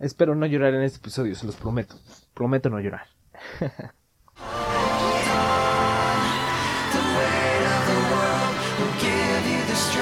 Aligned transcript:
Espero 0.00 0.34
no 0.34 0.46
llorar 0.46 0.72
en 0.72 0.80
este 0.80 0.96
episodio, 0.96 1.34
se 1.34 1.44
los 1.44 1.56
prometo. 1.56 1.94
Prometo 2.32 2.70
no 2.70 2.80
llorar. 2.80 3.02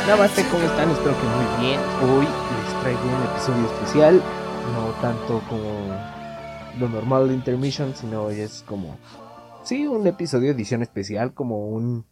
Namaste, 0.06 0.44
¿cómo 0.52 0.62
están? 0.62 0.88
Espero 0.90 1.16
que 1.20 1.26
muy 1.26 1.66
bien. 1.66 1.80
Hoy 2.00 2.26
les 2.26 2.80
traigo 2.80 3.00
un 3.02 3.24
episodio 3.24 3.66
especial, 3.66 4.22
no 4.72 4.92
tanto 5.02 5.42
como 5.48 5.90
lo 6.78 6.88
normal 6.88 7.26
de 7.26 7.34
Intermission, 7.34 7.92
sino 7.96 8.22
hoy 8.22 8.38
es 8.38 8.62
como, 8.68 8.96
sí, 9.64 9.88
un 9.88 10.06
episodio 10.06 10.52
edición 10.52 10.82
especial, 10.82 11.34
como 11.34 11.70
un 11.70 12.06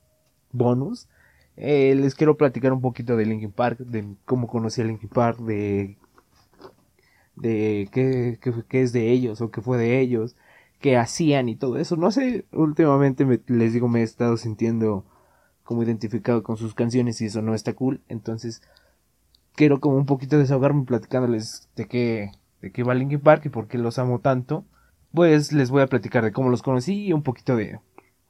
bonus. 0.50 1.07
Eh, 1.57 1.95
les 1.95 2.16
quiero 2.16 2.37
platicar 2.37 2.73
un 2.73 2.80
poquito 2.80 3.16
de 3.16 3.27
Linkin 3.27 3.53
Park, 3.53 3.79
de 3.79 4.16
cómo 4.25 4.48
conocí 4.48 4.80
a 4.80 4.84
Linkin 4.84 5.09
Park, 5.09 5.39
de, 5.39 5.96
de 7.37 7.89
qué, 7.93 8.39
qué, 8.68 8.82
es 8.82 8.93
de 8.93 9.13
ellos 9.13 9.40
o 9.40 9.50
qué 9.50 9.61
fue 9.61 9.79
de 9.79 10.00
ellos, 10.00 10.36
qué 10.81 10.96
hacían 10.96 11.49
y 11.49 11.57
todo 11.57 11.79
eso. 11.79 11.96
No 11.96 12.11
sé, 12.11 12.46
últimamente 12.53 13.26
les 13.46 13.72
digo, 13.72 13.89
me 13.89 14.00
he 14.00 14.03
estado 14.03 14.36
sintiendo 14.36 15.04
como 15.62 15.82
identificado 15.82 16.43
con 16.43 16.57
sus 16.57 16.75
canciones 16.75 17.21
y 17.21 17.26
eso 17.26 17.43
no 17.43 17.54
está 17.54 17.75
cool. 17.75 18.00
Entonces, 18.09 18.62
quiero 19.54 19.81
como 19.81 19.96
un 19.96 20.07
poquito 20.07 20.39
desahogarme 20.39 20.85
platicándoles 20.85 21.68
de 21.76 21.86
qué, 21.86 22.32
de 22.62 22.72
qué 22.72 22.82
va 22.85 22.95
Linkin 22.95 23.21
Park 23.21 23.46
y 23.46 23.50
por 23.50 23.68
qué 23.68 23.79
los 23.79 23.98
amo 23.98 24.21
tanto. 24.21 24.64
Pues 25.12 25.53
les 25.53 25.71
voy 25.71 25.82
a 25.82 25.87
platicar 25.87 26.25
de 26.25 26.32
cómo 26.32 26.50
los 26.50 26.62
conocí 26.62 27.07
y 27.07 27.12
un 27.12 27.23
poquito 27.23 27.57
de 27.57 27.81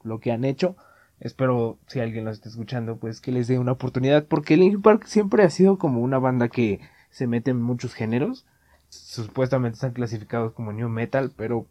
lo 0.03 0.19
que 0.19 0.31
han 0.31 0.45
hecho. 0.45 0.75
Espero, 1.19 1.79
si 1.87 1.99
alguien 1.99 2.25
los 2.25 2.37
está 2.37 2.49
escuchando, 2.49 2.97
pues 2.97 3.21
que 3.21 3.31
les 3.31 3.47
dé 3.47 3.59
una 3.59 3.73
oportunidad. 3.73 4.25
Porque 4.25 4.57
Linkin 4.57 4.81
Park 4.81 5.05
siempre 5.05 5.43
ha 5.43 5.49
sido 5.49 5.77
como 5.77 6.01
una 6.01 6.19
banda 6.19 6.47
que 6.49 6.79
se 7.09 7.27
mete 7.27 7.51
en 7.51 7.61
muchos 7.61 7.93
géneros. 7.93 8.45
Supuestamente 8.89 9.75
están 9.75 9.93
clasificados 9.93 10.53
como 10.53 10.73
new 10.73 10.89
metal, 10.89 11.31
pero 11.35 11.67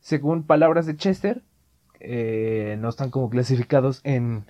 según 0.00 0.44
palabras 0.44 0.86
de 0.86 0.96
Chester, 0.96 1.42
eh, 2.00 2.76
no 2.80 2.88
están 2.88 3.10
como 3.10 3.30
clasificados 3.30 4.00
en 4.04 4.46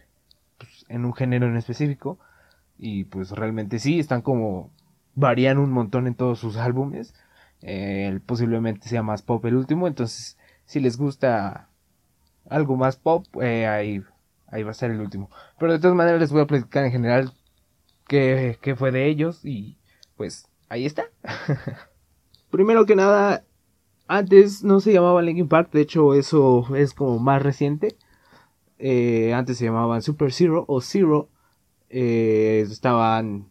en 0.89 1.05
un 1.05 1.15
género 1.15 1.47
en 1.47 1.57
específico. 1.57 2.19
Y 2.79 3.05
pues 3.05 3.31
realmente 3.31 3.79
sí, 3.79 3.99
están 3.99 4.23
como 4.23 4.71
varían 5.15 5.59
un 5.59 5.71
montón 5.71 6.07
en 6.07 6.15
todos 6.15 6.39
sus 6.39 6.57
álbumes. 6.57 7.15
Eh, 7.63 8.19
posiblemente 8.27 8.89
sea 8.89 9.03
más 9.03 9.23
pop 9.23 9.45
el 9.47 9.57
último. 9.57 9.87
Entonces, 9.87 10.39
si 10.67 10.81
les 10.81 10.97
gusta 10.97 11.69
algo 12.49 12.77
más 12.77 12.97
pop, 12.97 13.27
eh, 13.41 13.67
ahí, 13.67 14.03
ahí 14.49 14.63
va 14.63 14.73
a 14.73 14.75
ser 14.75 14.91
el 14.91 15.01
último. 15.01 15.31
Pero 15.59 15.73
de 15.73 15.79
todas 15.79 15.97
maneras 15.97 16.21
les 16.21 16.33
voy 16.33 16.43
a 16.43 16.47
platicar 16.47 16.85
en 16.85 16.93
general 16.93 17.33
qué, 18.09 18.59
qué 18.63 18.77
fue 18.77 18.91
de 18.91 19.07
ellos. 19.07 19.45
Y 19.45 19.79
pues 20.17 20.49
ahí 20.73 20.87
está. 20.87 21.05
Primero 22.51 22.87
que 22.87 22.97
nada, 22.97 23.45
antes 24.09 24.65
no 24.65 24.81
se 24.81 24.93
llamaba 24.93 25.21
Linkin 25.21 25.49
Park. 25.49 25.71
De 25.71 25.83
hecho, 25.83 26.15
eso 26.15 26.67
es 26.75 26.95
como 26.95 27.19
más 27.19 27.43
reciente. 27.43 27.97
Eh, 28.79 29.35
antes 29.35 29.59
se 29.59 29.67
llamaban 29.67 30.01
Super 30.01 30.33
Zero 30.33 30.65
o 30.69 30.81
Zero. 30.81 31.29
Eh, 31.91 32.65
estaban. 32.71 33.51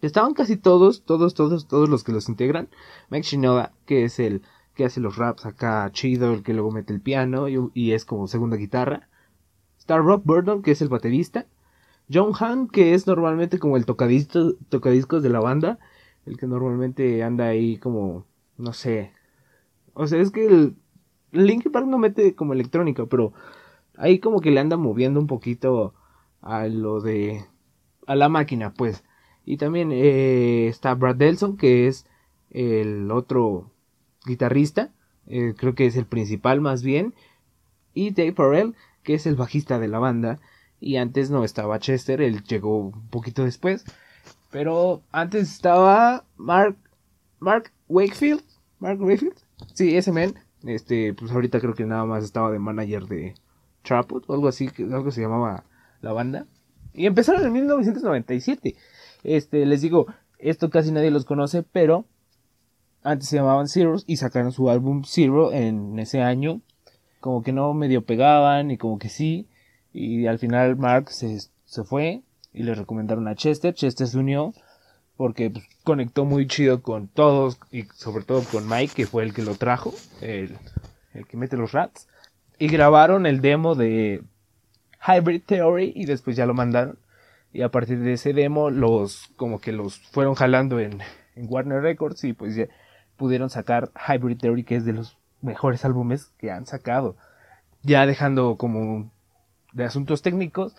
Estaban 0.00 0.34
casi 0.34 0.56
todos, 0.56 1.04
todos, 1.04 1.34
todos, 1.34 1.66
todos 1.66 1.88
los 1.88 2.04
que 2.04 2.12
los 2.12 2.28
integran. 2.28 2.68
Mike 3.10 3.26
Shinoda, 3.26 3.72
que 3.84 4.04
es 4.04 4.20
el 4.20 4.42
que 4.74 4.84
hace 4.84 5.00
los 5.00 5.16
raps 5.16 5.44
acá 5.44 5.90
chido, 5.90 6.34
el 6.34 6.44
que 6.44 6.52
luego 6.52 6.70
mete 6.70 6.92
el 6.92 7.00
piano 7.00 7.48
y, 7.48 7.92
es 7.92 8.04
como 8.04 8.28
segunda 8.28 8.56
guitarra. 8.56 9.08
Está 9.76 9.96
Rob 9.96 10.22
Burton, 10.24 10.62
que 10.62 10.70
es 10.70 10.82
el 10.82 10.88
baterista. 10.88 11.46
John 12.12 12.32
Han, 12.38 12.68
que 12.68 12.94
es 12.94 13.06
normalmente 13.08 13.58
como 13.58 13.76
el 13.76 13.86
tocadiscos 13.86 15.22
de 15.22 15.28
la 15.30 15.40
banda. 15.40 15.78
El 16.26 16.36
que 16.36 16.46
normalmente 16.46 17.22
anda 17.22 17.46
ahí 17.46 17.78
como, 17.78 18.26
no 18.58 18.72
sé. 18.72 19.12
O 19.94 20.06
sea, 20.06 20.20
es 20.20 20.30
que 20.30 20.46
el 20.46 20.76
Linkin 21.32 21.72
Park 21.72 21.86
no 21.86 21.98
mete 21.98 22.34
como 22.34 22.52
electrónica, 22.52 23.06
pero 23.06 23.32
ahí 23.96 24.18
como 24.18 24.40
que 24.40 24.50
le 24.50 24.60
anda 24.60 24.76
moviendo 24.76 25.20
un 25.20 25.26
poquito 25.26 25.94
a 26.42 26.66
lo 26.66 27.00
de 27.00 27.44
a 28.06 28.14
la 28.16 28.28
máquina 28.28 28.74
pues. 28.74 29.04
Y 29.44 29.56
también 29.58 29.92
eh, 29.92 30.66
está 30.68 30.94
Brad 30.94 31.16
Delson 31.16 31.56
que 31.56 31.86
es 31.88 32.06
el 32.50 33.10
otro 33.10 33.70
guitarrista 34.24 34.92
eh, 35.26 35.54
creo 35.56 35.74
que 35.74 35.86
es 35.86 35.96
el 35.96 36.06
principal 36.06 36.60
más 36.60 36.82
bien. 36.82 37.14
Y 37.94 38.10
Dave 38.10 38.32
Farrell 38.32 38.74
que 39.02 39.14
es 39.14 39.26
el 39.26 39.36
bajista 39.36 39.78
de 39.78 39.88
la 39.88 39.98
banda. 39.98 40.40
Y 40.80 40.96
antes 40.96 41.30
no 41.30 41.44
estaba 41.44 41.78
Chester 41.78 42.20
él 42.20 42.42
llegó 42.44 42.78
un 42.78 43.08
poquito 43.08 43.44
después 43.44 43.84
pero 44.50 45.02
antes 45.12 45.52
estaba 45.52 46.24
Mark 46.36 46.76
Mark 47.38 47.72
Wakefield 47.88 48.42
Mark 48.78 49.00
Wakefield 49.00 49.36
sí 49.74 49.96
ese 49.96 50.12
men 50.12 50.34
este 50.64 51.14
pues 51.14 51.30
ahorita 51.32 51.60
creo 51.60 51.74
que 51.74 51.84
nada 51.84 52.04
más 52.04 52.24
estaba 52.24 52.50
de 52.50 52.58
manager 52.58 53.04
de 53.04 53.34
Trapwood 53.86 54.24
o 54.26 54.34
algo 54.34 54.48
así, 54.48 54.68
algo 54.78 55.10
se 55.10 55.22
llamaba 55.22 55.64
la 56.02 56.12
banda. 56.12 56.46
Y 56.92 57.06
empezaron 57.06 57.44
en 57.44 57.52
1997. 57.52 58.74
Este, 59.22 59.64
les 59.66 59.80
digo, 59.80 60.06
esto 60.38 60.70
casi 60.70 60.92
nadie 60.92 61.10
los 61.10 61.24
conoce, 61.24 61.62
pero 61.62 62.04
antes 63.02 63.28
se 63.28 63.36
llamaban 63.36 63.68
Zeros 63.68 64.04
y 64.06 64.16
sacaron 64.16 64.52
su 64.52 64.68
álbum 64.68 65.04
Zero 65.04 65.52
en 65.52 65.98
ese 65.98 66.20
año. 66.20 66.60
Como 67.20 67.42
que 67.42 67.52
no 67.52 67.72
medio 67.74 68.04
pegaban 68.04 68.70
y 68.70 68.78
como 68.78 68.98
que 68.98 69.08
sí. 69.08 69.48
Y 69.92 70.26
al 70.26 70.38
final 70.38 70.76
Mark 70.76 71.10
se, 71.10 71.38
se 71.64 71.84
fue 71.84 72.22
y 72.56 72.64
le 72.64 72.74
recomendaron 72.74 73.28
a 73.28 73.36
Chester. 73.36 73.74
Chester 73.74 74.08
se 74.08 74.18
unió 74.18 74.52
porque 75.16 75.50
pues, 75.50 75.64
conectó 75.84 76.24
muy 76.24 76.48
chido 76.48 76.82
con 76.82 77.06
todos 77.06 77.60
y 77.70 77.84
sobre 77.94 78.24
todo 78.24 78.42
con 78.42 78.68
Mike, 78.68 78.94
que 78.96 79.06
fue 79.06 79.22
el 79.22 79.32
que 79.32 79.42
lo 79.42 79.54
trajo, 79.54 79.94
el, 80.20 80.58
el 81.14 81.26
que 81.26 81.36
mete 81.36 81.56
los 81.56 81.70
rats 81.70 82.08
y 82.58 82.68
grabaron 82.68 83.26
el 83.26 83.40
demo 83.40 83.74
de 83.74 84.22
Hybrid 85.06 85.42
Theory 85.44 85.92
y 85.94 86.06
después 86.06 86.36
ya 86.36 86.46
lo 86.46 86.54
mandaron. 86.54 86.98
Y 87.52 87.62
a 87.62 87.70
partir 87.70 88.00
de 88.00 88.14
ese 88.14 88.32
demo 88.32 88.70
los 88.70 89.28
como 89.36 89.60
que 89.60 89.72
los 89.72 89.98
fueron 89.98 90.34
jalando 90.34 90.80
en, 90.80 91.00
Warner 91.36 91.82
Records 91.82 92.24
y 92.24 92.32
pues 92.32 92.56
ya 92.56 92.66
pudieron 93.18 93.50
sacar 93.50 93.90
Hybrid 94.08 94.38
Theory 94.38 94.64
que 94.64 94.76
es 94.76 94.86
de 94.86 94.94
los 94.94 95.18
mejores 95.42 95.84
álbumes 95.84 96.32
que 96.38 96.50
han 96.50 96.66
sacado. 96.66 97.16
Ya 97.82 98.06
dejando 98.06 98.56
como 98.56 99.10
de 99.74 99.84
asuntos 99.84 100.22
técnicos, 100.22 100.74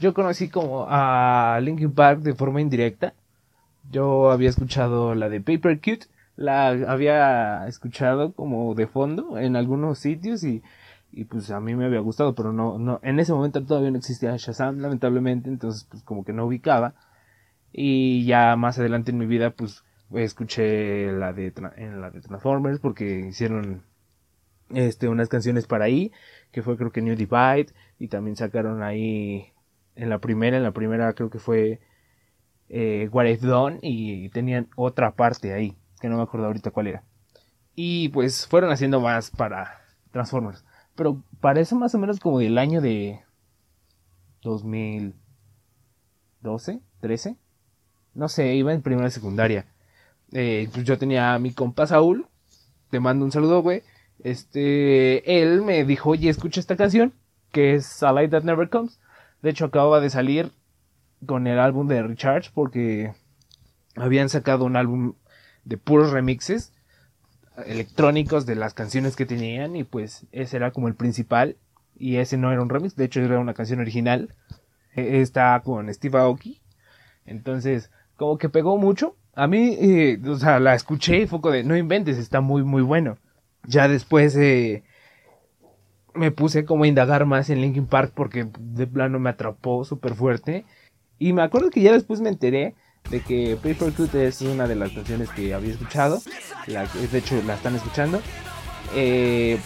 yo 0.00 0.14
conocí 0.14 0.48
como 0.48 0.86
a 0.88 1.60
Linkin 1.62 1.92
Park 1.92 2.20
de 2.20 2.34
forma 2.34 2.60
indirecta. 2.60 3.14
Yo 3.90 4.30
había 4.30 4.48
escuchado 4.48 5.14
la 5.14 5.28
de 5.28 5.40
Paper 5.40 5.80
Cute, 5.80 6.06
la 6.36 6.68
había 6.68 7.66
escuchado 7.68 8.32
como 8.32 8.74
de 8.74 8.86
fondo 8.86 9.38
en 9.38 9.56
algunos 9.56 9.98
sitios 9.98 10.44
y 10.44 10.62
y 11.12 11.24
pues 11.24 11.50
a 11.50 11.60
mí 11.60 11.74
me 11.74 11.86
había 11.86 12.00
gustado, 12.00 12.34
pero 12.34 12.52
no, 12.52 12.78
no, 12.78 13.00
en 13.02 13.18
ese 13.18 13.32
momento 13.32 13.64
todavía 13.64 13.90
no 13.90 13.98
existía 13.98 14.36
Shazam, 14.36 14.78
lamentablemente, 14.78 15.48
entonces 15.48 15.84
pues 15.90 16.02
como 16.02 16.24
que 16.24 16.32
no 16.32 16.46
ubicaba. 16.46 16.94
Y 17.72 18.24
ya 18.26 18.56
más 18.56 18.78
adelante 18.78 19.10
en 19.12 19.18
mi 19.18 19.26
vida, 19.26 19.50
pues 19.50 19.84
escuché 20.14 21.12
la 21.12 21.32
de, 21.32 21.52
en 21.76 22.00
la 22.00 22.10
de 22.10 22.20
Transformers 22.20 22.80
porque 22.80 23.26
hicieron 23.28 23.82
este, 24.70 25.08
unas 25.08 25.28
canciones 25.28 25.66
para 25.66 25.84
ahí, 25.86 26.12
que 26.52 26.62
fue 26.62 26.76
creo 26.76 26.92
que 26.92 27.02
New 27.02 27.16
Divide, 27.16 27.72
y 27.98 28.08
también 28.08 28.36
sacaron 28.36 28.82
ahí 28.82 29.52
en 30.00 30.08
la 30.08 30.18
primera, 30.18 30.56
en 30.56 30.62
la 30.62 30.72
primera 30.72 31.12
creo 31.12 31.28
que 31.28 31.38
fue 31.38 31.78
eh, 32.70 33.10
What 33.12 33.26
y 33.82 34.30
tenían 34.30 34.68
otra 34.74 35.14
parte 35.14 35.52
ahí, 35.52 35.76
que 36.00 36.08
no 36.08 36.16
me 36.16 36.22
acuerdo 36.22 36.46
ahorita 36.46 36.70
cuál 36.70 36.86
era. 36.86 37.04
Y 37.74 38.08
pues 38.08 38.46
fueron 38.46 38.72
haciendo 38.72 39.00
más 39.00 39.30
para 39.30 39.82
Transformers. 40.10 40.64
Pero 40.96 41.22
parece 41.40 41.74
más 41.74 41.94
o 41.94 41.98
menos 41.98 42.18
como 42.18 42.38
del 42.38 42.56
año 42.56 42.80
de 42.80 43.20
2012, 44.42 46.80
13. 47.00 47.36
No 48.14 48.28
sé, 48.28 48.54
iba 48.54 48.72
en 48.72 48.80
primera 48.80 49.10
secundaria. 49.10 49.66
Eh, 50.32 50.70
pues 50.72 50.86
yo 50.86 50.96
tenía 50.96 51.34
a 51.34 51.38
mi 51.38 51.52
compa 51.52 51.86
Saúl. 51.86 52.26
Te 52.88 53.00
mando 53.00 53.26
un 53.26 53.32
saludo, 53.32 53.60
güey. 53.60 53.82
Este, 54.24 55.42
él 55.42 55.60
me 55.60 55.84
dijo, 55.84 56.08
oye, 56.10 56.30
escucha 56.30 56.60
esta 56.60 56.76
canción, 56.76 57.12
que 57.52 57.74
es 57.74 58.02
A 58.02 58.12
Light 58.12 58.30
That 58.30 58.44
Never 58.44 58.70
Comes. 58.70 58.98
De 59.42 59.50
hecho, 59.50 59.66
acababa 59.66 60.00
de 60.00 60.10
salir 60.10 60.52
con 61.26 61.46
el 61.46 61.58
álbum 61.58 61.86
de 61.86 62.02
Recharge 62.02 62.50
porque 62.52 63.12
habían 63.96 64.28
sacado 64.28 64.64
un 64.64 64.76
álbum 64.76 65.14
de 65.64 65.76
puros 65.76 66.10
remixes 66.10 66.72
electrónicos 67.66 68.46
de 68.46 68.54
las 68.54 68.74
canciones 68.74 69.16
que 69.16 69.26
tenían 69.26 69.76
y 69.76 69.84
pues 69.84 70.26
ese 70.32 70.56
era 70.56 70.70
como 70.70 70.88
el 70.88 70.94
principal 70.94 71.56
y 71.96 72.16
ese 72.16 72.38
no 72.38 72.50
era 72.50 72.62
un 72.62 72.70
remix, 72.70 72.96
de 72.96 73.04
hecho 73.04 73.20
era 73.20 73.38
una 73.38 73.54
canción 73.54 73.80
original. 73.80 74.34
E, 74.94 75.20
está 75.20 75.60
con 75.64 75.92
Steve 75.92 76.18
Aoki. 76.18 76.60
Entonces, 77.26 77.90
como 78.16 78.38
que 78.38 78.48
pegó 78.48 78.76
mucho. 78.78 79.16
A 79.34 79.46
mí, 79.46 79.76
eh, 79.80 80.20
o 80.26 80.36
sea, 80.36 80.58
la 80.60 80.74
escuché 80.74 81.22
y 81.22 81.26
fue 81.26 81.40
de, 81.52 81.64
no 81.64 81.76
inventes, 81.76 82.18
está 82.18 82.40
muy, 82.40 82.64
muy 82.64 82.82
bueno. 82.82 83.18
Ya 83.66 83.86
después 83.86 84.34
eh, 84.36 84.82
me 86.14 86.30
puse 86.30 86.64
como 86.64 86.84
a 86.84 86.88
indagar 86.88 87.26
más 87.26 87.50
en 87.50 87.60
Linkin 87.60 87.86
Park 87.86 88.12
porque 88.14 88.48
de 88.58 88.86
plano 88.86 89.18
me 89.18 89.30
atrapó 89.30 89.84
súper 89.84 90.14
fuerte. 90.14 90.64
Y 91.18 91.32
me 91.32 91.42
acuerdo 91.42 91.70
que 91.70 91.82
ya 91.82 91.92
después 91.92 92.20
me 92.20 92.28
enteré 92.30 92.74
de 93.10 93.20
que 93.20 93.56
Paper 93.56 93.92
Cut 93.92 94.14
es 94.14 94.40
una 94.42 94.66
de 94.66 94.76
las 94.76 94.92
canciones 94.92 95.28
que 95.30 95.54
había 95.54 95.72
escuchado. 95.72 96.20
de 96.66 97.18
hecho, 97.18 97.40
la 97.46 97.54
están 97.54 97.74
escuchando. 97.76 98.20
Eh, 98.94 99.58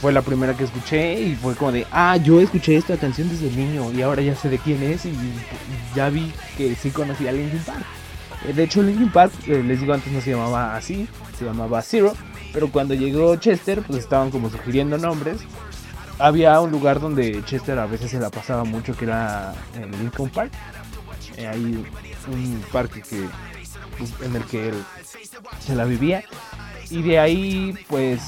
fue 0.00 0.12
la 0.12 0.22
primera 0.22 0.56
que 0.56 0.64
escuché 0.64 1.20
y 1.20 1.34
fue 1.34 1.54
como 1.56 1.72
de, 1.72 1.86
ah, 1.90 2.16
yo 2.16 2.40
escuché 2.40 2.76
esta 2.76 2.96
canción 2.96 3.28
desde 3.28 3.50
niño 3.50 3.92
y 3.92 4.02
ahora 4.02 4.22
ya 4.22 4.34
sé 4.34 4.48
de 4.48 4.58
quién 4.58 4.82
es 4.82 5.04
y 5.04 5.12
ya 5.94 6.08
vi 6.08 6.32
que 6.56 6.74
sí 6.74 6.90
conocía 6.90 7.30
a 7.30 7.32
Linkin 7.32 7.58
Park. 7.60 7.84
Eh, 8.46 8.52
de 8.52 8.62
hecho, 8.62 8.82
Linkin 8.82 9.10
Park, 9.10 9.32
eh, 9.46 9.62
les 9.62 9.80
digo 9.80 9.92
antes 9.92 10.12
no 10.12 10.20
se 10.20 10.30
llamaba 10.30 10.76
así, 10.76 11.08
se 11.38 11.44
llamaba 11.44 11.82
Zero, 11.82 12.14
pero 12.52 12.70
cuando 12.70 12.94
llegó 12.94 13.34
Chester, 13.36 13.82
pues 13.82 13.98
estaban 13.98 14.30
como 14.30 14.48
sugiriendo 14.48 14.96
nombres. 14.96 15.40
Había 16.20 16.60
un 16.60 16.70
lugar 16.70 17.00
donde 17.00 17.42
Chester 17.44 17.78
a 17.78 17.86
veces 17.86 18.10
se 18.10 18.20
la 18.20 18.30
pasaba 18.30 18.64
mucho, 18.64 18.96
que 18.96 19.06
era 19.06 19.54
en 19.74 19.90
Linkin 19.92 20.28
Park. 20.28 20.52
Eh, 21.36 21.46
hay 21.46 21.84
un 22.28 22.64
parque 22.72 23.02
que, 23.02 23.26
en 24.24 24.36
el 24.36 24.44
que 24.44 24.68
él 24.68 24.84
se 25.60 25.74
la 25.74 25.84
vivía. 25.84 26.22
Y 26.90 27.02
de 27.02 27.18
ahí, 27.18 27.78
pues 27.88 28.20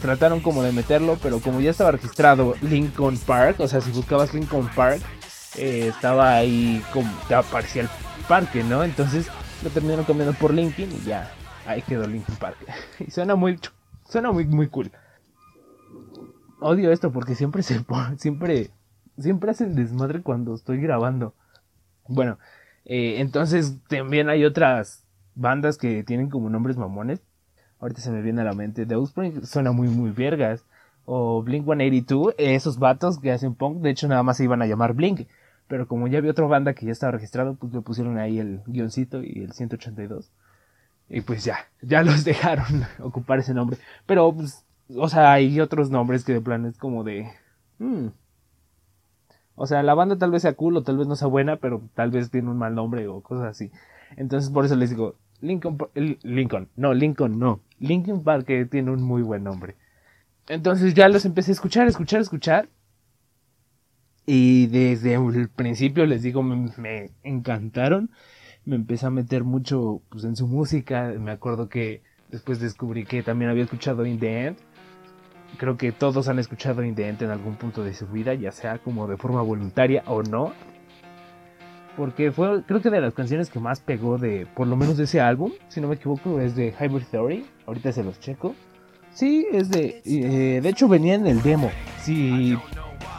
trataron 0.00 0.40
como 0.40 0.62
de 0.62 0.72
meterlo, 0.72 1.18
pero 1.22 1.40
como 1.40 1.60
ya 1.60 1.70
estaba 1.70 1.92
registrado 1.92 2.54
Lincoln 2.62 3.18
Park, 3.18 3.60
o 3.60 3.68
sea, 3.68 3.80
si 3.80 3.90
buscabas 3.90 4.32
Lincoln 4.34 4.68
Park, 4.74 5.00
eh, 5.56 5.88
estaba 5.88 6.36
ahí 6.36 6.82
como 6.92 7.12
te 7.28 7.34
aparecía 7.34 7.82
el 7.82 7.88
parque, 8.26 8.64
¿no? 8.64 8.82
Entonces 8.82 9.26
lo 9.62 9.70
terminaron 9.70 10.04
cambiando 10.04 10.34
por 10.34 10.52
Lincoln 10.54 10.88
y 10.90 11.06
ya 11.06 11.30
ahí 11.66 11.82
quedó 11.82 12.06
Lincoln 12.06 12.36
Park. 12.36 12.56
y 12.98 13.10
suena 13.10 13.34
muy 13.34 13.58
suena 14.08 14.32
muy 14.32 14.46
muy 14.46 14.68
cool. 14.68 14.90
Odio 16.60 16.92
esto 16.92 17.12
porque 17.12 17.34
siempre 17.34 17.62
se 17.62 17.84
siempre 18.16 18.70
siempre 19.18 19.50
hacen 19.50 19.74
desmadre 19.74 20.22
cuando 20.22 20.54
estoy 20.54 20.80
grabando. 20.80 21.34
Bueno, 22.08 22.38
eh, 22.84 23.20
entonces 23.20 23.78
también 23.88 24.28
hay 24.28 24.44
otras 24.44 25.04
bandas 25.34 25.78
que 25.78 26.02
tienen 26.04 26.30
como 26.30 26.50
nombres 26.50 26.76
mamones 26.76 27.22
ahorita 27.80 28.00
se 28.00 28.10
me 28.10 28.22
viene 28.22 28.42
a 28.42 28.44
la 28.44 28.52
mente, 28.52 28.86
The 28.86 28.94
Offspring 28.94 29.44
suena 29.44 29.72
muy, 29.72 29.88
muy 29.88 30.10
vergas. 30.10 30.64
O 31.06 31.42
Blink 31.42 31.64
182, 31.64 32.34
esos 32.38 32.78
vatos 32.78 33.18
que 33.18 33.32
hacen 33.32 33.54
punk, 33.54 33.80
de 33.80 33.90
hecho 33.90 34.06
nada 34.06 34.22
más 34.22 34.36
se 34.36 34.44
iban 34.44 34.62
a 34.62 34.66
llamar 34.66 34.94
Blink. 34.94 35.26
Pero 35.66 35.88
como 35.88 36.06
ya 36.06 36.18
había 36.18 36.30
otra 36.30 36.46
banda 36.46 36.74
que 36.74 36.86
ya 36.86 36.92
estaba 36.92 37.12
registrado, 37.12 37.54
pues 37.54 37.72
le 37.72 37.80
pusieron 37.80 38.18
ahí 38.18 38.38
el 38.38 38.60
guioncito 38.66 39.22
y 39.22 39.42
el 39.42 39.52
182. 39.52 40.30
Y 41.08 41.22
pues 41.22 41.44
ya, 41.44 41.56
ya 41.82 42.02
los 42.02 42.24
dejaron 42.24 42.84
ocupar 43.00 43.40
ese 43.40 43.54
nombre. 43.54 43.78
Pero, 44.06 44.32
pues, 44.32 44.64
o 44.96 45.08
sea, 45.08 45.32
hay 45.32 45.60
otros 45.60 45.90
nombres 45.90 46.24
que 46.24 46.32
de 46.32 46.40
plan 46.40 46.66
es 46.66 46.78
como 46.78 47.04
de... 47.04 47.30
Hmm. 47.78 48.08
O 49.54 49.66
sea, 49.66 49.82
la 49.82 49.94
banda 49.94 50.16
tal 50.16 50.30
vez 50.30 50.42
sea 50.42 50.54
cool 50.54 50.76
o 50.76 50.82
tal 50.82 50.96
vez 50.96 51.06
no 51.06 51.16
sea 51.16 51.28
buena, 51.28 51.56
pero 51.56 51.82
tal 51.94 52.10
vez 52.10 52.30
tiene 52.30 52.50
un 52.50 52.56
mal 52.56 52.74
nombre 52.74 53.08
o 53.08 53.20
cosas 53.20 53.46
así. 53.46 53.70
Entonces 54.16 54.50
por 54.50 54.64
eso 54.64 54.74
les 54.74 54.90
digo, 54.90 55.16
Lincoln, 55.40 55.78
Lincoln, 56.22 56.68
no, 56.76 56.94
Lincoln 56.94 57.38
no. 57.38 57.60
Lincoln 57.78 58.22
Park 58.22 58.46
tiene 58.70 58.90
un 58.90 59.02
muy 59.02 59.22
buen 59.22 59.44
nombre. 59.44 59.76
Entonces 60.48 60.94
ya 60.94 61.08
los 61.08 61.24
empecé 61.24 61.52
a 61.52 61.54
escuchar, 61.54 61.86
escuchar, 61.88 62.20
escuchar. 62.20 62.68
Y 64.26 64.66
desde 64.66 65.14
el 65.14 65.48
principio 65.48 66.06
les 66.06 66.22
digo, 66.22 66.42
me, 66.42 67.10
encantaron. 67.22 68.10
Me 68.64 68.76
empecé 68.76 69.06
a 69.06 69.10
meter 69.10 69.44
mucho 69.44 70.02
pues, 70.08 70.24
en 70.24 70.36
su 70.36 70.46
música. 70.46 71.14
Me 71.18 71.30
acuerdo 71.30 71.68
que 71.68 72.02
después 72.30 72.60
descubrí 72.60 73.04
que 73.04 73.22
también 73.22 73.50
había 73.50 73.64
escuchado 73.64 74.06
In 74.06 74.18
the 74.18 74.46
End. 74.46 74.56
Creo 75.58 75.76
que 75.76 75.92
todos 75.92 76.28
han 76.28 76.38
escuchado 76.38 76.82
In 76.84 76.94
the 76.94 77.08
End 77.08 77.22
en 77.22 77.30
algún 77.30 77.56
punto 77.56 77.84
de 77.84 77.94
su 77.94 78.06
vida, 78.06 78.34
ya 78.34 78.52
sea 78.52 78.78
como 78.78 79.06
de 79.06 79.16
forma 79.16 79.42
voluntaria 79.42 80.02
o 80.06 80.22
no 80.22 80.52
porque 81.96 82.32
fue 82.32 82.62
creo 82.64 82.80
que 82.80 82.88
de 82.88 83.00
las 83.00 83.12
canciones 83.12 83.50
que 83.50 83.60
más 83.60 83.80
pegó 83.80 84.16
de 84.16 84.46
por 84.54 84.66
lo 84.66 84.74
menos 84.74 84.96
de 84.96 85.04
ese 85.04 85.20
álbum, 85.20 85.52
si 85.68 85.82
no 85.82 85.88
me 85.88 85.96
equivoco, 85.96 86.40
es 86.40 86.56
de 86.56 86.74
Hybrid 86.78 87.04
Theory, 87.10 87.46
ahorita 87.66 87.92
se 87.92 88.02
los 88.02 88.18
checo. 88.20 88.54
Sí, 89.12 89.46
es 89.52 89.70
de 89.70 90.00
eh, 90.06 90.60
de 90.62 90.68
hecho 90.68 90.88
venía 90.88 91.14
en 91.14 91.26
el 91.26 91.42
demo. 91.42 91.70
Si 92.00 92.56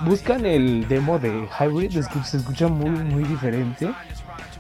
buscan 0.03 0.45
el 0.45 0.87
demo 0.87 1.19
de 1.19 1.47
Hybrid 1.59 1.91
se 1.91 2.37
escucha 2.37 2.69
muy 2.69 2.89
muy 2.89 3.23
diferente 3.23 3.91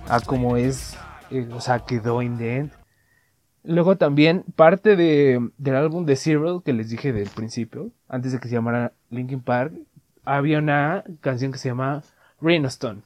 a 0.07 0.19
como 0.19 0.57
es, 0.57 0.97
eh, 1.31 1.47
o 1.51 1.61
sea, 1.61 1.79
quedó 1.79 2.21
in 2.21 2.37
the 2.37 2.57
end. 2.57 2.80
Luego 3.63 3.97
también 3.97 4.43
parte 4.55 4.95
de, 4.95 5.49
del 5.57 5.75
álbum 5.75 6.05
de 6.05 6.15
Zero 6.15 6.61
que 6.61 6.73
les 6.73 6.89
dije 6.89 7.13
del 7.13 7.29
principio, 7.29 7.91
antes 8.07 8.31
de 8.31 8.39
que 8.39 8.47
se 8.47 8.55
llamara 8.55 8.93
Linkin 9.09 9.41
Park, 9.41 9.73
había 10.23 10.59
una 10.59 11.03
canción 11.21 11.51
que 11.51 11.57
se 11.57 11.69
llama 11.69 12.03
Rainstone 12.41 13.01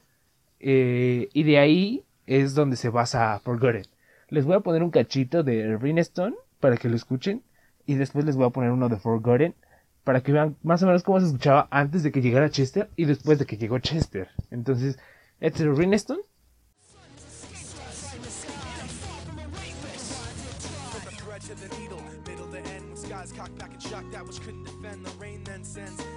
eh, 0.60 1.30
y 1.34 1.44
de 1.44 1.60
ahí 1.60 2.04
es 2.26 2.56
donde 2.56 2.76
se 2.76 2.90
basa 2.90 3.40
Forgotten. 3.40 3.86
Les 4.30 4.46
voy 4.46 4.56
a 4.56 4.62
poner 4.62 4.84
un 4.84 4.90
cachito 4.90 5.44
de 5.44 5.78
Rinestone 5.78 6.36
para 6.60 6.78
que 6.78 6.90
lo 6.90 6.96
escuchen. 6.96 7.44
Y 7.86 7.94
después 7.96 8.26
les 8.26 8.36
voy 8.36 8.48
a 8.48 8.50
poner 8.50 8.72
uno 8.72 8.90
de 8.90 8.98
Forgotten 8.98 9.54
para 10.04 10.22
que 10.22 10.32
vean 10.32 10.56
más 10.64 10.82
o 10.82 10.88
menos 10.88 11.04
cómo 11.04 11.20
se 11.20 11.28
escuchaba 11.28 11.68
antes 11.70 12.02
de 12.02 12.12
que 12.12 12.22
llegara 12.22 12.50
Chester 12.50 12.90
y 12.96 13.06
después 13.06 13.38
de 13.38 13.46
que 13.46 13.58
llegó 13.58 13.78
Chester. 13.78 14.30
Entonces, 14.50 14.98
este 15.40 15.64
es 15.64 15.78
Rinestone. 25.20 26.16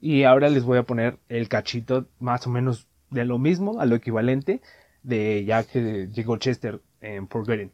Y 0.00 0.24
ahora 0.24 0.48
les 0.48 0.64
voy 0.64 0.78
a 0.78 0.82
poner 0.82 1.18
el 1.28 1.48
cachito 1.48 2.08
más 2.18 2.46
o 2.46 2.50
menos 2.50 2.88
de 3.10 3.24
lo 3.24 3.38
mismo, 3.38 3.80
a 3.80 3.86
lo 3.86 3.94
equivalente, 3.94 4.60
de 5.02 5.44
ya 5.44 5.64
que 5.64 6.08
llegó 6.12 6.36
Chester 6.38 6.80
en 7.00 7.28
Forgotten. 7.28 7.72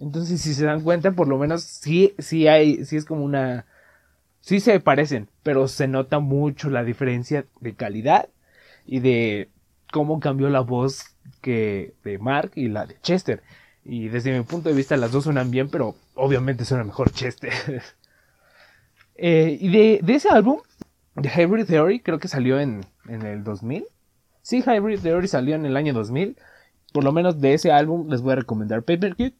Entonces, 0.00 0.40
si 0.40 0.54
se 0.54 0.64
dan 0.64 0.80
cuenta, 0.80 1.12
por 1.12 1.28
lo 1.28 1.36
menos 1.38 1.62
sí, 1.62 2.14
sí 2.18 2.48
hay, 2.48 2.84
sí 2.86 2.96
es 2.96 3.04
como 3.04 3.22
una, 3.22 3.66
sí 4.40 4.58
se 4.58 4.80
parecen, 4.80 5.28
pero 5.42 5.68
se 5.68 5.88
nota 5.88 6.20
mucho 6.20 6.70
la 6.70 6.84
diferencia 6.84 7.44
de 7.60 7.74
calidad 7.74 8.30
y 8.86 9.00
de 9.00 9.50
cómo 9.92 10.18
cambió 10.18 10.48
la 10.48 10.60
voz 10.60 11.16
que 11.42 11.92
de 12.02 12.18
Mark 12.18 12.52
y 12.54 12.68
la 12.68 12.86
de 12.86 12.96
Chester. 13.02 13.42
Y 13.84 14.08
desde 14.08 14.36
mi 14.36 14.42
punto 14.44 14.70
de 14.70 14.74
vista 14.74 14.96
las 14.96 15.12
dos 15.12 15.24
suenan 15.24 15.50
bien, 15.50 15.68
pero 15.68 15.96
obviamente 16.14 16.64
suena 16.64 16.84
mejor 16.84 17.12
Chester. 17.12 17.52
Eh, 19.22 19.58
y 19.60 19.68
de, 19.68 20.14
ese 20.14 20.30
álbum, 20.30 20.60
de 21.14 21.28
Hybrid 21.28 21.66
Theory, 21.66 22.00
creo 22.00 22.18
que 22.18 22.26
salió 22.26 22.58
en, 22.58 22.86
en 23.06 23.20
el 23.20 23.44
2000. 23.44 23.84
Sí, 24.40 24.64
Hybrid 24.66 25.00
Theory 25.00 25.28
salió 25.28 25.56
en 25.56 25.66
el 25.66 25.76
año 25.76 25.92
2000. 25.92 26.38
Por 26.94 27.04
lo 27.04 27.12
menos 27.12 27.38
de 27.38 27.52
ese 27.52 27.70
álbum 27.70 28.08
les 28.08 28.22
voy 28.22 28.32
a 28.32 28.36
recomendar 28.36 28.82
Paper 28.82 29.14
Kid, 29.16 29.34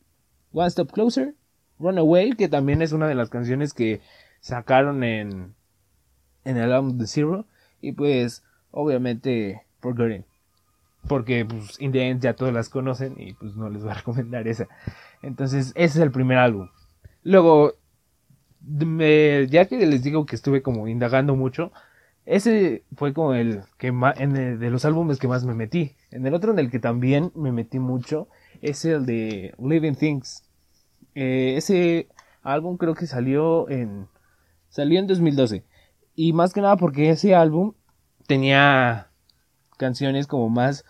One 0.52 0.70
Step 0.70 0.90
Closer, 0.92 1.34
Runaway, 1.78 2.32
que 2.32 2.48
también 2.48 2.82
es 2.82 2.92
una 2.92 3.08
de 3.08 3.14
las 3.14 3.30
canciones 3.30 3.72
que 3.72 4.00
sacaron 4.40 5.04
en, 5.04 5.54
en 6.44 6.56
el 6.56 6.72
álbum 6.72 6.98
de 6.98 7.06
Zero. 7.06 7.46
Y 7.80 7.92
pues 7.92 8.42
obviamente 8.70 9.62
Forgotten. 9.80 10.24
Porque 11.08 11.44
pues 11.46 11.80
In 11.80 11.92
the 11.92 12.08
End 12.08 12.22
ya 12.22 12.34
todas 12.34 12.52
las 12.52 12.68
conocen 12.68 13.14
y 13.16 13.32
pues 13.34 13.56
no 13.56 13.70
les 13.70 13.82
voy 13.82 13.92
a 13.92 13.94
recomendar 14.02 14.46
esa. 14.48 14.68
Entonces 15.22 15.72
ese 15.74 15.98
es 15.98 16.02
el 16.02 16.10
primer 16.10 16.38
álbum. 16.38 16.68
Luego, 17.22 17.74
ya 18.60 19.66
que 19.66 19.86
les 19.86 20.02
digo 20.02 20.26
que 20.26 20.36
estuve 20.36 20.62
como 20.62 20.88
indagando 20.88 21.36
mucho, 21.36 21.72
ese 22.26 22.84
fue 22.96 23.12
como 23.12 23.34
el 23.34 23.62
que 23.78 23.92
más, 23.92 24.16
de 24.16 24.70
los 24.70 24.84
álbumes 24.84 25.18
que 25.18 25.28
más 25.28 25.44
me 25.44 25.54
metí. 25.54 25.96
En 26.10 26.26
el 26.26 26.34
otro 26.34 26.52
en 26.52 26.58
el 26.58 26.70
que 26.70 26.78
también 26.78 27.32
me 27.34 27.52
metí 27.52 27.78
mucho 27.78 28.28
es 28.60 28.84
el 28.84 29.06
de 29.06 29.54
Living 29.58 29.94
Things. 29.94 30.44
Eh, 31.14 31.54
ese 31.56 32.08
álbum 32.42 32.76
creo 32.76 32.94
que 32.94 33.06
salió 33.06 33.68
en 33.68 34.08
salió 34.68 35.00
en 35.00 35.06
2012 35.06 35.64
y 36.14 36.32
más 36.32 36.52
que 36.52 36.60
nada 36.60 36.76
porque 36.76 37.10
ese 37.10 37.34
álbum 37.34 37.74
tenía 38.26 39.08
canciones 39.76 40.26
como 40.26 40.48
más 40.48 40.84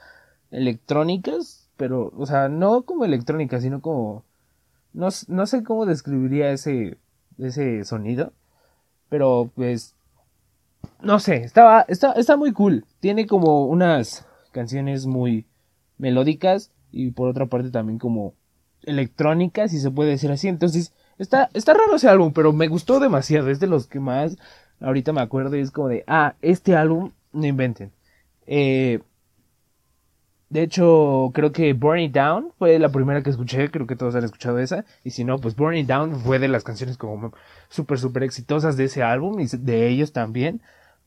electrónicas, 0.50 1.70
pero, 1.76 2.12
o 2.16 2.26
sea, 2.26 2.48
no 2.48 2.82
como 2.82 3.04
electrónicas, 3.04 3.62
sino 3.62 3.80
como, 3.80 4.24
no, 4.92 5.08
no 5.28 5.46
sé 5.46 5.62
cómo 5.62 5.86
describiría 5.86 6.50
ese, 6.50 6.98
ese 7.38 7.84
sonido, 7.84 8.32
pero 9.08 9.50
pues, 9.54 9.94
no 11.00 11.20
sé, 11.20 11.36
estaba, 11.36 11.82
está, 11.82 12.12
está 12.12 12.36
muy 12.36 12.52
cool, 12.52 12.84
tiene 13.00 13.26
como 13.26 13.66
unas 13.66 14.26
canciones 14.52 15.06
muy 15.06 15.46
melódicas 15.96 16.72
y 16.92 17.10
por 17.12 17.28
otra 17.28 17.46
parte 17.46 17.70
también 17.70 17.98
como 17.98 18.34
electrónicas, 18.82 19.70
si 19.70 19.78
se 19.80 19.90
puede 19.90 20.10
decir 20.10 20.30
así, 20.30 20.48
entonces, 20.48 20.92
está, 21.18 21.50
está 21.54 21.74
raro 21.74 21.96
ese 21.96 22.08
álbum, 22.08 22.32
pero 22.32 22.52
me 22.52 22.68
gustó 22.68 22.98
demasiado, 23.00 23.50
es 23.50 23.60
de 23.60 23.66
los 23.66 23.86
que 23.86 24.00
más 24.00 24.36
ahorita 24.80 25.12
me 25.12 25.20
acuerdo 25.20 25.56
y 25.56 25.60
es 25.60 25.70
como 25.70 25.88
de, 25.88 26.04
ah, 26.06 26.34
este 26.42 26.74
álbum 26.76 27.12
no 27.32 27.46
inventen. 27.46 27.92
Eh, 28.46 29.00
De 30.48 30.62
hecho, 30.62 31.30
creo 31.32 31.52
que 31.52 31.72
Burn 31.74 32.00
It 32.00 32.12
Down 32.12 32.52
fue 32.58 32.78
la 32.80 32.88
primera 32.88 33.22
que 33.22 33.30
escuché, 33.30 33.70
creo 33.70 33.86
que 33.86 33.94
todos 33.94 34.16
han 34.16 34.24
escuchado 34.24 34.58
esa. 34.58 34.84
Y 35.04 35.10
si 35.10 35.22
no, 35.22 35.38
pues 35.38 35.54
Burn 35.54 35.76
It 35.76 35.86
Down 35.86 36.16
fue 36.20 36.40
de 36.40 36.48
las 36.48 36.64
canciones 36.64 36.96
como 36.96 37.32
súper, 37.68 38.00
súper 38.00 38.24
exitosas 38.24 38.76
de 38.76 38.84
ese 38.84 39.04
álbum 39.04 39.38
y 39.38 39.46
de 39.46 39.88
ellos 39.88 40.12
también. 40.12 40.60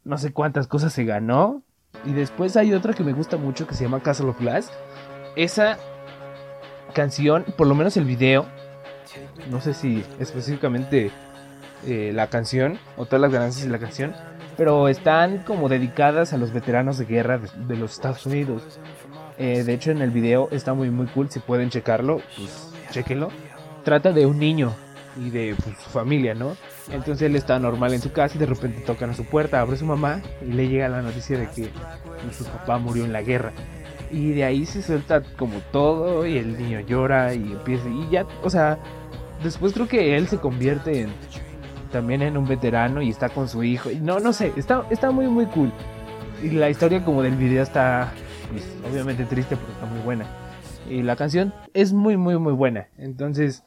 No 0.05 0.17
sé 0.17 0.31
cuántas 0.31 0.67
cosas 0.67 0.93
se 0.93 1.03
ganó. 1.03 1.61
Y 2.05 2.13
después 2.13 2.55
hay 2.55 2.73
otra 2.73 2.93
que 2.93 3.03
me 3.03 3.11
gusta 3.13 3.35
mucho 3.37 3.67
que 3.67 3.75
se 3.75 3.83
llama 3.83 4.01
Castle 4.01 4.29
of 4.29 4.39
Glass. 4.39 4.71
Esa 5.35 5.77
canción, 6.93 7.43
por 7.57 7.67
lo 7.67 7.75
menos 7.75 7.97
el 7.97 8.05
video, 8.05 8.45
no 9.49 9.61
sé 9.61 9.73
si 9.73 10.03
específicamente 10.19 11.11
eh, 11.85 12.11
la 12.13 12.27
canción 12.27 12.79
o 12.97 13.05
todas 13.05 13.21
las 13.21 13.31
ganancias 13.31 13.65
de 13.65 13.71
la 13.71 13.79
canción, 13.79 14.13
pero 14.57 14.87
están 14.87 15.39
como 15.39 15.69
dedicadas 15.69 16.33
a 16.33 16.37
los 16.37 16.53
veteranos 16.53 16.97
de 16.97 17.05
guerra 17.05 17.39
de 17.39 17.75
los 17.75 17.93
Estados 17.93 18.25
Unidos. 18.25 18.79
Eh, 19.37 19.63
de 19.63 19.73
hecho, 19.73 19.91
en 19.91 20.01
el 20.01 20.11
video 20.11 20.47
está 20.51 20.73
muy, 20.73 20.91
muy 20.91 21.07
cool. 21.07 21.29
Si 21.29 21.39
pueden 21.39 21.69
checarlo, 21.69 22.21
pues 22.37 22.71
chequenlo. 22.91 23.29
Trata 23.83 24.11
de 24.11 24.25
un 24.25 24.39
niño 24.39 24.73
y 25.17 25.29
de 25.29 25.55
pues, 25.61 25.77
su 25.77 25.89
familia, 25.89 26.35
¿no? 26.35 26.55
Entonces 26.91 27.23
él 27.23 27.35
está 27.35 27.59
normal 27.59 27.93
en 27.93 28.01
su 28.01 28.11
casa 28.11 28.35
y 28.35 28.39
de 28.39 28.45
repente 28.45 28.81
tocan 28.81 29.09
a 29.09 29.13
su 29.13 29.25
puerta, 29.25 29.59
abre 29.59 29.77
su 29.77 29.85
mamá 29.85 30.21
y 30.41 30.51
le 30.53 30.67
llega 30.67 30.87
la 30.89 31.01
noticia 31.01 31.37
de 31.37 31.49
que 31.49 31.69
pues, 32.23 32.35
su 32.35 32.45
papá 32.45 32.77
murió 32.77 33.05
en 33.05 33.13
la 33.13 33.21
guerra. 33.21 33.51
Y 34.13 34.33
de 34.33 34.43
ahí 34.43 34.65
se 34.65 34.83
suelta 34.83 35.23
como 35.37 35.59
todo 35.71 36.25
y 36.25 36.37
el 36.37 36.57
niño 36.57 36.79
llora 36.81 37.33
y 37.33 37.53
empieza 37.53 37.89
y 37.89 38.09
ya, 38.11 38.27
o 38.43 38.49
sea, 38.49 38.77
después 39.43 39.73
creo 39.73 39.87
que 39.87 40.15
él 40.15 40.27
se 40.27 40.37
convierte 40.37 41.01
en 41.01 41.09
también 41.91 42.21
en 42.21 42.37
un 42.37 42.47
veterano 42.47 43.01
y 43.01 43.09
está 43.09 43.29
con 43.29 43.49
su 43.49 43.63
hijo. 43.63 43.89
No, 44.01 44.19
no 44.19 44.31
sé, 44.31 44.53
está, 44.55 44.85
está 44.91 45.11
muy 45.11 45.27
muy 45.27 45.47
cool. 45.47 45.71
Y 46.43 46.51
la 46.51 46.69
historia 46.69 47.03
como 47.03 47.23
del 47.23 47.35
video 47.35 47.63
está 47.63 48.11
pues, 48.51 48.63
obviamente 48.89 49.25
triste 49.25 49.55
porque 49.55 49.71
está 49.73 49.85
muy 49.87 50.01
buena. 50.01 50.25
Y 50.87 51.01
la 51.01 51.15
canción 51.15 51.53
es 51.73 51.91
muy, 51.93 52.17
muy, 52.17 52.37
muy 52.37 52.53
buena. 52.53 52.87
Entonces, 52.97 53.63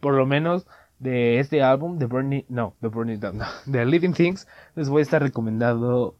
por 0.00 0.14
lo 0.14 0.26
menos 0.26 0.66
de 0.98 1.40
este 1.40 1.62
álbum, 1.62 1.98
The 1.98 2.06
Burning, 2.06 2.44
no, 2.48 2.74
The 2.80 2.88
Burning 2.88 3.18
Down, 3.18 3.38
no, 3.38 3.46
The 3.70 3.84
Living 3.84 4.12
Things, 4.12 4.46
les 4.76 4.88
voy 4.88 5.00
a 5.00 5.02
estar 5.02 5.22
recomendando 5.22 6.16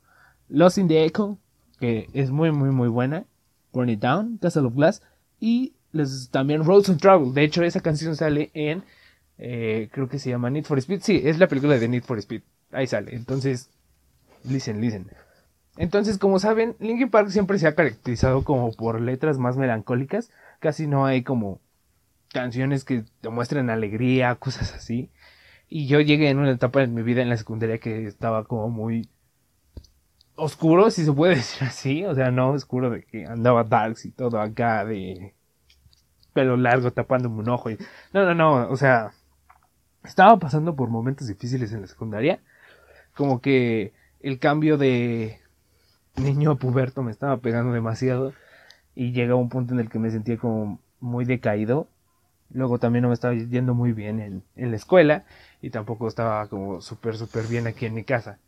Lost 0.49 0.79
in 0.79 0.89
the 0.89 1.05
Echo, 1.05 1.39
que 1.79 2.09
es 2.13 2.31
muy, 2.31 2.51
muy, 2.51 2.71
muy 2.71 2.89
buena. 2.89 3.25
Burn 3.73 3.89
It 3.89 4.01
Down, 4.01 4.39
Castle 4.39 4.67
of 4.67 4.75
Glass, 4.75 5.03
y 5.41 5.75
les, 5.93 6.31
también 6.31 6.65
Roads 6.65 6.91
and 6.91 7.01
Travel. 7.01 7.35
De 7.35 7.45
hecho, 7.45 7.63
esa 7.63 7.81
canción 7.81 8.17
sale 8.17 8.51
en, 8.55 8.85
eh, 9.39 9.89
creo 9.93 10.09
que 10.09 10.19
se 10.19 10.31
llama 10.31 10.51
Need 10.51 10.65
for 10.65 10.79
Speed. 10.79 11.01
Sí, 11.03 11.21
es 11.25 11.39
la 11.39 11.49
película 11.49 11.79
de 11.79 11.89
Need 11.89 12.05
for 12.05 12.19
Speed. 12.19 12.43
Ahí 12.73 12.87
sale. 12.87 13.15
Entonces, 13.15 13.71
listen, 14.45 14.81
listen. 14.81 15.07
Entonces, 15.77 16.19
como 16.19 16.39
saben, 16.39 16.77
Linkin 16.81 17.11
Park 17.11 17.31
siempre 17.31 17.59
se 17.59 17.67
ha 17.67 17.75
caracterizado 17.75 18.45
como 18.45 18.73
por 18.73 19.01
letras 19.01 19.39
más 19.39 19.57
melancólicas. 19.57 20.31
Casi 20.61 20.87
no 20.87 21.07
hay 21.07 21.23
como 21.23 21.61
canciones 22.33 22.85
que 22.85 23.05
te 23.21 23.29
muestren 23.29 23.71
alegría, 23.71 24.35
cosas 24.41 24.75
así. 24.75 25.11
Y 25.69 25.87
yo 25.87 26.01
llegué 26.01 26.29
en 26.29 26.39
una 26.39 26.51
etapa 26.51 26.83
en 26.83 26.95
mi 26.95 27.03
vida 27.03 27.23
en 27.23 27.31
la 27.31 27.37
secundaria 27.37 27.79
que 27.79 28.07
estaba 28.07 28.45
como 28.45 28.69
muy 28.69 29.09
oscuro, 30.37 30.91
si 30.91 31.05
se 31.05 31.13
puede 31.13 31.35
decir 31.37 31.67
así. 31.67 32.05
O 32.05 32.15
sea, 32.15 32.31
no 32.31 32.51
oscuro 32.51 32.91
de 32.91 33.05
que 33.05 33.27
andaba 33.27 33.65
darks 33.65 34.05
y 34.07 34.11
todo 34.11 34.41
acá 34.41 34.85
de 34.85 35.35
pelo 36.33 36.57
largo 36.57 36.93
tapándome 36.93 37.41
un 37.41 37.49
ojo. 37.49 37.71
Y... 37.71 37.79
No, 38.13 38.25
no, 38.25 38.35
no. 38.35 38.71
O 38.71 38.77
sea, 38.77 39.13
estaba 40.05 40.39
pasando 40.39 40.75
por 40.77 40.89
momentos 40.89 41.29
difíciles 41.29 41.73
en 41.73 41.83
la 41.83 41.87
secundaria. 41.87 42.41
Como 43.15 43.41
que 43.41 43.93
el 44.21 44.39
cambio 44.39 44.79
de 44.79 45.41
niño 46.17 46.57
puberto 46.57 47.03
me 47.03 47.11
estaba 47.11 47.39
pegando 47.39 47.73
demasiado 47.73 48.33
y 48.95 49.13
llega 49.13 49.35
un 49.35 49.49
punto 49.49 49.75
en 49.75 49.81
el 49.81 49.89
que 49.89 49.99
me 49.99 50.11
sentía 50.11 50.39
como 50.39 50.81
muy 51.01 51.25
decaído. 51.25 51.89
Luego 52.51 52.79
también 52.79 53.03
no 53.03 53.09
me 53.09 53.15
estaba 53.15 53.35
yendo 53.35 53.75
muy 53.75 53.93
bien 53.93 54.21
en, 54.21 54.43
en 54.57 54.71
la 54.71 54.77
escuela 54.77 55.25
y 55.63 55.71
tampoco 55.71 56.09
estaba 56.09 56.47
como 56.49 56.81
súper, 56.83 57.17
súper 57.17 57.47
bien 57.47 57.67
aquí 57.67 57.87
en 57.87 57.95
mi 57.95 58.05
casa. 58.05 58.39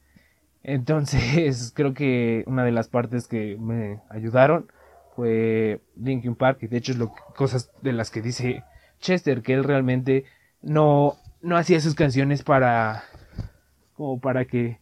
Entonces 0.64 1.73
creo 1.76 1.94
que 1.94 2.42
una 2.47 2.64
de 2.64 2.73
las 2.73 2.88
partes 2.88 3.28
que 3.28 3.56
me 3.59 4.00
ayudaron 4.11 4.66
fue 5.14 5.80
Linkin 5.94 6.35
Park 6.35 6.59
y 6.62 6.66
de 6.66 6.78
hecho 6.78 6.92
es 6.92 6.99
lo 6.99 7.12
cosas 7.37 7.71
de 7.83 7.92
las 7.92 8.11
que 8.11 8.21
dice 8.21 8.64
Chester 8.99 9.42
que 9.42 9.54
él 9.54 9.62
realmente 9.62 10.25
no 10.61 11.14
no 11.40 11.56
hacía 11.56 11.80
sus 11.80 11.94
canciones 11.94 12.42
para 12.42 13.04
como 13.94 14.18
para 14.18 14.47
que 14.47 14.80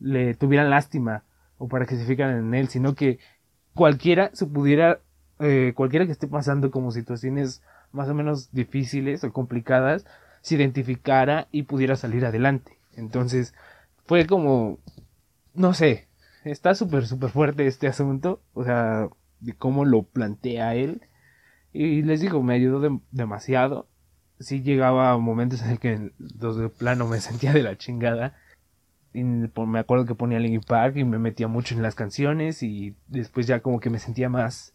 le 0.00 0.34
tuvieran 0.34 0.70
lástima 0.70 1.22
o 1.58 1.68
para 1.68 1.86
que 1.86 1.96
se 1.96 2.06
fijaran 2.06 2.38
en 2.38 2.54
él, 2.54 2.68
sino 2.68 2.94
que 2.94 3.18
cualquiera 3.74 4.30
se 4.32 4.46
pudiera, 4.46 5.00
eh, 5.38 5.72
cualquiera 5.76 6.06
que 6.06 6.12
esté 6.12 6.26
pasando 6.26 6.70
como 6.70 6.90
situaciones 6.90 7.62
más 7.92 8.08
o 8.08 8.14
menos 8.14 8.50
difíciles 8.52 9.22
o 9.24 9.32
complicadas, 9.32 10.06
se 10.40 10.54
identificara 10.54 11.48
y 11.52 11.64
pudiera 11.64 11.96
salir 11.96 12.24
adelante. 12.24 12.78
Entonces, 12.96 13.54
fue 14.06 14.26
como, 14.26 14.78
no 15.54 15.74
sé, 15.74 16.08
está 16.44 16.74
súper, 16.74 17.06
súper 17.06 17.30
fuerte 17.30 17.66
este 17.66 17.88
asunto, 17.88 18.42
o 18.54 18.64
sea, 18.64 19.08
de 19.40 19.54
cómo 19.54 19.84
lo 19.84 20.02
plantea 20.02 20.74
él. 20.74 21.02
Y 21.72 22.02
les 22.02 22.20
digo, 22.20 22.42
me 22.42 22.54
ayudó 22.54 23.00
demasiado. 23.10 23.88
Sí 24.38 24.62
llegaba 24.62 25.16
momentos 25.18 25.62
en 25.62 25.70
el 25.70 25.78
que 25.78 26.12
de 26.18 26.68
plano 26.70 27.06
me 27.06 27.20
sentía 27.20 27.52
de 27.52 27.62
la 27.62 27.76
chingada 27.76 28.36
y 29.12 29.24
me 29.24 29.78
acuerdo 29.78 30.04
que 30.06 30.14
ponía 30.14 30.38
Linkin 30.38 30.60
Park 30.60 30.96
y 30.96 31.04
me 31.04 31.18
metía 31.18 31.48
mucho 31.48 31.74
en 31.74 31.82
las 31.82 31.94
canciones 31.94 32.62
y 32.62 32.94
después 33.08 33.46
ya 33.46 33.60
como 33.60 33.80
que 33.80 33.90
me 33.90 33.98
sentía 33.98 34.28
más 34.28 34.74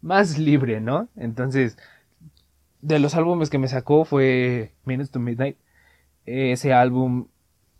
más 0.00 0.38
libre, 0.38 0.80
¿no? 0.80 1.08
Entonces, 1.16 1.78
de 2.80 2.98
los 2.98 3.14
álbumes 3.14 3.50
que 3.50 3.58
me 3.58 3.68
sacó 3.68 4.04
fue 4.04 4.72
Minutes 4.84 5.10
to 5.10 5.20
Midnight. 5.20 5.56
Ese 6.26 6.72
álbum 6.72 7.28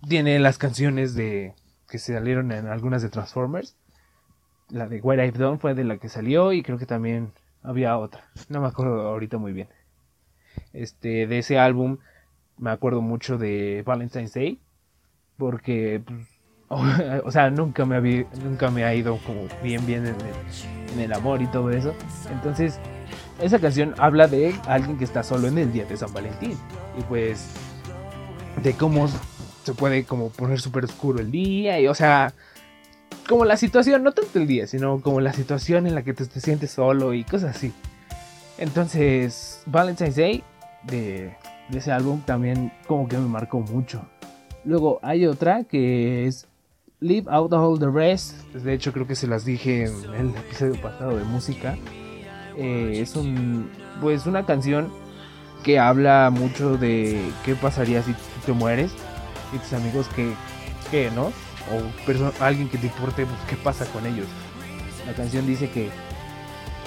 tiene 0.09 0.39
las 0.39 0.59
canciones 0.59 1.15
de 1.15 1.55
que 1.93 1.99
salieron 1.99 2.51
en 2.53 2.69
algunas 2.69 3.03
de 3.03 3.11
Transformers. 3.11 3.77
La 4.71 4.89
de 4.89 5.03
What 5.03 5.19
I've 5.19 5.39
Done 5.39 5.59
fue 5.59 5.75
de 5.75 5.85
la 5.85 5.99
que 5.99 6.09
salió 6.09 6.55
y 6.55 6.63
creo 6.63 6.79
que 6.79 6.87
también 6.87 7.33
había 7.63 7.99
otra. 7.99 8.25
No 8.49 8.63
me 8.63 8.69
acuerdo 8.69 9.03
ahorita 9.03 9.37
muy 9.37 9.53
bien. 9.53 9.69
Este, 10.73 11.27
de 11.27 11.39
ese 11.39 11.59
álbum 11.59 11.99
me 12.57 12.71
acuerdo 12.71 13.03
mucho 13.03 13.37
de 13.37 13.83
Valentine's 13.85 14.33
Day 14.33 14.59
porque, 15.37 16.03
o, 16.69 17.31
sea, 17.31 17.51
nunca 17.51 17.85
me, 17.85 17.97
había, 17.97 18.25
nunca 18.43 18.71
me 18.71 18.85
ha 18.85 18.95
ido 18.95 19.19
como 19.27 19.43
bien, 19.63 19.85
bien 19.85 20.07
en 20.07 20.99
el, 20.99 21.13
amor 21.13 21.43
y 21.43 21.47
todo 21.49 21.71
eso. 21.73 21.95
Entonces, 22.31 22.81
esa 23.39 23.59
canción 23.59 23.95
habla 23.99 24.29
de 24.29 24.55
alguien 24.67 24.97
que 24.97 25.05
está 25.05 25.23
solo 25.23 25.47
en 25.47 25.59
el 25.59 25.71
día 25.75 25.85
de 25.85 25.99
San 25.99 26.11
Valentín. 26.15 26.57
Y 26.99 27.03
pues, 27.03 27.55
de 28.63 28.73
cómo 28.73 29.09
se 29.63 29.75
puede 29.75 30.05
como 30.05 30.31
poner 30.31 30.61
súper 30.61 30.85
oscuro 30.85 31.21
el 31.21 31.31
día. 31.31 31.81
Y, 31.81 31.89
o 31.89 31.95
sea, 31.95 32.33
como 33.29 33.45
la 33.45 33.57
situación, 33.57 34.03
no 34.03 34.13
tanto 34.13 34.39
el 34.39 34.47
día, 34.47 34.67
sino 34.67 35.01
como 35.01 35.21
la 35.21 35.33
situación 35.33 35.87
en 35.87 35.95
la 35.95 36.03
que 36.03 36.15
te, 36.15 36.27
te 36.27 36.41
sientes 36.41 36.71
solo 36.71 37.15
y 37.15 37.25
cosas 37.25 37.57
así. 37.57 37.73
Entonces, 38.59 39.63
Valentine's 39.67 40.17
Day 40.17 40.45
de, 40.85 41.37
ese 41.73 41.93
álbum 41.93 42.21
también 42.21 42.73
como 42.87 43.09
que 43.09 43.17
me 43.17 43.29
marcó 43.29 43.61
mucho. 43.61 44.05
Luego 44.65 45.01
hay 45.03 45.27
otra 45.27 45.65
que 45.65 46.27
es 46.27 46.47
Leave 47.01 47.27
Out 47.31 47.53
All 47.53 47.79
the 47.79 47.91
Rest. 47.91 48.35
De 48.55 48.75
hecho, 48.75 48.93
creo 48.93 49.07
que 49.07 49.17
se 49.17 49.27
las 49.27 49.45
dije 49.45 49.85
en 49.85 50.15
el 50.15 50.29
episodio 50.37 50.81
pasado 50.81 51.17
de 51.17 51.25
música. 51.25 51.77
Eh, 52.57 53.01
es 53.01 53.17
un, 53.17 53.71
pues 54.01 54.27
una 54.27 54.45
canción 54.45 54.93
que 55.65 55.79
habla 55.79 56.31
mucho 56.31 56.77
de 56.77 57.21
qué 57.45 57.55
pasaría 57.55 58.03
si 58.03 58.15
te 58.45 58.53
mueres 58.53 58.93
y 59.53 59.59
tus 59.59 59.73
amigos 59.73 60.07
que, 60.15 60.35
que 60.91 61.11
¿no? 61.11 61.33
O 61.71 62.43
alguien 62.43 62.69
que 62.69 62.79
te 62.79 62.87
importe, 62.87 63.25
pues, 63.25 63.39
qué 63.49 63.57
pasa 63.57 63.87
con 63.87 64.07
ellos. 64.07 64.27
La 65.07 65.13
canción 65.15 65.47
dice 65.47 65.71
que 65.71 65.91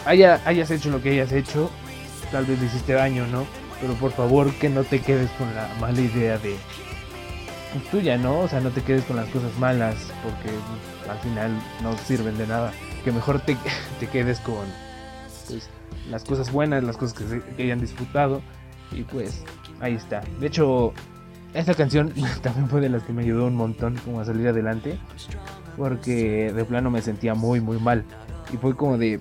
haya, 0.05 0.41
hayas 0.45 0.71
hecho 0.71 0.89
lo 0.89 1.01
que 1.01 1.11
hayas 1.11 1.31
hecho, 1.31 1.69
tal 2.31 2.45
vez 2.45 2.59
le 2.59 2.67
hiciste 2.67 2.93
daño, 2.93 3.27
¿no? 3.27 3.45
Pero 3.81 3.93
por 3.95 4.11
favor 4.11 4.53
que 4.55 4.69
no 4.69 4.83
te 4.83 5.01
quedes 5.01 5.29
con 5.31 5.53
la 5.53 5.69
mala 5.79 5.99
idea 5.99 6.37
de 6.37 6.55
pues, 7.73 7.85
tuya, 7.91 8.17
¿no? 8.17 8.39
O 8.39 8.47
sea, 8.47 8.61
no 8.61 8.69
te 8.69 8.81
quedes 8.81 9.03
con 9.05 9.17
las 9.17 9.27
cosas 9.29 9.57
malas 9.59 9.95
porque 10.23 10.49
pues, 10.49 11.09
al 11.09 11.19
final 11.19 11.51
no 11.81 11.97
sirven 11.97 12.37
de 12.37 12.47
nada. 12.47 12.71
Que 13.03 13.11
mejor 13.11 13.39
te, 13.41 13.57
te 13.99 14.07
quedes 14.07 14.39
con 14.39 14.65
pues, 15.47 15.69
las 16.09 16.23
cosas 16.23 16.51
buenas, 16.51 16.83
las 16.83 16.97
cosas 16.97 17.17
que, 17.17 17.41
que 17.55 17.63
hayan 17.63 17.81
disfrutado. 17.81 18.41
Y 18.91 19.03
pues 19.03 19.43
ahí 19.81 19.95
está. 19.95 20.21
De 20.39 20.47
hecho, 20.47 20.93
esta 21.55 21.73
canción 21.73 22.11
también 22.41 22.69
fue 22.69 22.81
de 22.81 22.89
las 22.89 23.03
que 23.03 23.13
me 23.13 23.23
ayudó 23.23 23.45
un 23.45 23.55
montón 23.55 23.95
como 24.03 24.19
a 24.19 24.25
salir 24.25 24.47
adelante. 24.47 24.99
Porque 25.77 26.53
de 26.53 26.65
plano 26.65 26.91
me 26.91 27.01
sentía 27.01 27.33
muy, 27.33 27.61
muy 27.61 27.79
mal. 27.79 28.03
Y 28.53 28.57
fue 28.57 28.75
como 28.75 28.97
de 28.97 29.19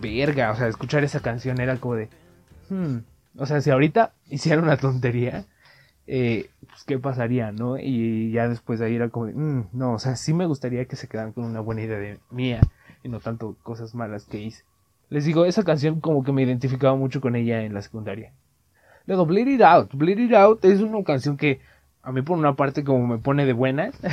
verga. 0.00 0.50
O 0.50 0.56
sea, 0.56 0.68
escuchar 0.68 1.04
esa 1.04 1.20
canción 1.20 1.60
era 1.60 1.76
como 1.76 1.94
de... 1.94 2.08
Hmm, 2.68 2.98
o 3.36 3.46
sea, 3.46 3.60
si 3.60 3.70
ahorita 3.70 4.12
hiciera 4.28 4.62
una 4.62 4.76
tontería, 4.76 5.44
eh, 6.06 6.50
pues 6.66 6.84
qué 6.84 6.98
pasaría, 6.98 7.52
¿no? 7.52 7.78
Y 7.78 8.30
ya 8.32 8.48
después 8.48 8.78
de 8.78 8.86
ahí 8.86 8.96
era 8.96 9.08
como, 9.08 9.26
de, 9.26 9.34
mm, 9.34 9.68
no, 9.72 9.94
o 9.94 9.98
sea, 9.98 10.16
sí 10.16 10.32
me 10.32 10.46
gustaría 10.46 10.84
que 10.86 10.96
se 10.96 11.08
quedaran 11.08 11.32
con 11.32 11.44
una 11.44 11.60
buena 11.60 11.82
idea 11.82 11.98
de 11.98 12.18
mía 12.30 12.60
y 13.02 13.08
no 13.08 13.20
tanto 13.20 13.56
cosas 13.62 13.94
malas 13.94 14.24
que 14.24 14.40
hice. 14.40 14.64
les 15.10 15.24
digo, 15.24 15.44
esa 15.44 15.62
canción 15.64 16.00
como 16.00 16.24
que 16.24 16.32
me 16.32 16.42
identificaba 16.42 16.96
mucho 16.96 17.20
con 17.20 17.36
ella 17.36 17.62
en 17.62 17.74
la 17.74 17.82
secundaria. 17.82 18.32
Luego, 19.06 19.26
Bleed 19.26 19.48
It 19.48 19.62
Out. 19.62 19.94
Bleed 19.94 20.18
It 20.18 20.32
Out 20.32 20.64
es 20.64 20.80
una 20.80 21.02
canción 21.04 21.36
que 21.36 21.60
a 22.04 22.12
mí 22.12 22.22
por 22.22 22.38
una 22.38 22.54
parte 22.54 22.84
como 22.84 23.06
me 23.06 23.18
pone 23.18 23.46
de 23.46 23.52
buenas. 23.52 23.98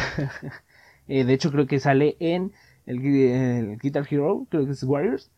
Eh, 1.07 1.25
de 1.25 1.33
hecho 1.33 1.51
creo 1.51 1.67
que 1.67 1.79
sale 1.79 2.15
en 2.19 2.53
el, 2.85 3.77
Guitar 3.81 4.07
Hero, 4.09 4.45
creo 4.49 4.65
que 4.65 4.71
es 4.71 4.83
Warriors. 4.83 5.29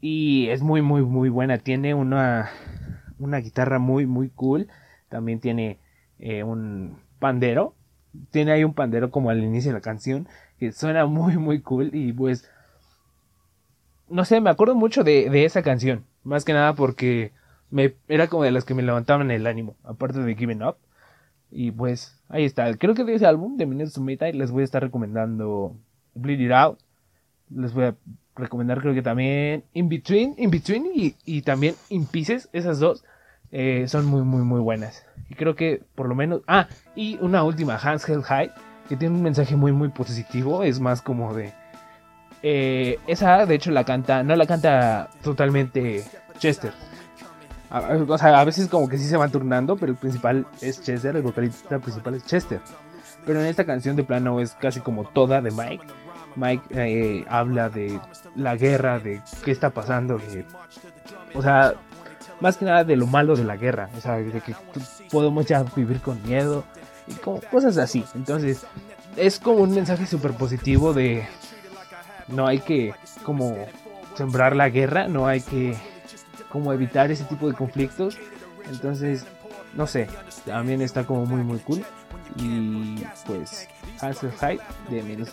Y 0.00 0.48
es 0.48 0.62
muy, 0.62 0.82
muy, 0.82 1.02
muy 1.02 1.28
buena. 1.28 1.58
Tiene 1.58 1.94
una, 1.94 2.50
una 3.20 3.38
guitarra 3.38 3.78
muy, 3.78 4.06
muy 4.06 4.30
cool. 4.30 4.66
También 5.08 5.38
tiene 5.38 5.78
eh, 6.18 6.42
un 6.42 6.98
pandero. 7.20 7.76
Tiene 8.30 8.52
ahí 8.52 8.64
un 8.64 8.74
pandero 8.74 9.12
como 9.12 9.30
al 9.30 9.44
inicio 9.44 9.70
de 9.70 9.78
la 9.78 9.82
canción. 9.82 10.26
Que 10.58 10.72
suena 10.72 11.06
muy, 11.06 11.36
muy 11.36 11.60
cool. 11.60 11.90
Y 11.92 12.12
pues... 12.12 12.50
No 14.08 14.24
sé, 14.24 14.40
me 14.40 14.50
acuerdo 14.50 14.74
mucho 14.74 15.04
de, 15.04 15.30
de 15.30 15.44
esa 15.44 15.62
canción. 15.62 16.04
Más 16.24 16.44
que 16.44 16.54
nada 16.54 16.74
porque 16.74 17.30
me, 17.70 17.94
era 18.08 18.26
como 18.26 18.42
de 18.42 18.50
las 18.50 18.64
que 18.64 18.74
me 18.74 18.82
levantaban 18.82 19.30
el 19.30 19.46
ánimo. 19.46 19.76
Aparte 19.84 20.18
de 20.20 20.34
Giving 20.34 20.64
Up. 20.64 20.76
Y 21.50 21.70
pues 21.70 22.20
ahí 22.28 22.44
está. 22.44 22.72
Creo 22.76 22.94
que 22.94 23.04
de 23.04 23.14
ese 23.14 23.26
álbum, 23.26 23.56
de 23.56 23.66
Minutes 23.66 23.92
to 23.92 24.00
Midnight, 24.00 24.34
les 24.34 24.50
voy 24.50 24.62
a 24.62 24.64
estar 24.64 24.82
recomendando 24.82 25.76
Bleed 26.14 26.40
It 26.40 26.52
Out. 26.52 26.78
Les 27.50 27.72
voy 27.72 27.84
a 27.84 27.94
recomendar 28.36 28.80
creo 28.80 28.94
que 28.94 29.02
también 29.02 29.64
In 29.72 29.88
Between, 29.88 30.34
In 30.38 30.50
Between 30.50 30.86
y, 30.92 31.14
y 31.24 31.42
también 31.42 31.74
In 31.90 32.06
Pieces. 32.06 32.48
Esas 32.52 32.80
dos 32.80 33.04
eh, 33.52 33.84
son 33.86 34.06
muy, 34.06 34.22
muy, 34.22 34.42
muy 34.42 34.60
buenas. 34.60 35.06
Y 35.28 35.34
creo 35.34 35.54
que 35.54 35.82
por 35.94 36.08
lo 36.08 36.14
menos... 36.14 36.42
Ah, 36.46 36.68
y 36.96 37.18
una 37.20 37.44
última, 37.44 37.76
Hands 37.76 38.08
Held 38.08 38.24
High, 38.24 38.50
que 38.88 38.96
tiene 38.96 39.14
un 39.14 39.22
mensaje 39.22 39.54
muy, 39.56 39.72
muy 39.72 39.88
positivo. 39.90 40.64
Es 40.64 40.80
más 40.80 41.02
como 41.02 41.34
de... 41.34 41.52
Eh, 42.42 42.98
esa, 43.06 43.46
de 43.46 43.54
hecho, 43.54 43.70
la 43.70 43.84
canta... 43.84 44.22
No 44.22 44.34
la 44.34 44.46
canta 44.46 45.10
totalmente 45.22 46.04
Chester 46.38 46.72
o 48.08 48.18
sea, 48.18 48.38
a 48.40 48.44
veces 48.44 48.68
como 48.68 48.88
que 48.88 48.98
sí 48.98 49.04
se 49.04 49.16
van 49.16 49.30
turnando, 49.30 49.76
pero 49.76 49.92
el 49.92 49.98
principal 49.98 50.46
es 50.60 50.80
Chester, 50.82 51.16
el 51.16 51.22
vocalista 51.22 51.78
principal 51.78 52.14
es 52.14 52.24
Chester. 52.24 52.60
Pero 53.26 53.40
en 53.40 53.46
esta 53.46 53.64
canción 53.64 53.96
de 53.96 54.04
plano 54.04 54.40
es 54.40 54.52
casi 54.52 54.80
como 54.80 55.04
toda 55.04 55.40
de 55.40 55.50
Mike. 55.50 55.84
Mike 56.36 56.64
eh, 56.70 57.24
habla 57.28 57.68
de 57.70 57.98
la 58.36 58.56
guerra, 58.56 58.98
de 58.98 59.22
qué 59.44 59.50
está 59.50 59.70
pasando, 59.70 60.20
o 61.34 61.42
sea, 61.42 61.74
más 62.40 62.56
que 62.56 62.64
nada 62.64 62.84
de 62.84 62.96
lo 62.96 63.06
malo 63.06 63.36
de 63.36 63.44
la 63.44 63.56
guerra, 63.56 63.88
o 63.96 64.00
sea, 64.00 64.16
de 64.16 64.40
que 64.40 64.54
podemos 65.10 65.46
ya 65.46 65.64
vivir 65.76 66.00
con 66.00 66.22
miedo 66.22 66.64
y 67.06 67.14
como 67.14 67.40
cosas 67.40 67.76
así. 67.78 68.04
Entonces, 68.14 68.66
es 69.16 69.38
como 69.38 69.58
un 69.58 69.74
mensaje 69.74 70.06
súper 70.06 70.32
positivo 70.32 70.92
de 70.92 71.26
no 72.28 72.46
hay 72.46 72.58
que 72.60 72.94
como 73.24 73.56
sembrar 74.16 74.56
la 74.56 74.68
guerra, 74.68 75.08
no 75.08 75.26
hay 75.26 75.40
que 75.40 75.76
como 76.54 76.72
evitar 76.72 77.10
ese 77.10 77.24
tipo 77.24 77.48
de 77.48 77.54
conflictos. 77.54 78.16
Entonces, 78.70 79.26
no 79.74 79.88
sé, 79.88 80.08
también 80.46 80.82
está 80.82 81.04
como 81.04 81.26
muy 81.26 81.42
muy 81.42 81.58
cool. 81.58 81.82
Y 82.36 83.04
pues, 83.26 83.68
Answer 84.00 84.30
High 84.30 84.60
de 84.88 85.02
Minus 85.02 85.32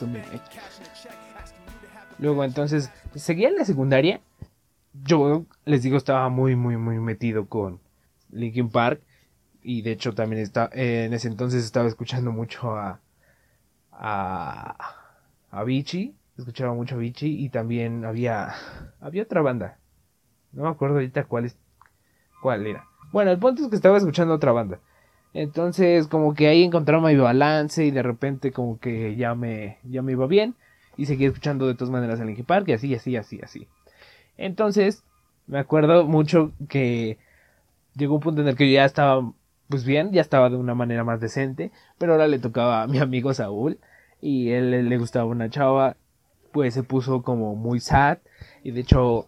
Luego 2.18 2.44
entonces, 2.44 2.90
seguía 3.14 3.50
en 3.50 3.56
la 3.56 3.66
secundaria. 3.66 4.20
Yo 5.04 5.46
les 5.64 5.84
digo, 5.84 5.96
estaba 5.96 6.28
muy 6.30 6.56
muy 6.56 6.76
muy 6.78 6.98
metido 6.98 7.46
con 7.46 7.80
Linkin 8.32 8.70
Park. 8.70 9.02
Y 9.62 9.84
de 9.84 9.92
hecho 9.92 10.14
también 10.14 10.42
está, 10.42 10.72
en 10.74 11.14
ese 11.14 11.28
entonces 11.28 11.64
estaba 11.64 11.88
escuchando 11.88 12.32
mucho 12.32 12.76
a, 12.76 13.00
a, 13.92 14.96
a 15.52 15.64
Vichy. 15.64 16.16
Escuchaba 16.36 16.74
mucho 16.74 16.96
a 16.96 16.98
Vichy 16.98 17.46
y 17.46 17.50
también 17.50 18.06
había, 18.06 18.56
había 19.00 19.22
otra 19.22 19.44
banda 19.44 19.78
no 20.54 20.64
me 20.64 20.70
acuerdo 20.70 20.96
ahorita 20.96 21.26
cuál 21.26 21.46
es. 21.46 21.56
cuál 22.42 22.68
era. 22.68 22.86
Bueno, 23.12 23.32
el 23.32 23.40
punto 23.40 23.64
es 23.64 23.70
que 23.70 23.76
estaba 23.76 23.98
escuchando 23.98 24.34
otra 24.34 24.52
banda. 24.52 24.80
Entonces, 25.34 26.08
como 26.08 26.34
que 26.34 26.48
ahí 26.48 26.64
encontraba 26.64 27.10
mi 27.10 27.16
balance 27.16 27.86
y 27.86 27.92
de 27.92 28.04
repente 28.04 28.52
como 28.52 28.80
que 28.80 29.16
ya 29.16 29.34
me, 29.36 29.78
ya 29.84 30.02
me 30.02 30.14
iba 30.14 30.28
bien. 30.28 30.56
Y 30.98 31.06
seguí 31.06 31.26
escuchando 31.26 31.68
de 31.68 31.76
todas 31.76 31.92
maneras 31.92 32.20
el 32.20 32.28
Linkin 32.28 32.46
Park 32.46 32.68
y 32.68 32.74
así, 32.74 32.94
así, 32.94 33.16
así, 33.16 33.40
así. 33.42 33.68
Entonces, 34.38 35.04
me 35.48 35.60
acuerdo 35.60 36.06
mucho 36.06 36.52
que 36.68 37.18
llegó 37.96 38.16
un 38.16 38.20
punto 38.22 38.42
en 38.42 38.48
el 38.50 38.56
que 38.56 38.70
yo 38.70 38.76
ya 38.76 38.86
estaba, 38.86 39.32
pues 39.70 39.86
bien, 39.86 40.12
ya 40.12 40.22
estaba 40.22 40.50
de 40.50 40.58
una 40.58 40.76
manera 40.76 41.04
más 41.04 41.22
decente. 41.22 41.72
Pero 41.98 42.14
ahora 42.14 42.28
le 42.28 42.40
tocaba 42.40 42.84
a 42.84 42.88
mi 42.88 43.00
amigo 43.00 43.34
Saúl 43.34 43.80
y 44.22 44.52
él 44.52 44.90
le 44.90 44.98
gustaba 44.98 45.26
una 45.26 45.50
chava. 45.50 45.96
Pues 46.52 46.74
se 46.74 46.84
puso 46.84 47.24
como 47.24 47.56
muy 47.56 47.80
sad. 47.80 48.18
Y 48.64 48.72
de 48.72 48.82
hecho, 48.82 49.28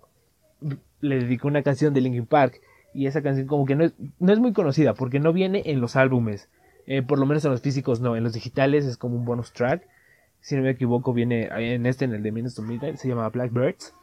le 1.03 1.19
dedicó 1.19 1.47
una 1.47 1.63
canción 1.63 1.93
de 1.93 2.01
Linkin 2.01 2.25
Park 2.25 2.61
y 2.93 3.07
esa 3.07 3.21
canción 3.21 3.47
como 3.47 3.65
que 3.65 3.75
no 3.75 3.83
es, 3.83 3.93
no 4.19 4.31
es 4.31 4.39
muy 4.39 4.53
conocida 4.53 4.93
porque 4.93 5.19
no 5.19 5.33
viene 5.33 5.63
en 5.65 5.81
los 5.81 5.95
álbumes, 5.95 6.49
eh, 6.87 7.01
por 7.01 7.19
lo 7.19 7.25
menos 7.25 7.43
en 7.45 7.51
los 7.51 7.61
físicos 7.61 7.99
no, 7.99 8.15
en 8.15 8.23
los 8.23 8.33
digitales 8.33 8.85
es 8.85 8.97
como 8.97 9.15
un 9.15 9.25
bonus 9.25 9.51
track, 9.51 9.87
si 10.39 10.55
no 10.55 10.61
me 10.63 10.71
equivoco 10.71 11.13
viene 11.13 11.49
en 11.51 11.85
este, 11.85 12.05
en 12.05 12.13
el 12.13 12.23
de 12.23 12.31
Minutes 12.31 12.55
to 12.55 12.61
Midnight, 12.61 12.97
se 12.97 13.07
llama 13.07 13.29
Blackbirds. 13.29 13.95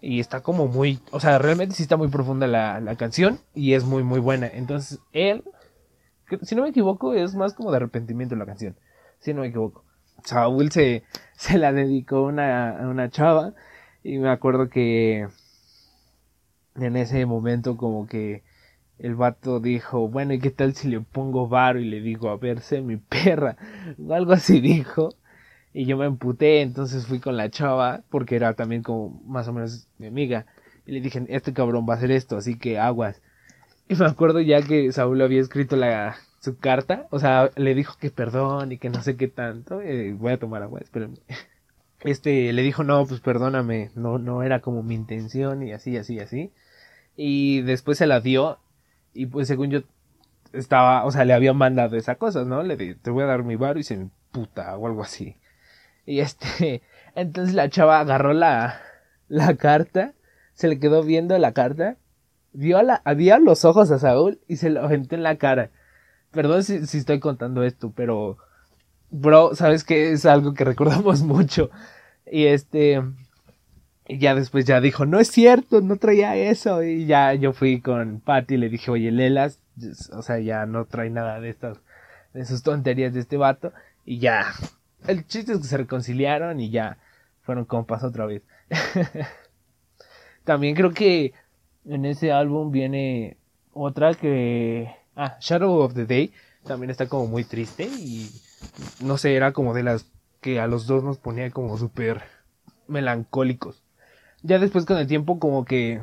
Y 0.00 0.20
está 0.20 0.42
como 0.42 0.66
muy, 0.66 0.98
o 1.12 1.20
sea, 1.20 1.38
realmente 1.38 1.74
sí 1.74 1.82
está 1.82 1.96
muy 1.96 2.08
profunda 2.08 2.46
la, 2.46 2.78
la 2.80 2.94
canción 2.96 3.38
y 3.54 3.72
es 3.72 3.84
muy 3.84 4.02
muy 4.02 4.20
buena, 4.20 4.46
entonces 4.46 5.00
él, 5.12 5.44
si 6.42 6.54
no 6.54 6.62
me 6.62 6.68
equivoco 6.68 7.14
es 7.14 7.34
más 7.34 7.54
como 7.54 7.70
de 7.70 7.78
arrepentimiento 7.78 8.36
la 8.36 8.44
canción, 8.44 8.76
si 9.18 9.32
no 9.32 9.40
me 9.40 9.48
equivoco. 9.48 9.84
Saúl 10.24 10.70
se, 10.70 11.04
se 11.36 11.58
la 11.58 11.72
dedicó 11.72 12.22
una, 12.22 12.78
a 12.78 12.88
una 12.88 13.08
chava 13.08 13.54
y 14.02 14.18
me 14.18 14.28
acuerdo 14.28 14.68
que 14.68 15.28
en 16.76 16.96
ese 16.96 17.26
momento 17.26 17.76
como 17.76 18.06
que 18.06 18.42
el 18.98 19.14
vato 19.14 19.60
dijo, 19.60 20.08
bueno, 20.08 20.34
¿y 20.34 20.38
qué 20.40 20.50
tal 20.50 20.74
si 20.74 20.88
le 20.88 21.00
pongo 21.00 21.48
varo 21.48 21.80
y 21.80 21.84
le 21.84 22.00
digo, 22.00 22.30
a 22.30 22.36
ver, 22.36 22.60
sé 22.60 22.80
mi 22.80 22.96
perra? 22.96 23.56
O 23.98 24.14
algo 24.14 24.32
así 24.32 24.60
dijo. 24.60 25.10
Y 25.72 25.86
yo 25.86 25.96
me 25.96 26.06
emputé, 26.06 26.62
entonces 26.62 27.06
fui 27.06 27.18
con 27.20 27.36
la 27.36 27.50
chava, 27.50 28.02
porque 28.08 28.36
era 28.36 28.54
también 28.54 28.82
como 28.82 29.20
más 29.26 29.48
o 29.48 29.52
menos 29.52 29.88
mi 29.98 30.06
amiga. 30.06 30.46
Y 30.86 30.92
le 30.92 31.00
dije, 31.00 31.24
este 31.28 31.52
cabrón 31.52 31.86
va 31.88 31.94
a 31.94 31.96
hacer 31.96 32.12
esto, 32.12 32.36
así 32.36 32.56
que 32.58 32.78
aguas. 32.78 33.20
Y 33.88 33.96
me 33.96 34.06
acuerdo 34.06 34.40
ya 34.40 34.62
que 34.62 34.92
Saúl 34.92 35.20
había 35.22 35.40
escrito 35.40 35.76
la, 35.76 36.16
su 36.40 36.58
carta, 36.58 37.06
o 37.10 37.18
sea, 37.18 37.50
le 37.56 37.74
dijo 37.74 37.96
que 37.98 38.10
perdón 38.10 38.72
y 38.72 38.78
que 38.78 38.90
no 38.90 39.02
sé 39.02 39.16
qué 39.16 39.28
tanto. 39.28 39.80
Eh, 39.80 40.12
voy 40.12 40.32
a 40.32 40.38
tomar 40.38 40.62
agua, 40.62 40.80
espérenme. 40.80 41.18
Este 42.04 42.52
le 42.52 42.62
dijo, 42.62 42.84
no, 42.84 43.06
pues 43.06 43.20
perdóname, 43.20 43.90
no, 43.94 44.18
no 44.18 44.42
era 44.42 44.60
como 44.60 44.82
mi 44.82 44.94
intención 44.94 45.62
y 45.62 45.72
así, 45.72 45.96
así, 45.96 46.20
así. 46.20 46.52
Y 47.16 47.62
después 47.62 47.98
se 47.98 48.06
la 48.06 48.20
dio. 48.20 48.58
Y 49.14 49.26
pues 49.26 49.48
según 49.48 49.70
yo 49.70 49.80
estaba, 50.52 51.04
o 51.04 51.10
sea, 51.10 51.24
le 51.24 51.32
había 51.34 51.52
mandado 51.52 51.96
esa 51.96 52.16
cosa, 52.16 52.44
¿no? 52.44 52.62
Le 52.62 52.76
dije, 52.76 52.94
te 52.96 53.10
voy 53.10 53.24
a 53.24 53.26
dar 53.26 53.44
mi 53.44 53.56
bar 53.56 53.78
y 53.78 53.82
se 53.82 54.08
puta 54.32 54.76
o 54.76 54.86
algo 54.86 55.02
así. 55.02 55.36
Y 56.06 56.20
este, 56.20 56.82
entonces 57.14 57.54
la 57.54 57.68
chava 57.68 58.00
agarró 58.00 58.32
la, 58.32 58.80
la 59.28 59.56
carta, 59.56 60.14
se 60.54 60.68
le 60.68 60.78
quedó 60.78 61.02
viendo 61.02 61.36
la 61.38 61.52
carta, 61.52 61.96
vio, 62.52 62.82
la, 62.82 63.02
los 63.40 63.64
ojos 63.64 63.90
a 63.90 63.98
Saúl 63.98 64.40
y 64.48 64.56
se 64.56 64.70
lo 64.70 64.82
aventó 64.82 65.14
en 65.14 65.22
la 65.22 65.36
cara. 65.36 65.70
Perdón 66.30 66.64
si, 66.64 66.86
si 66.86 66.98
estoy 66.98 67.20
contando 67.20 67.62
esto, 67.62 67.92
pero, 67.94 68.38
bro, 69.10 69.54
sabes 69.54 69.84
que 69.84 70.12
es 70.12 70.26
algo 70.26 70.54
que 70.54 70.64
recordamos 70.64 71.22
mucho. 71.22 71.70
Y 72.30 72.46
este, 72.46 73.02
y 74.06 74.18
ya 74.18 74.34
después 74.34 74.64
ya 74.64 74.80
dijo, 74.80 75.06
no 75.06 75.18
es 75.18 75.28
cierto, 75.28 75.80
no 75.80 75.96
traía 75.96 76.36
eso. 76.36 76.82
Y 76.82 77.06
ya 77.06 77.34
yo 77.34 77.52
fui 77.52 77.80
con 77.80 78.20
Patty 78.20 78.54
y 78.54 78.58
le 78.58 78.68
dije, 78.68 78.90
oye, 78.90 79.10
Lelas, 79.10 79.60
o 80.12 80.22
sea, 80.22 80.38
ya 80.38 80.66
no 80.66 80.84
trae 80.84 81.10
nada 81.10 81.40
de 81.40 81.50
estas, 81.50 81.78
de 82.32 82.44
sus 82.44 82.62
tonterías 82.62 83.14
de 83.14 83.20
este 83.20 83.36
vato. 83.36 83.72
Y 84.04 84.18
ya, 84.18 84.46
el 85.06 85.26
chiste 85.26 85.52
es 85.52 85.58
que 85.58 85.64
se 85.64 85.76
reconciliaron 85.76 86.60
y 86.60 86.70
ya 86.70 86.98
fueron 87.42 87.64
compas 87.64 88.04
otra 88.04 88.26
vez. 88.26 88.42
También 90.44 90.74
creo 90.74 90.92
que 90.92 91.32
en 91.86 92.04
ese 92.04 92.32
álbum 92.32 92.70
viene 92.70 93.38
otra 93.72 94.14
que... 94.14 94.94
Ah, 95.16 95.36
Shadow 95.40 95.78
of 95.78 95.94
the 95.94 96.06
Day. 96.06 96.32
También 96.64 96.90
está 96.90 97.06
como 97.06 97.26
muy 97.26 97.44
triste 97.44 97.84
y 97.84 98.30
no 99.00 99.18
sé, 99.18 99.34
era 99.34 99.52
como 99.52 99.74
de 99.74 99.82
las 99.82 100.06
que 100.44 100.60
a 100.60 100.66
los 100.66 100.86
dos 100.86 101.02
nos 101.02 101.16
ponía 101.16 101.50
como 101.50 101.78
súper 101.78 102.22
melancólicos 102.86 103.84
ya 104.44 104.58
después 104.58 104.84
con 104.84 104.98
el 104.98 105.06
tiempo 105.06 105.38
como 105.38 105.64
que 105.64 106.02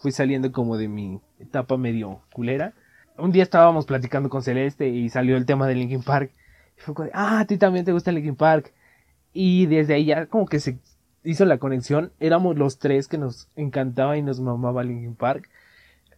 fui 0.00 0.12
saliendo 0.12 0.52
como 0.52 0.76
de 0.76 0.88
mi 0.88 1.20
etapa 1.40 1.78
medio 1.78 2.20
culera. 2.34 2.74
Un 3.16 3.32
día 3.32 3.42
estábamos 3.42 3.86
platicando 3.86 4.28
con 4.28 4.42
Celeste 4.42 4.88
y 4.88 5.08
salió 5.08 5.38
el 5.38 5.46
tema 5.46 5.66
de 5.66 5.74
Linkin 5.74 6.02
Park. 6.02 6.30
Y 6.76 6.80
fue 6.82 6.94
como, 6.94 7.08
ah, 7.14 7.40
a 7.40 7.46
ti 7.46 7.56
también 7.56 7.86
te 7.86 7.92
gusta 7.92 8.12
Linkin 8.12 8.36
Park. 8.36 8.74
Y 9.32 9.64
desde 9.66 9.94
ahí 9.94 10.04
ya 10.04 10.26
como 10.26 10.44
que 10.44 10.60
se 10.60 10.78
hizo 11.24 11.46
la 11.46 11.56
conexión. 11.56 12.12
Éramos 12.20 12.58
los 12.58 12.78
tres 12.78 13.08
que 13.08 13.16
nos 13.16 13.48
encantaba 13.56 14.18
y 14.18 14.22
nos 14.22 14.38
mamaba 14.38 14.84
Linkin 14.84 15.14
Park. 15.14 15.48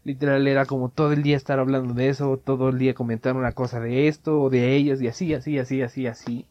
Literal 0.03 0.49
era 0.49 0.67
como 0.67 0.89
todo 0.89 1.13
el 1.13 1.23
día 1.23 1.37
estar 1.37 1.61
hablando 1.61 1.95
de 1.95 2.09
eso, 2.09 2.37
todo 2.37 2.71
el 2.71 2.79
día 2.79 2.95
comentar 2.95 3.37
una 3.37 3.53
cosa 3.53 3.79
de 3.79 4.09
esto 4.09 4.43
o 4.43 4.51
de 4.51 4.75
ellos 4.75 5.01
y 5.01 5.07
así, 5.07 5.33
así, 5.35 5.57
así, 5.57 5.83
así, 5.83 6.09
así. 6.09 6.47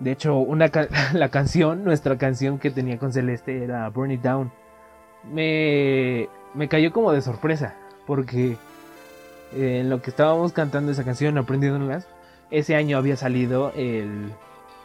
De 0.00 0.12
hecho, 0.12 0.38
una 0.38 0.70
la 1.12 1.28
canción, 1.28 1.84
nuestra 1.84 2.18
canción 2.18 2.58
que 2.58 2.70
tenía 2.70 2.98
con 2.98 3.12
Celeste 3.12 3.64
era 3.64 3.88
Burn 3.88 4.12
It 4.12 4.22
Down. 4.22 4.52
me, 5.30 6.28
me 6.54 6.68
cayó 6.68 6.92
como 6.92 7.12
de 7.12 7.20
sorpresa, 7.20 7.74
porque 8.06 8.56
en 9.54 9.90
lo 9.90 10.02
que 10.02 10.10
estábamos 10.10 10.52
cantando 10.52 10.92
esa 10.92 11.04
canción, 11.04 11.38
aprendiéndolas, 11.38 12.06
ese 12.50 12.76
año 12.76 12.96
había 12.98 13.16
salido 13.16 13.72
el 13.76 14.32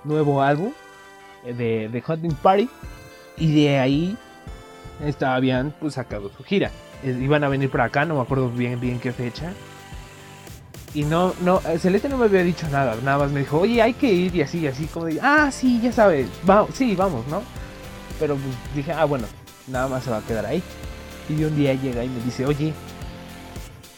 nuevo 0.03 0.41
álbum 0.41 0.71
de, 1.43 1.89
de 1.89 2.03
Hunting 2.05 2.35
Party, 2.35 2.69
y 3.37 3.63
de 3.63 3.79
ahí 3.79 4.17
estaba, 5.03 5.35
habían 5.35 5.73
pues, 5.79 5.95
sacado 5.95 6.29
su 6.29 6.43
gira. 6.43 6.71
Iban 7.03 7.43
a 7.43 7.49
venir 7.49 7.69
por 7.69 7.81
acá, 7.81 8.05
no 8.05 8.15
me 8.15 8.21
acuerdo 8.21 8.49
bien, 8.49 8.79
bien 8.79 8.99
qué 8.99 9.11
fecha. 9.11 9.51
Y 10.93 11.03
no, 11.03 11.33
no, 11.41 11.59
Celeste 11.79 12.07
no 12.07 12.17
me 12.17 12.25
había 12.25 12.43
dicho 12.43 12.67
nada, 12.69 12.95
nada 13.03 13.17
más 13.17 13.31
me 13.31 13.39
dijo, 13.39 13.59
oye, 13.59 13.81
hay 13.81 13.93
que 13.93 14.11
ir 14.11 14.35
y 14.35 14.41
así, 14.43 14.67
así, 14.67 14.85
como 14.85 15.07
de, 15.07 15.19
ah, 15.21 15.49
sí, 15.51 15.79
ya 15.81 15.91
sabes, 15.91 16.27
vamos, 16.43 16.69
sí, 16.75 16.95
vamos, 16.95 17.25
¿no? 17.27 17.41
Pero 18.19 18.35
pues, 18.35 18.75
dije, 18.75 18.91
ah, 18.91 19.05
bueno, 19.05 19.25
nada 19.67 19.87
más 19.87 20.03
se 20.03 20.11
va 20.11 20.17
a 20.17 20.21
quedar 20.21 20.45
ahí. 20.45 20.61
Y 21.29 21.43
un 21.43 21.55
día 21.55 21.73
llega 21.73 22.03
y 22.03 22.09
me 22.09 22.21
dice, 22.21 22.45
oye, 22.45 22.73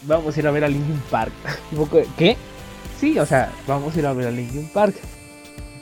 vamos 0.04 0.36
a 0.36 0.40
ir 0.40 0.48
a 0.48 0.52
ver 0.52 0.64
a 0.64 0.68
Linkin 0.70 1.02
Park. 1.10 1.34
Y 1.72 1.78
¿qué? 2.18 2.38
Sí, 3.00 3.20
o 3.20 3.26
sea, 3.26 3.52
vamos 3.68 3.96
a 3.96 4.00
ir 4.00 4.06
a 4.06 4.14
ver 4.14 4.28
a 4.28 4.32
Linkin 4.32 4.70
Park. 4.70 4.96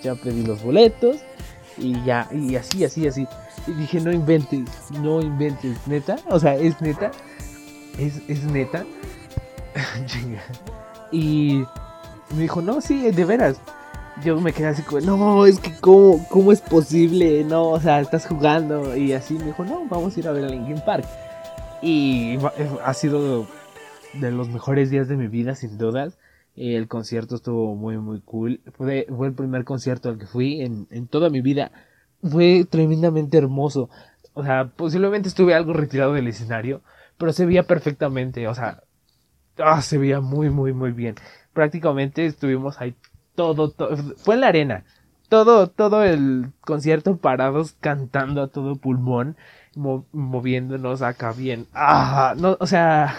Ya 0.01 0.15
pedí 0.15 0.43
los 0.43 0.63
boletos 0.63 1.17
y 1.77 2.03
ya, 2.03 2.27
y 2.31 2.55
así, 2.55 2.83
así, 2.83 3.07
así. 3.07 3.27
Y 3.67 3.71
dije, 3.73 4.01
no 4.01 4.11
inventes, 4.11 4.69
no 4.99 5.21
inventes, 5.21 5.77
neta, 5.87 6.17
o 6.29 6.39
sea, 6.39 6.55
es 6.55 6.81
neta, 6.81 7.11
es, 7.97 8.15
es 8.27 8.43
neta. 8.43 8.83
y 11.13 11.63
me 12.35 12.41
dijo, 12.41 12.61
no, 12.61 12.81
sí, 12.81 13.11
de 13.11 13.25
veras. 13.25 13.61
Yo 14.23 14.39
me 14.41 14.51
quedé 14.51 14.67
así 14.67 14.83
como, 14.83 15.01
no, 15.01 15.45
es 15.45 15.59
que 15.59 15.71
cómo, 15.79 16.27
cómo 16.29 16.51
es 16.51 16.61
posible, 16.61 17.43
no, 17.43 17.69
o 17.69 17.79
sea, 17.79 18.01
estás 18.01 18.25
jugando. 18.27 18.95
Y 18.97 19.13
así 19.13 19.35
me 19.35 19.45
dijo, 19.45 19.63
no, 19.63 19.85
vamos 19.89 20.15
a 20.15 20.19
ir 20.19 20.27
a 20.27 20.31
ver 20.31 20.45
a 20.45 20.49
Linkin 20.49 20.81
Park. 20.81 21.05
Y 21.81 22.37
ha 22.83 22.93
sido 22.93 23.47
de 24.13 24.31
los 24.31 24.49
mejores 24.49 24.89
días 24.89 25.07
de 25.07 25.15
mi 25.15 25.27
vida, 25.27 25.55
sin 25.55 25.77
dudas. 25.77 26.17
El 26.55 26.87
concierto 26.87 27.35
estuvo 27.35 27.75
muy, 27.75 27.97
muy 27.97 28.21
cool. 28.21 28.61
Fue, 28.73 29.07
fue 29.15 29.27
el 29.27 29.33
primer 29.33 29.63
concierto 29.63 30.09
al 30.09 30.19
que 30.19 30.27
fui 30.27 30.61
en, 30.61 30.87
en 30.91 31.07
toda 31.07 31.29
mi 31.29 31.41
vida 31.41 31.71
fue 32.23 32.65
tremendamente 32.69 33.37
hermoso. 33.37 33.89
O 34.33 34.43
sea, 34.43 34.71
posiblemente 34.75 35.27
estuve 35.27 35.53
algo 35.53 35.73
retirado 35.73 36.13
del 36.13 36.27
escenario, 36.27 36.81
pero 37.17 37.33
se 37.33 37.45
veía 37.45 37.63
perfectamente, 37.63 38.47
o 38.47 38.55
sea, 38.55 38.83
ah, 39.57 39.81
se 39.81 39.97
veía 39.97 40.21
muy, 40.21 40.49
muy, 40.49 40.73
muy 40.73 40.91
bien. 40.91 41.15
Prácticamente 41.53 42.25
estuvimos 42.25 42.79
ahí 42.81 42.95
todo, 43.35 43.69
todo, 43.69 43.95
fue 44.17 44.35
en 44.35 44.41
la 44.41 44.47
arena, 44.47 44.83
todo, 45.29 45.67
todo 45.67 46.03
el 46.03 46.51
concierto 46.61 47.17
parados 47.17 47.75
cantando 47.79 48.41
a 48.41 48.47
todo 48.47 48.75
pulmón, 48.75 49.35
moviéndonos 49.75 51.01
acá 51.01 51.31
bien. 51.33 51.67
Ah, 51.73 52.35
no, 52.37 52.57
o 52.59 52.67
sea, 52.67 53.15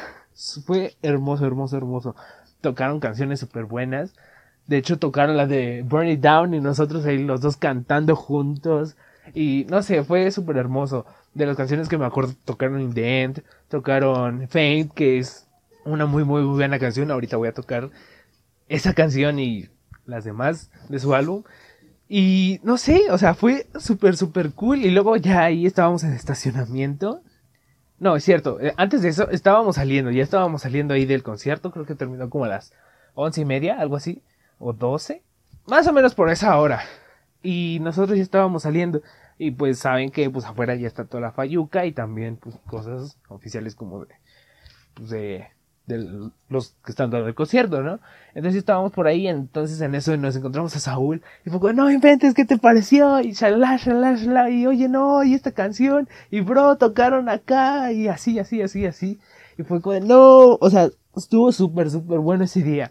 fue 0.67 0.95
hermoso, 1.03 1.47
hermoso, 1.47 1.77
hermoso. 1.77 2.17
Tocaron 2.61 3.01
canciones 3.01 3.41
súper 3.41 3.65
buenas. 3.65 4.15
De 4.67 4.79
hecho, 4.79 4.99
tocaron 4.99 5.37
la 5.37 5.47
de 5.47 5.83
Burn 5.83 6.09
It 6.09 6.21
Down 6.21 6.55
y 6.55 6.61
nosotros 6.61 7.05
ahí 7.05 7.19
los 7.19 7.41
dos 7.41 7.57
cantando 7.57 8.17
juntos. 8.17 8.97
Y 9.35 9.67
no 9.69 9.83
sé, 9.83 10.05
fue 10.05 10.31
súper 10.31 10.57
hermoso. 10.57 11.07
De 11.35 11.47
las 11.47 11.57
canciones 11.57 11.89
que 11.89 11.99
me 11.99 12.07
acuerdo, 12.07 12.35
tocaron 12.45 12.81
In 12.81 12.95
the 12.95 13.23
End, 13.23 13.43
tocaron 13.69 14.47
Faint, 14.49 14.93
que 14.93 15.19
es 15.19 15.49
una 15.85 16.07
muy, 16.07 16.25
muy 16.25 16.43
buena 16.43 16.79
canción. 16.79 17.11
Ahorita 17.11 17.37
voy 17.37 17.49
a 17.49 17.55
tocar 17.55 17.91
esa 18.69 18.95
canción 18.95 19.39
y 19.39 19.69
las 20.07 20.25
demás 20.25 20.71
de 20.89 20.99
su 20.99 21.15
álbum. 21.15 21.43
Y 22.09 22.61
no 22.63 22.77
sé, 22.77 23.11
o 23.11 23.19
sea, 23.19 23.35
fue 23.35 23.67
súper, 23.79 24.17
súper 24.17 24.53
cool. 24.53 24.85
Y 24.85 24.91
luego 24.91 25.17
ya 25.17 25.45
ahí 25.45 25.67
estábamos 25.67 26.05
en 26.05 26.13
estacionamiento. 26.13 27.23
No, 27.99 28.17
es 28.17 28.25
cierto, 28.25 28.61
eh, 28.61 28.75
antes 28.77 29.03
de 29.03 29.09
eso 29.09 29.31
estábamos 29.31 29.77
saliendo, 29.77 30.11
ya 30.11 30.23
estábamos 30.23 30.63
saliendo 30.63 30.95
ahí 30.95 31.07
del 31.07 31.23
concierto. 31.23 31.71
Creo 31.71 31.87
que 31.87 31.95
terminó 31.95 32.29
como 32.29 32.45
a 32.45 32.49
las 32.49 32.73
once 33.15 33.41
y 33.41 33.45
media, 33.45 33.81
algo 33.81 33.97
así 33.97 34.23
o 34.59 34.73
12, 34.73 35.23
más 35.67 35.87
o 35.87 35.93
menos 35.93 36.15
por 36.15 36.31
esa 36.31 36.59
hora. 36.59 36.83
Y 37.43 37.79
nosotros 37.81 38.17
ya 38.17 38.23
estábamos 38.23 38.63
saliendo 38.63 39.03
y 39.39 39.51
pues 39.51 39.79
saben 39.79 40.11
que 40.11 40.31
pues 40.31 40.45
afuera 40.45 40.75
ya 40.75 40.87
está 40.87 41.05
toda 41.05 41.21
la 41.21 41.33
fayuca 41.33 41.87
y 41.87 41.93
también 41.93 42.37
pues 42.37 42.57
cosas 42.67 43.19
oficiales 43.29 43.75
como 43.75 44.05
de 44.05 44.15
pues 44.95 45.11
de, 45.11 45.49
de 45.87 46.31
los 46.49 46.75
que 46.85 46.93
están 46.93 47.11
dando 47.11 47.29
el 47.29 47.35
concierto, 47.35 47.83
¿no? 47.83 48.01
Entonces 48.35 48.59
estábamos 48.59 48.93
por 48.93 49.07
ahí, 49.07 49.27
entonces 49.29 49.81
en 49.81 49.95
eso 49.95 50.17
nos 50.17 50.35
encontramos 50.35 50.75
a 50.77 50.81
Saúl 50.81 51.23
y 51.45 51.51
fue 51.51 51.61
como, 51.61 51.73
no 51.75 51.91
inventes, 51.91 52.35
¿qué 52.35 52.45
te 52.45 52.59
pareció? 52.59 53.21
Y 53.21 53.33
shalala, 53.33 53.77
shalala, 53.77 54.17
shalala, 54.17 54.51
y 54.51 54.67
oye, 54.67 54.89
no, 54.89 55.23
y 55.25 55.35
esta 55.35 55.53
canción, 55.53 56.09
y 56.31 56.41
bro, 56.41 56.77
tocaron 56.77 57.29
acá, 57.29 57.93
y 57.93 58.09
así, 58.09 58.39
así, 58.39 58.63
así, 58.63 58.87
así. 58.87 59.19
Y 59.59 59.63
fue 59.63 59.81
como, 59.81 60.01
no, 60.01 60.57
o 60.61 60.71
sea, 60.71 60.89
estuvo 61.17 61.53
súper, 61.53 61.91
súper 61.91 62.19
bueno 62.19 62.45
ese 62.45 62.63
día. 62.63 62.91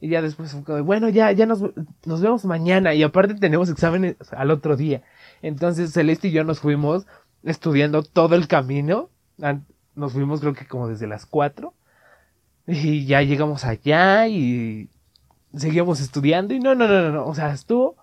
Y 0.00 0.08
ya 0.08 0.22
después, 0.22 0.56
bueno, 0.82 1.08
ya, 1.10 1.30
ya 1.32 1.44
nos, 1.44 1.62
nos 2.06 2.20
vemos 2.22 2.44
mañana. 2.46 2.94
Y 2.94 3.02
aparte 3.02 3.34
tenemos 3.34 3.68
exámenes 3.68 4.16
al 4.32 4.50
otro 4.50 4.76
día. 4.76 5.02
Entonces 5.42 5.92
Celeste 5.92 6.28
y 6.28 6.30
yo 6.30 6.42
nos 6.42 6.60
fuimos 6.60 7.06
estudiando 7.42 8.02
todo 8.02 8.34
el 8.34 8.48
camino. 8.48 9.10
Nos 9.94 10.12
fuimos 10.12 10.40
creo 10.40 10.54
que 10.54 10.66
como 10.66 10.88
desde 10.88 11.06
las 11.06 11.26
4. 11.26 11.74
Y 12.70 13.04
ya 13.04 13.22
llegamos 13.22 13.64
allá 13.64 14.28
y 14.28 14.88
seguíamos 15.56 16.00
estudiando. 16.00 16.54
Y 16.54 16.60
no, 16.60 16.74
no, 16.74 16.86
no, 16.86 17.10
no, 17.10 17.26
O 17.26 17.34
sea, 17.34 17.52
estuvo 17.52 17.96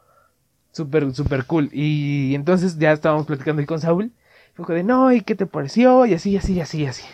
súper, 0.72 1.14
súper 1.14 1.46
cool. 1.46 1.70
Y 1.72 2.36
entonces 2.36 2.78
ya 2.78 2.92
estábamos 2.92 3.26
platicando 3.26 3.62
ahí 3.62 3.66
con 3.66 3.80
Saúl. 3.80 4.12
Fue 4.56 4.76
de, 4.76 4.84
no, 4.84 5.12
¿y 5.14 5.22
qué 5.22 5.36
te 5.36 5.46
pareció? 5.46 6.06
Y 6.06 6.14
así, 6.16 6.36
así, 6.36 6.60
así, 6.60 6.86
así. 6.86 7.06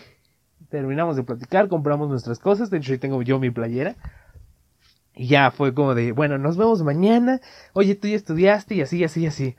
Terminamos 0.70 1.16
de 1.16 1.24
platicar, 1.24 1.68
compramos 1.68 2.10
nuestras 2.10 2.40
cosas. 2.40 2.70
De 2.70 2.78
hecho, 2.78 2.94
ahí 2.94 2.98
tengo 2.98 3.22
yo 3.22 3.38
mi 3.38 3.52
playera. 3.52 3.96
Y 5.14 5.28
ya 5.28 5.52
fue 5.52 5.74
como 5.76 5.94
de, 5.94 6.12
bueno, 6.12 6.40
nos 6.40 6.58
vemos 6.58 6.82
mañana. 6.82 7.40
Oye, 7.74 7.94
tú 7.94 8.08
ya 8.08 8.16
estudiaste 8.16 8.76
y 8.76 8.82
así, 8.82 9.04
así, 9.04 9.28
así. 9.28 9.56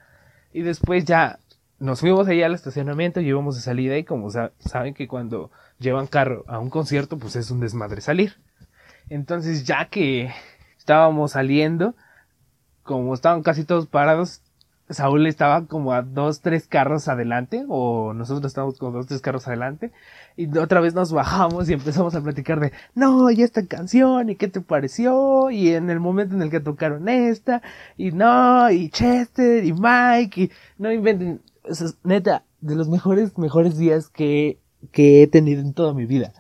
Y 0.53 0.63
después 0.63 1.05
ya 1.05 1.39
nos 1.79 2.01
fuimos 2.01 2.27
allá 2.27 2.47
al 2.47 2.55
estacionamiento, 2.55 3.21
llevamos 3.21 3.57
de 3.57 3.61
salida 3.61 3.97
y 3.97 4.05
como 4.05 4.31
saben 4.31 4.95
que 4.95 5.07
cuando 5.07 5.51
llevan 5.85 6.09
carro 6.09 6.45
a 6.49 6.59
un 6.59 6.71
concierto, 6.71 7.19
pues 7.19 7.37
es 7.37 7.51
un 7.53 7.61
desmadre 7.61 8.01
salir. 8.01 8.35
Entonces 9.09 9.65
ya 9.65 9.89
que 9.89 10.33
estábamos 10.79 11.33
saliendo, 11.33 11.95
como 12.83 13.15
estaban 13.15 13.43
casi 13.43 13.65
todos 13.65 13.87
parados, 13.87 14.41
Saúl 14.91 15.27
estaba 15.27 15.67
como 15.67 15.93
a 15.93 16.03
dos, 16.03 16.41
tres 16.41 16.67
carros 16.67 17.09
adelante, 17.09 17.65
o 17.69 18.13
nosotros 18.13 18.51
estábamos 18.51 18.79
con 18.79 18.93
dos, 18.93 19.07
tres 19.07 19.23
carros 19.23 19.49
adelante, 19.49 19.93
y 20.37 20.59
otra 20.59 20.81
vez 20.81 20.95
nos 20.95 21.11
bajamos 21.11 21.71
y 21.71 21.73
empezamos 21.73 22.15
a 22.15 22.21
platicar 22.21 22.61
de, 22.61 22.73
no, 22.95 23.31
y 23.31 23.43
esta 23.43 23.67
canción, 23.67 24.29
y 24.29 24.37
qué 24.37 24.49
te 24.49 24.61
pareció, 24.61 25.51
y 25.51 25.71
en 25.71 25.89
el 25.89 26.01
momento 26.01 26.35
en 26.35 26.43
el 26.43 26.51
que 26.51 26.61
tocaron 26.61 27.09
esta, 27.09 27.63
y 27.97 28.13
no, 28.13 28.71
y 28.71 28.91
Chester, 28.91 29.65
y 29.65 29.73
Mike, 29.73 30.43
y 30.43 30.51
no 30.77 30.93
inventen, 30.93 31.41
neta, 32.03 32.45
de 32.61 32.75
los 32.75 32.89
mejores, 32.89 33.39
mejores 33.39 33.79
días 33.79 34.09
que, 34.09 34.59
que 34.93 35.23
he 35.23 35.27
tenido 35.27 35.61
en 35.61 35.75
toda 35.75 35.95
mi 35.95 36.07
vida. 36.07 36.33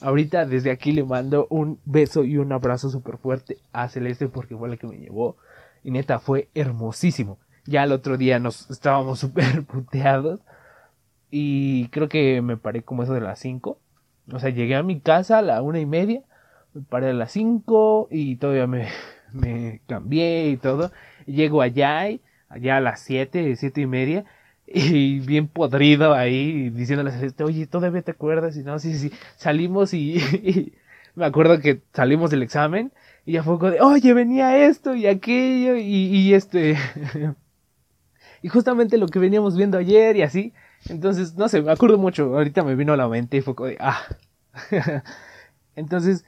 Ahorita 0.00 0.44
desde 0.44 0.70
aquí 0.70 0.92
le 0.92 1.04
mando 1.04 1.46
un 1.50 1.80
beso 1.84 2.24
y 2.24 2.36
un 2.36 2.52
abrazo 2.52 2.90
súper 2.90 3.16
fuerte 3.16 3.58
a 3.72 3.88
Celeste 3.88 4.28
porque 4.28 4.56
fue 4.56 4.68
la 4.68 4.76
que 4.76 4.86
me 4.86 4.98
llevó. 4.98 5.36
Y 5.82 5.90
neta, 5.90 6.18
fue 6.18 6.48
hermosísimo. 6.54 7.38
Ya 7.66 7.84
el 7.84 7.92
otro 7.92 8.16
día 8.16 8.38
nos 8.38 8.70
estábamos 8.70 9.18
súper 9.20 9.64
puteados. 9.64 10.40
Y 11.30 11.88
creo 11.88 12.08
que 12.08 12.42
me 12.42 12.56
paré 12.56 12.82
como 12.82 13.02
eso 13.02 13.14
de 13.14 13.20
las 13.20 13.38
5. 13.40 13.78
O 14.32 14.38
sea, 14.38 14.50
llegué 14.50 14.76
a 14.76 14.82
mi 14.82 15.00
casa 15.00 15.38
a 15.38 15.42
la 15.42 15.62
una 15.62 15.80
y 15.80 15.86
media. 15.86 16.22
Me 16.74 16.82
paré 16.82 17.10
a 17.10 17.12
las 17.12 17.32
5 17.32 18.08
y 18.10 18.36
todavía 18.36 18.66
me, 19.32 19.80
cambié 19.86 20.48
y 20.50 20.56
todo. 20.56 20.92
Llego 21.26 21.62
allá, 21.62 22.10
y, 22.10 22.20
allá 22.48 22.76
a 22.76 22.80
las 22.80 23.00
7, 23.00 23.56
7 23.56 23.80
y 23.80 23.86
media. 23.86 24.24
Y 24.66 25.20
bien 25.20 25.48
podrido 25.48 26.14
ahí, 26.14 26.70
diciéndole 26.70 27.10
a 27.10 27.12
Celeste, 27.12 27.44
oye, 27.44 27.66
¿todavía 27.66 28.02
te 28.02 28.12
acuerdas? 28.12 28.56
Y 28.56 28.62
no, 28.62 28.78
sí, 28.78 28.96
sí, 28.98 29.12
salimos 29.36 29.92
y, 29.94 30.16
y 30.42 30.72
me 31.14 31.26
acuerdo 31.26 31.60
que 31.60 31.82
salimos 31.92 32.30
del 32.30 32.42
examen 32.42 32.92
y 33.26 33.32
ya 33.32 33.42
fue 33.42 33.58
como 33.58 33.70
de, 33.72 33.80
oye, 33.80 34.14
venía 34.14 34.66
esto 34.66 34.94
y 34.94 35.06
aquello 35.06 35.76
y, 35.76 35.84
y 35.84 36.34
este, 36.34 36.76
y 38.42 38.48
justamente 38.48 38.98
lo 38.98 39.08
que 39.08 39.18
veníamos 39.18 39.56
viendo 39.56 39.78
ayer 39.78 40.16
y 40.16 40.22
así. 40.22 40.52
Entonces, 40.88 41.34
no 41.34 41.48
sé, 41.48 41.62
me 41.62 41.72
acuerdo 41.72 41.98
mucho. 41.98 42.36
Ahorita 42.36 42.62
me 42.62 42.74
vino 42.74 42.92
a 42.92 42.96
la 42.96 43.08
mente 43.08 43.38
y 43.38 43.40
fue 43.40 43.54
como 43.54 43.68
de, 43.68 43.78
ah. 43.80 44.02
Entonces, 45.76 46.24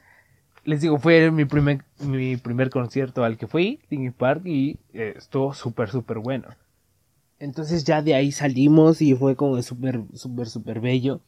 les 0.65 0.81
digo, 0.81 0.99
fue 0.99 1.31
mi 1.31 1.45
primer, 1.45 1.83
mi 1.99 2.37
primer 2.37 2.69
concierto 2.69 3.23
al 3.23 3.37
que 3.37 3.47
fui, 3.47 3.79
Linkin 3.89 4.13
Park, 4.13 4.41
y 4.45 4.79
eh, 4.93 5.13
estuvo 5.17 5.53
súper, 5.53 5.89
súper 5.89 6.19
bueno. 6.19 6.49
Entonces 7.39 7.83
ya 7.83 8.01
de 8.01 8.15
ahí 8.15 8.31
salimos 8.31 9.01
y 9.01 9.15
fue 9.15 9.35
como 9.35 9.61
súper, 9.61 10.01
súper, 10.13 10.47
súper 10.49 10.79
bello. 10.79 11.21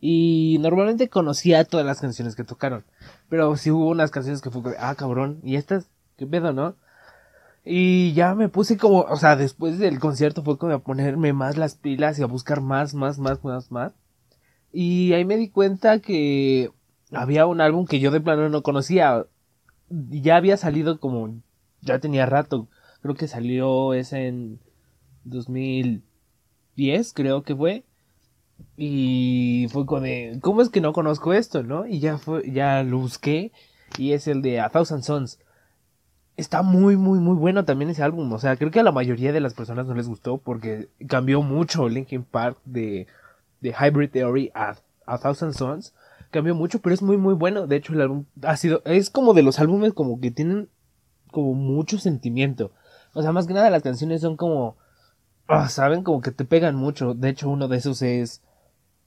Y 0.00 0.58
normalmente 0.60 1.10
conocía 1.10 1.64
todas 1.64 1.84
las 1.84 2.00
canciones 2.00 2.34
que 2.34 2.44
tocaron. 2.44 2.84
Pero 3.28 3.54
sí 3.56 3.70
hubo 3.70 3.88
unas 3.88 4.10
canciones 4.10 4.40
que 4.40 4.50
fue 4.50 4.74
ah, 4.78 4.94
cabrón, 4.94 5.40
¿y 5.44 5.56
estas? 5.56 5.90
¿Qué 6.16 6.26
pedo, 6.26 6.52
no? 6.52 6.76
Y 7.64 8.14
ya 8.14 8.34
me 8.34 8.48
puse 8.48 8.78
como, 8.78 9.00
o 9.00 9.16
sea, 9.16 9.36
después 9.36 9.78
del 9.78 10.00
concierto 10.00 10.42
fue 10.42 10.56
como 10.56 10.72
a 10.72 10.78
ponerme 10.78 11.34
más 11.34 11.58
las 11.58 11.74
pilas 11.74 12.18
y 12.18 12.22
a 12.22 12.26
buscar 12.26 12.62
más, 12.62 12.94
más, 12.94 13.18
más, 13.18 13.44
más, 13.44 13.70
más. 13.70 13.92
Y 14.72 15.12
ahí 15.12 15.24
me 15.24 15.36
di 15.36 15.50
cuenta 15.50 15.98
que 16.00 16.70
había 17.12 17.46
un 17.46 17.60
álbum 17.60 17.86
que 17.86 18.00
yo 18.00 18.10
de 18.10 18.20
plano 18.20 18.48
no 18.48 18.62
conocía. 18.62 19.26
Ya 19.90 20.36
había 20.36 20.56
salido 20.56 21.00
como, 21.00 21.34
ya 21.82 21.98
tenía 21.98 22.24
rato. 22.26 22.68
Creo 23.02 23.14
que 23.14 23.28
salió 23.28 23.92
ese 23.94 24.28
en 24.28 24.60
2010, 25.24 27.12
creo 27.12 27.42
que 27.42 27.56
fue. 27.56 27.84
Y 28.76 29.66
fue 29.70 29.86
con 29.86 30.02
de, 30.02 30.38
¿cómo 30.42 30.62
es 30.62 30.68
que 30.68 30.80
no 30.80 30.92
conozco 30.92 31.32
esto, 31.32 31.62
no? 31.62 31.86
Y 31.86 32.00
ya 32.00 32.18
fue, 32.18 32.50
ya 32.50 32.82
lo 32.82 32.98
busqué. 32.98 33.52
Y 33.98 34.12
es 34.12 34.28
el 34.28 34.42
de 34.42 34.60
A 34.60 34.68
Thousand 34.68 35.02
Sons 35.02 35.38
está 36.40 36.62
muy, 36.62 36.96
muy, 36.96 37.18
muy 37.18 37.36
bueno 37.36 37.64
también 37.64 37.90
ese 37.90 38.02
álbum. 38.02 38.32
O 38.32 38.38
sea, 38.38 38.56
creo 38.56 38.70
que 38.70 38.80
a 38.80 38.84
la 38.84 38.92
mayoría 38.92 39.32
de 39.32 39.40
las 39.40 39.54
personas 39.54 39.86
no 39.86 39.94
les 39.94 40.08
gustó 40.08 40.38
porque 40.38 40.88
cambió 41.06 41.42
mucho 41.42 41.88
Linkin 41.88 42.24
Park 42.24 42.58
de, 42.64 43.06
de 43.60 43.74
Hybrid 43.78 44.10
Theory 44.10 44.50
a, 44.54 44.76
a 45.06 45.18
Thousand 45.18 45.52
Sons. 45.52 45.94
Cambió 46.30 46.54
mucho, 46.54 46.80
pero 46.80 46.94
es 46.94 47.02
muy, 47.02 47.16
muy 47.16 47.34
bueno. 47.34 47.66
De 47.66 47.76
hecho, 47.76 47.92
el 47.92 48.00
álbum 48.00 48.24
ha 48.42 48.56
sido, 48.56 48.82
es 48.84 49.10
como 49.10 49.34
de 49.34 49.42
los 49.42 49.58
álbumes 49.58 49.92
como 49.92 50.20
que 50.20 50.30
tienen 50.30 50.68
como 51.30 51.54
mucho 51.54 51.98
sentimiento. 51.98 52.72
O 53.12 53.22
sea, 53.22 53.32
más 53.32 53.46
que 53.46 53.54
nada 53.54 53.70
las 53.70 53.82
canciones 53.82 54.20
son 54.20 54.36
como, 54.36 54.76
ah, 55.50 55.68
saben, 55.68 56.02
como 56.02 56.20
que 56.20 56.30
te 56.30 56.44
pegan 56.44 56.74
mucho. 56.76 57.14
De 57.14 57.28
hecho, 57.28 57.48
uno 57.48 57.68
de 57.68 57.76
esos 57.76 58.02
es 58.02 58.42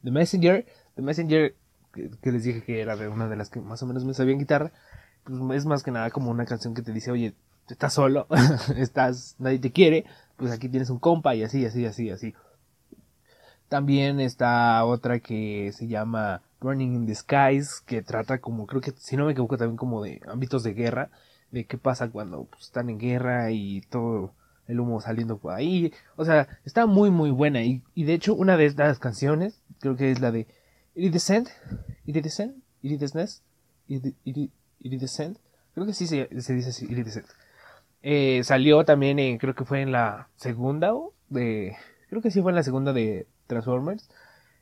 The 0.03 0.11
Messenger. 0.11 0.65
The 0.95 1.01
Messenger, 1.01 1.55
que, 1.93 2.31
les 2.31 2.43
dije 2.43 2.63
que 2.63 2.81
era 2.81 2.95
de 2.95 3.07
una 3.07 3.27
de 3.27 3.35
las 3.35 3.49
que 3.49 3.59
más 3.59 3.81
o 3.83 3.87
menos 3.87 4.05
me 4.05 4.13
sabía 4.13 4.33
en 4.33 4.39
guitarra 4.39 4.71
pues 5.23 5.57
es 5.57 5.65
más 5.65 5.83
que 5.83 5.91
nada 5.91 6.09
como 6.09 6.31
una 6.31 6.45
canción 6.45 6.73
que 6.73 6.81
te 6.81 6.91
dice, 6.91 7.11
oye, 7.11 7.33
estás 7.69 7.93
solo, 7.93 8.27
estás, 8.77 9.35
nadie 9.39 9.59
te 9.59 9.71
quiere, 9.71 10.05
pues 10.37 10.51
aquí 10.51 10.69
tienes 10.69 10.89
un 10.89 10.99
compa 10.99 11.35
y 11.35 11.43
así, 11.43 11.65
así, 11.65 11.85
así, 11.85 12.09
así. 12.09 12.33
También 13.69 14.19
está 14.19 14.83
otra 14.85 15.19
que 15.19 15.71
se 15.73 15.87
llama 15.87 16.41
Burning 16.61 16.93
in 16.93 17.05
the 17.07 17.15
Skies, 17.15 17.81
que 17.85 18.01
trata 18.01 18.39
como, 18.39 18.67
creo 18.67 18.81
que 18.81 18.93
si 18.97 19.17
no 19.17 19.25
me 19.25 19.31
equivoco, 19.31 19.57
también 19.57 19.77
como 19.77 20.03
de 20.03 20.21
ámbitos 20.27 20.63
de 20.63 20.73
guerra, 20.73 21.09
de 21.51 21.65
qué 21.65 21.77
pasa 21.77 22.09
cuando 22.09 22.45
pues, 22.45 22.63
están 22.63 22.89
en 22.89 22.99
guerra 22.99 23.51
y 23.51 23.81
todo 23.89 24.33
el 24.67 24.79
humo 24.79 25.01
saliendo 25.01 25.37
por 25.37 25.53
ahí. 25.53 25.93
O 26.15 26.25
sea, 26.25 26.47
está 26.65 26.85
muy, 26.85 27.11
muy 27.11 27.31
buena. 27.31 27.63
Y, 27.63 27.81
y 27.95 28.05
de 28.05 28.13
hecho, 28.13 28.35
una 28.35 28.57
de 28.57 28.65
estas 28.65 28.99
canciones, 28.99 29.61
creo 29.79 29.95
que 29.95 30.11
es 30.11 30.21
la 30.21 30.31
de 30.31 30.47
Iridescent, 30.95 31.49
Iridescent, 32.05 32.55
Iridescent, 32.81 33.41
Iridescent. 34.79 35.37
Creo 35.73 35.85
que 35.85 35.93
sí 35.93 36.07
se, 36.07 36.27
dice 36.29 36.69
así, 36.69 36.85
Iridescent. 36.85 37.25
Eh, 38.03 38.41
salió 38.43 38.83
también, 38.83 39.37
creo 39.37 39.55
que 39.55 39.65
fue 39.65 39.81
en 39.81 39.91
la 39.91 40.27
segunda 40.35 40.93
de... 41.29 41.75
Creo 42.09 42.21
que 42.21 42.29
sí 42.29 42.41
fue 42.41 42.51
en 42.51 42.57
la 42.57 42.63
segunda 42.63 42.93
de 42.93 43.27
Transformers. 43.47 44.09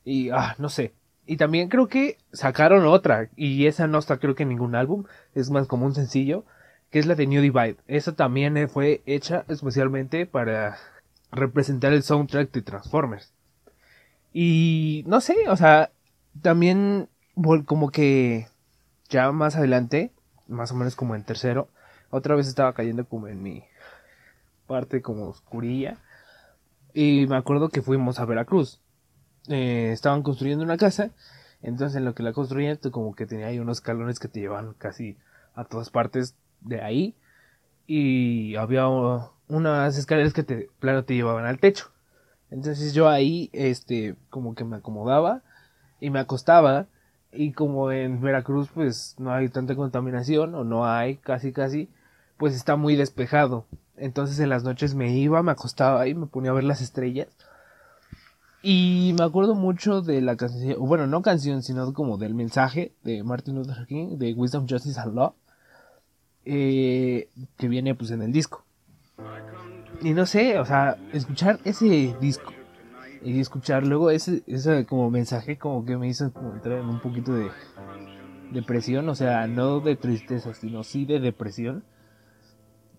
Y, 0.04 0.30
ah, 0.30 0.54
no 0.58 0.70
sé. 0.70 0.94
Y 1.26 1.36
también 1.36 1.68
creo 1.68 1.86
que 1.86 2.16
sacaron 2.32 2.86
otra. 2.86 3.28
Y 3.36 3.66
esa 3.66 3.86
no 3.86 3.98
está 3.98 4.18
creo 4.18 4.34
que 4.34 4.44
en 4.44 4.48
ningún 4.48 4.74
álbum. 4.74 5.04
Es 5.34 5.50
más 5.50 5.66
como 5.66 5.84
un 5.84 5.94
sencillo. 5.94 6.46
Que 6.92 7.00
es 7.00 7.06
la 7.06 7.16
de 7.16 7.26
New 7.26 7.42
Divide. 7.42 7.78
Esa 7.88 8.14
también 8.14 8.56
eh, 8.56 8.68
fue 8.68 9.02
hecha 9.06 9.44
especialmente 9.48 10.26
para 10.26 10.78
representar 11.32 11.92
el 11.92 12.04
soundtrack 12.04 12.52
de 12.52 12.62
Transformers. 12.62 13.32
Y 14.32 15.02
no 15.06 15.20
sé, 15.20 15.48
o 15.48 15.56
sea, 15.56 15.90
también 16.40 17.08
como 17.66 17.90
que 17.90 18.46
ya 19.08 19.32
más 19.32 19.56
adelante, 19.56 20.12
más 20.46 20.70
o 20.70 20.76
menos 20.76 20.94
como 20.94 21.14
en 21.14 21.24
tercero, 21.24 21.68
otra 22.10 22.36
vez 22.36 22.46
estaba 22.46 22.72
cayendo 22.74 23.06
como 23.06 23.26
en 23.26 23.42
mi 23.42 23.64
parte 24.66 25.02
como 25.02 25.28
oscurilla. 25.28 25.98
Y 26.94 27.26
me 27.26 27.36
acuerdo 27.36 27.70
que 27.70 27.82
fuimos 27.82 28.20
a 28.20 28.26
Veracruz. 28.26 28.80
Eh, 29.48 29.90
estaban 29.92 30.22
construyendo 30.22 30.64
una 30.64 30.76
casa. 30.76 31.10
Entonces 31.62 31.96
en 31.96 32.04
lo 32.04 32.14
que 32.14 32.22
la 32.22 32.32
construían, 32.32 32.76
como 32.90 33.14
que 33.14 33.26
tenía 33.26 33.46
ahí 33.46 33.58
unos 33.58 33.78
escalones 33.78 34.18
que 34.18 34.28
te 34.28 34.40
llevaban 34.40 34.74
casi 34.74 35.16
a 35.54 35.64
todas 35.64 35.90
partes 35.90 36.34
de 36.64 36.80
ahí. 36.82 37.14
Y 37.86 38.56
había 38.56 38.88
unas 39.48 39.98
escaleras 39.98 40.32
que 40.32 40.42
te, 40.42 40.70
claro, 40.78 41.04
te 41.04 41.14
llevaban 41.14 41.46
al 41.46 41.58
techo. 41.58 41.90
Entonces 42.50 42.94
yo 42.94 43.08
ahí, 43.08 43.50
este, 43.52 44.16
como 44.30 44.54
que 44.54 44.64
me 44.64 44.76
acomodaba 44.76 45.42
y 46.00 46.10
me 46.10 46.18
acostaba 46.18 46.86
y 47.32 47.52
como 47.52 47.90
en 47.90 48.20
Veracruz 48.20 48.68
pues 48.74 49.16
no 49.18 49.32
hay 49.32 49.48
tanta 49.48 49.74
contaminación 49.74 50.54
o 50.54 50.64
no 50.64 50.86
hay 50.86 51.16
casi 51.16 51.52
casi 51.52 51.88
pues 52.36 52.54
está 52.54 52.76
muy 52.76 52.94
despejado 52.94 53.64
entonces 53.96 54.38
en 54.40 54.50
las 54.50 54.64
noches 54.64 54.94
me 54.94 55.16
iba 55.16 55.42
me 55.42 55.52
acostaba 55.52 56.06
y 56.06 56.14
me 56.14 56.26
ponía 56.26 56.50
a 56.50 56.54
ver 56.54 56.64
las 56.64 56.82
estrellas 56.82 57.28
y 58.62 59.14
me 59.18 59.24
acuerdo 59.24 59.54
mucho 59.54 60.02
de 60.02 60.20
la 60.20 60.36
canción 60.36 60.76
bueno 60.80 61.06
no 61.06 61.22
canción 61.22 61.62
sino 61.62 61.94
como 61.94 62.18
del 62.18 62.34
mensaje 62.34 62.92
de 63.02 63.22
Martin 63.22 63.54
Luther 63.54 63.86
King 63.86 64.18
de 64.18 64.34
Wisdom 64.34 64.66
Justice 64.68 65.00
and 65.00 65.14
Law 65.14 65.34
eh, 66.44 67.28
que 67.56 67.68
viene 67.68 67.94
pues 67.94 68.10
en 68.10 68.22
el 68.22 68.32
disco 68.32 68.64
y 70.00 70.12
no 70.14 70.26
sé 70.26 70.58
o 70.58 70.64
sea 70.64 70.96
escuchar 71.12 71.60
ese 71.64 72.16
disco 72.20 72.52
y 73.24 73.40
escuchar 73.40 73.86
luego 73.86 74.10
ese, 74.10 74.42
ese 74.46 74.84
como 74.86 75.10
mensaje 75.10 75.56
como 75.56 75.84
que 75.84 75.96
me 75.96 76.08
hizo 76.08 76.24
entrar 76.54 76.78
en 76.78 76.88
un 76.88 77.00
poquito 77.00 77.32
de 77.32 77.50
depresión, 78.52 79.08
o 79.08 79.14
sea, 79.14 79.46
no 79.46 79.80
de 79.80 79.96
tristeza, 79.96 80.54
sino 80.54 80.84
sí 80.84 81.04
de 81.04 81.20
depresión. 81.20 81.84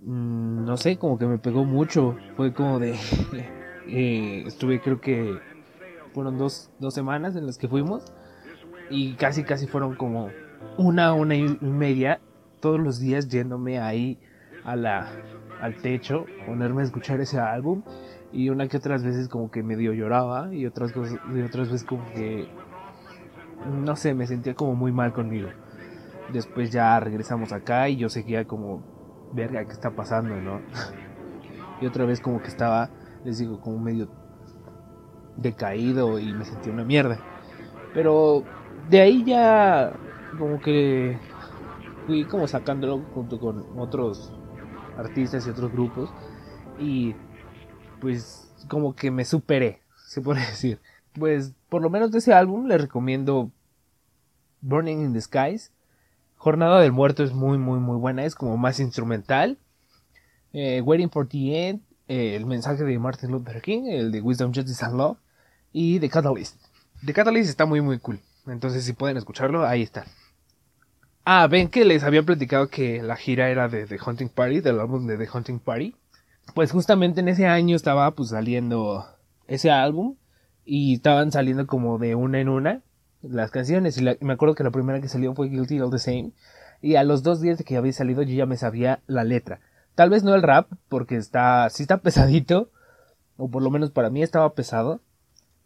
Mm, 0.01 0.65
no 0.65 0.77
sé, 0.77 0.97
como 0.97 1.17
que 1.17 1.25
me 1.25 1.37
pegó 1.37 1.63
mucho, 1.63 2.17
fue 2.35 2.53
como 2.53 2.79
de... 2.79 2.95
eh, 3.87 4.43
estuve 4.45 4.81
creo 4.81 4.99
que 4.99 5.39
fueron 6.13 6.37
dos, 6.37 6.69
dos 6.79 6.93
semanas 6.93 7.35
en 7.35 7.45
las 7.45 7.57
que 7.57 7.67
fuimos 7.67 8.03
y 8.89 9.13
casi 9.15 9.43
casi 9.43 9.67
fueron 9.67 9.95
como 9.95 10.29
una, 10.77 11.13
una 11.13 11.35
y 11.35 11.57
media 11.61 12.19
todos 12.63 12.79
los 12.79 12.97
días 12.97 13.27
yéndome 13.27 13.77
ahí 13.81 14.17
a 14.63 14.77
la, 14.77 15.11
al 15.59 15.75
techo, 15.81 16.25
ponerme 16.47 16.81
a 16.81 16.85
escuchar 16.85 17.19
ese 17.19 17.37
álbum 17.37 17.83
y 18.31 18.49
una 18.49 18.69
que 18.69 18.77
otras 18.77 19.03
veces 19.03 19.27
como 19.27 19.51
que 19.51 19.61
medio 19.63 19.91
lloraba 19.91 20.55
y 20.55 20.65
otras 20.65 20.93
cosas 20.93 21.19
y 21.35 21.41
otras 21.41 21.69
veces 21.69 21.85
como 21.85 22.05
que 22.13 22.47
no 23.83 23.97
sé 23.97 24.13
me 24.13 24.27
sentía 24.27 24.55
como 24.55 24.75
muy 24.75 24.93
mal 24.93 25.11
conmigo. 25.11 25.49
Después 26.31 26.71
ya 26.71 26.97
regresamos 27.01 27.51
acá 27.51 27.89
y 27.89 27.97
yo 27.97 28.07
seguía 28.07 28.45
como 28.45 28.81
verga 29.33 29.65
qué 29.65 29.73
está 29.73 29.91
pasando 29.91 30.33
no 30.39 30.61
y 31.81 31.85
otra 31.85 32.05
vez 32.05 32.21
como 32.21 32.41
que 32.41 32.47
estaba 32.47 32.89
les 33.25 33.39
digo 33.39 33.59
como 33.59 33.77
medio 33.77 34.07
decaído 35.35 36.17
y 36.17 36.31
me 36.31 36.45
sentía 36.45 36.71
una 36.71 36.85
mierda. 36.85 37.19
Pero 37.93 38.45
de 38.89 39.01
ahí 39.01 39.25
ya 39.25 39.91
como 40.39 40.61
que 40.61 41.17
fui 42.05 42.25
como 42.25 42.47
sacándolo 42.47 42.99
junto 43.13 43.39
con 43.39 43.79
otros 43.79 44.33
artistas 44.97 45.47
y 45.47 45.49
otros 45.49 45.71
grupos 45.71 46.09
y 46.79 47.15
pues 47.99 48.51
como 48.67 48.95
que 48.95 49.11
me 49.11 49.25
superé, 49.25 49.81
se 50.07 50.21
puede 50.21 50.39
decir. 50.47 50.79
Pues 51.13 51.53
por 51.69 51.81
lo 51.81 51.89
menos 51.89 52.11
de 52.11 52.19
ese 52.19 52.33
álbum 52.33 52.67
le 52.67 52.77
recomiendo 52.77 53.51
Burning 54.61 55.05
in 55.05 55.13
the 55.13 55.21
Skies. 55.21 55.71
Jornada 56.37 56.81
del 56.81 56.91
Muerto 56.91 57.23
es 57.23 57.33
muy 57.33 57.57
muy 57.57 57.79
muy 57.79 57.97
buena, 57.97 58.25
es 58.25 58.35
como 58.35 58.57
más 58.57 58.79
instrumental. 58.79 59.57
Eh, 60.51 60.81
Waiting 60.81 61.09
for 61.09 61.27
the 61.27 61.69
End, 61.69 61.81
eh, 62.07 62.35
el 62.35 62.45
mensaje 62.45 62.83
de 62.83 62.99
Martin 62.99 63.31
Luther 63.31 63.61
King, 63.61 63.85
el 63.87 64.11
de 64.11 64.21
Wisdom, 64.21 64.53
Justice 64.53 64.83
and 64.85 64.95
Law 64.95 65.17
y 65.71 65.99
The 65.99 66.09
Catalyst. 66.09 66.57
The 67.05 67.13
Catalyst 67.13 67.49
está 67.49 67.65
muy 67.65 67.81
muy 67.81 67.99
cool, 67.99 68.19
entonces 68.45 68.83
si 68.83 68.93
pueden 68.93 69.17
escucharlo, 69.17 69.65
ahí 69.65 69.81
está. 69.81 70.05
Ah, 71.25 71.47
ven 71.47 71.69
que 71.69 71.85
les 71.85 72.03
había 72.03 72.23
platicado 72.23 72.67
que 72.67 73.01
la 73.01 73.15
gira 73.15 73.49
era 73.49 73.69
de 73.69 73.87
The 73.87 73.97
Hunting 74.05 74.27
Party, 74.27 74.59
del 74.59 74.81
álbum 74.81 75.07
de 75.07 75.17
The 75.17 75.29
Hunting 75.33 75.59
Party. 75.59 75.95
Pues 76.53 76.73
justamente 76.73 77.21
en 77.21 77.29
ese 77.29 77.47
año 77.47 77.77
estaba 77.77 78.11
pues 78.11 78.29
saliendo 78.29 79.05
ese 79.47 79.71
álbum 79.71 80.17
y 80.65 80.95
estaban 80.95 81.31
saliendo 81.31 81.65
como 81.65 81.97
de 81.97 82.15
una 82.15 82.41
en 82.41 82.49
una 82.49 82.81
las 83.21 83.51
canciones. 83.51 83.97
Y 83.97 84.03
me 84.03 84.33
acuerdo 84.33 84.53
que 84.55 84.65
la 84.65 84.71
primera 84.71 84.99
que 84.99 85.07
salió 85.07 85.33
fue 85.33 85.47
Guilty 85.47 85.79
All 85.79 85.91
the 85.91 85.99
Same. 85.99 86.33
Y 86.81 86.95
a 86.95 87.05
los 87.05 87.23
dos 87.23 87.39
días 87.39 87.57
de 87.57 87.63
que 87.63 87.77
había 87.77 87.93
salido 87.93 88.21
yo 88.23 88.35
ya 88.35 88.45
me 88.45 88.57
sabía 88.57 88.99
la 89.07 89.23
letra. 89.23 89.61
Tal 89.95 90.09
vez 90.09 90.25
no 90.25 90.35
el 90.35 90.43
rap 90.43 90.71
porque 90.89 91.15
está 91.15 91.69
sí 91.69 91.83
está 91.83 91.97
pesadito 92.01 92.69
o 93.37 93.49
por 93.49 93.63
lo 93.63 93.71
menos 93.71 93.91
para 93.91 94.09
mí 94.09 94.21
estaba 94.23 94.53
pesado 94.55 94.99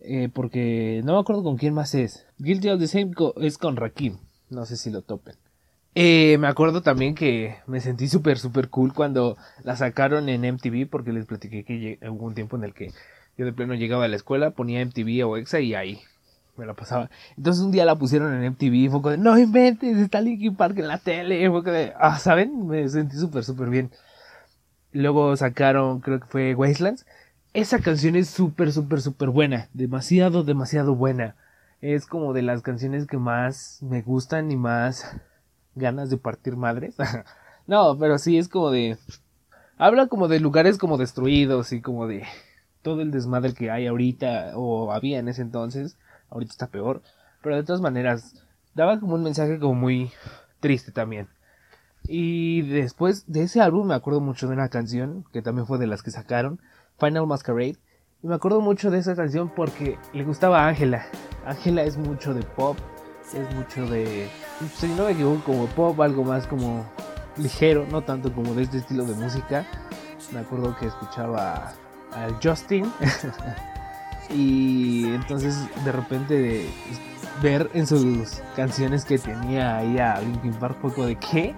eh, 0.02 0.30
porque 0.32 1.02
no 1.04 1.14
me 1.14 1.20
acuerdo 1.20 1.42
con 1.42 1.58
quién 1.58 1.74
más 1.74 1.96
es. 1.96 2.28
Guilty 2.38 2.70
All 2.70 2.78
the 2.80 2.88
Same 2.88 3.12
es 3.38 3.58
con 3.58 3.76
Rakim. 3.76 4.20
No 4.52 4.64
sé 4.68 4.78
si 4.78 4.92
lo 4.92 5.02
topen 5.02 5.47
eh, 6.00 6.38
me 6.38 6.46
acuerdo 6.46 6.84
también 6.84 7.16
que 7.16 7.56
me 7.66 7.82
sentí 7.82 8.08
súper, 8.08 8.38
súper 8.38 8.70
cool 8.70 8.94
cuando 8.94 9.36
la 9.64 9.76
sacaron 9.76 10.30
en 10.30 10.46
MTV, 10.46 10.88
porque 10.88 11.12
les 11.12 11.26
platiqué 11.26 11.64
que 11.64 11.98
hubo 12.08 12.28
un 12.28 12.36
tiempo 12.36 12.56
en 12.56 12.66
el 12.66 12.76
que 12.76 12.92
yo 13.36 13.46
de 13.46 13.52
pleno 13.52 13.74
llegaba 13.74 14.06
a 14.06 14.08
la 14.08 14.16
escuela, 14.16 14.52
ponía 14.52 14.86
MTV 14.86 15.26
o 15.26 15.38
EXA 15.38 15.60
y 15.60 15.74
ahí 15.74 16.02
me 16.56 16.68
la 16.68 16.76
pasaba. 16.76 17.10
Entonces 17.36 17.64
un 17.64 17.72
día 17.72 17.84
la 17.84 17.96
pusieron 17.96 18.32
en 18.32 18.52
MTV 18.52 18.74
y 18.76 18.90
fue 18.90 19.02
como 19.02 19.10
de, 19.10 19.18
no 19.18 19.40
inventes, 19.40 19.98
está 19.98 20.22
Linkin 20.22 20.56
Park 20.56 20.78
en 20.78 20.88
la 20.88 21.00
tele. 21.00 21.50
Fue 21.50 21.64
como 21.64 21.76
de, 21.76 21.94
ah, 22.00 22.20
¿saben? 22.20 22.68
Me 22.68 22.88
sentí 22.90 23.18
súper, 23.18 23.44
súper 23.44 23.72
bien. 23.72 23.90
Luego 24.92 25.36
sacaron, 25.36 26.00
creo 26.02 26.20
que 26.20 26.28
fue 26.28 26.54
Wastelands. 26.54 27.08
Esa 27.54 27.80
canción 27.80 28.16
es 28.16 28.30
súper, 28.30 28.72
súper, 28.72 29.02
súper 29.02 29.30
buena. 29.30 29.68
Demasiado, 29.74 30.44
demasiado 30.44 30.94
buena. 30.94 31.36
Es 31.82 32.06
como 32.06 32.34
de 32.34 32.44
las 32.44 32.62
canciones 32.62 33.08
que 33.08 33.18
más 33.18 33.80
me 33.82 34.04
gustan 34.04 34.52
y 34.52 34.58
más 34.58 35.18
ganas 35.78 36.10
de 36.10 36.18
partir 36.18 36.56
madres. 36.56 36.96
no, 37.68 37.98
pero 37.98 38.18
sí 38.18 38.38
es 38.38 38.48
como 38.48 38.72
de... 38.72 38.98
Habla 39.78 40.08
como 40.08 40.28
de 40.28 40.40
lugares 40.40 40.78
como 40.78 40.98
destruidos 40.98 41.72
y 41.72 41.82
como 41.82 42.08
de 42.08 42.24
todo 42.82 43.02
el 43.02 43.12
desmadre 43.12 43.54
que 43.54 43.70
hay 43.70 43.86
ahorita 43.88 44.54
o 44.56 44.92
había 44.92 45.20
en 45.20 45.28
ese 45.28 45.42
entonces. 45.42 45.98
Ahorita 46.30 46.52
está 46.52 46.68
peor. 46.68 47.02
Pero 47.42 47.56
de 47.56 47.64
todas 47.64 47.82
maneras, 47.82 48.44
daba 48.74 49.00
como 49.00 49.16
un 49.16 49.24
mensaje 49.24 49.60
como 49.60 49.76
muy 49.76 50.12
triste 50.60 50.92
también. 50.92 51.28
Y 52.04 52.62
después 52.62 53.32
de 53.32 53.44
ese 53.44 53.62
álbum 53.62 53.88
me 53.88 53.96
acuerdo 53.96 54.22
mucho 54.22 54.48
de 54.48 54.54
una 54.54 54.70
canción 54.70 55.26
que 55.34 55.42
también 55.42 55.68
fue 55.68 55.78
de 55.78 55.88
las 55.88 56.04
que 56.04 56.12
sacaron, 56.12 56.62
Final 57.00 57.28
Masquerade. 57.28 57.78
Y 58.24 58.28
me 58.28 58.36
acuerdo 58.36 58.62
mucho 58.62 58.90
de 58.90 59.00
esa 59.00 59.16
canción 59.16 59.52
porque 59.54 59.98
le 60.14 60.24
gustaba 60.24 60.62
a 60.62 60.68
Ángela. 60.70 61.06
Ángela 61.46 61.84
es 61.84 61.98
mucho 61.98 62.34
de 62.34 62.44
pop, 62.44 62.78
es 63.34 63.56
mucho 63.56 63.86
de, 63.88 64.30
si 64.76 64.88
no 64.88 65.06
me 65.06 65.12
equivoco, 65.12 65.44
como 65.44 65.66
pop, 65.68 66.00
algo 66.02 66.24
más 66.24 66.48
como 66.48 66.86
ligero, 67.38 67.86
no 67.92 68.02
tanto 68.02 68.32
como 68.32 68.54
de 68.54 68.64
este 68.64 68.78
estilo 68.78 69.06
de 69.06 69.16
música. 69.16 69.66
Me 70.32 70.40
acuerdo 70.40 70.76
que 70.78 70.88
escuchaba 70.88 71.74
al 72.14 72.38
Justin. 72.42 72.92
y 74.30 75.06
entonces 75.14 75.56
de 75.84 75.92
repente 75.92 76.70
ver 77.42 77.70
en 77.74 77.86
sus 77.88 78.42
canciones 78.56 79.06
que 79.06 79.18
tenía 79.18 79.78
ahí 79.78 80.00
a 80.00 80.20
Linkin 80.20 80.54
Park 80.54 80.78
poco 80.82 81.06
de 81.06 81.16
qué 81.16 81.54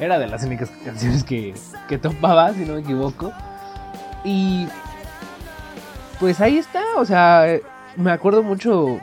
era 0.00 0.18
de 0.18 0.26
las 0.26 0.42
únicas 0.44 0.70
canciones 0.84 1.24
que, 1.24 1.54
que 1.88 1.98
topaba, 1.98 2.52
si 2.52 2.64
no 2.64 2.74
me 2.74 2.80
equivoco. 2.80 3.32
Y 4.24 4.66
pues 6.18 6.40
ahí 6.40 6.58
está, 6.58 6.82
o 6.96 7.04
sea, 7.04 7.46
me 7.96 8.10
acuerdo 8.10 8.42
mucho 8.42 9.00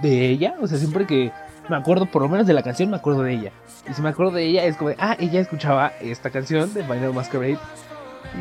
de 0.00 0.28
ella, 0.28 0.54
o 0.60 0.66
sea, 0.66 0.78
siempre 0.78 1.06
que 1.06 1.32
me 1.70 1.76
acuerdo 1.76 2.06
por 2.06 2.22
lo 2.22 2.28
menos 2.28 2.46
de 2.46 2.52
la 2.52 2.62
canción, 2.62 2.90
me 2.90 2.96
acuerdo 2.96 3.22
de 3.22 3.32
ella. 3.32 3.52
Y 3.88 3.94
si 3.94 4.02
me 4.02 4.10
acuerdo 4.10 4.32
de 4.32 4.44
ella, 4.44 4.64
es 4.64 4.76
como 4.76 4.90
de, 4.90 4.96
ah, 4.98 5.16
ella 5.18 5.40
escuchaba 5.40 5.92
esta 6.00 6.30
canción 6.30 6.74
de 6.74 6.82
Final 6.82 7.14
Masquerade. 7.14 7.58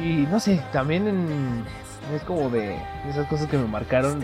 Y 0.03 0.27
no 0.29 0.39
sé, 0.39 0.61
también 0.73 1.63
es 2.13 2.23
como 2.23 2.49
de 2.49 2.75
esas 3.07 3.27
cosas 3.27 3.47
que 3.47 3.57
me 3.57 3.65
marcaron 3.65 4.23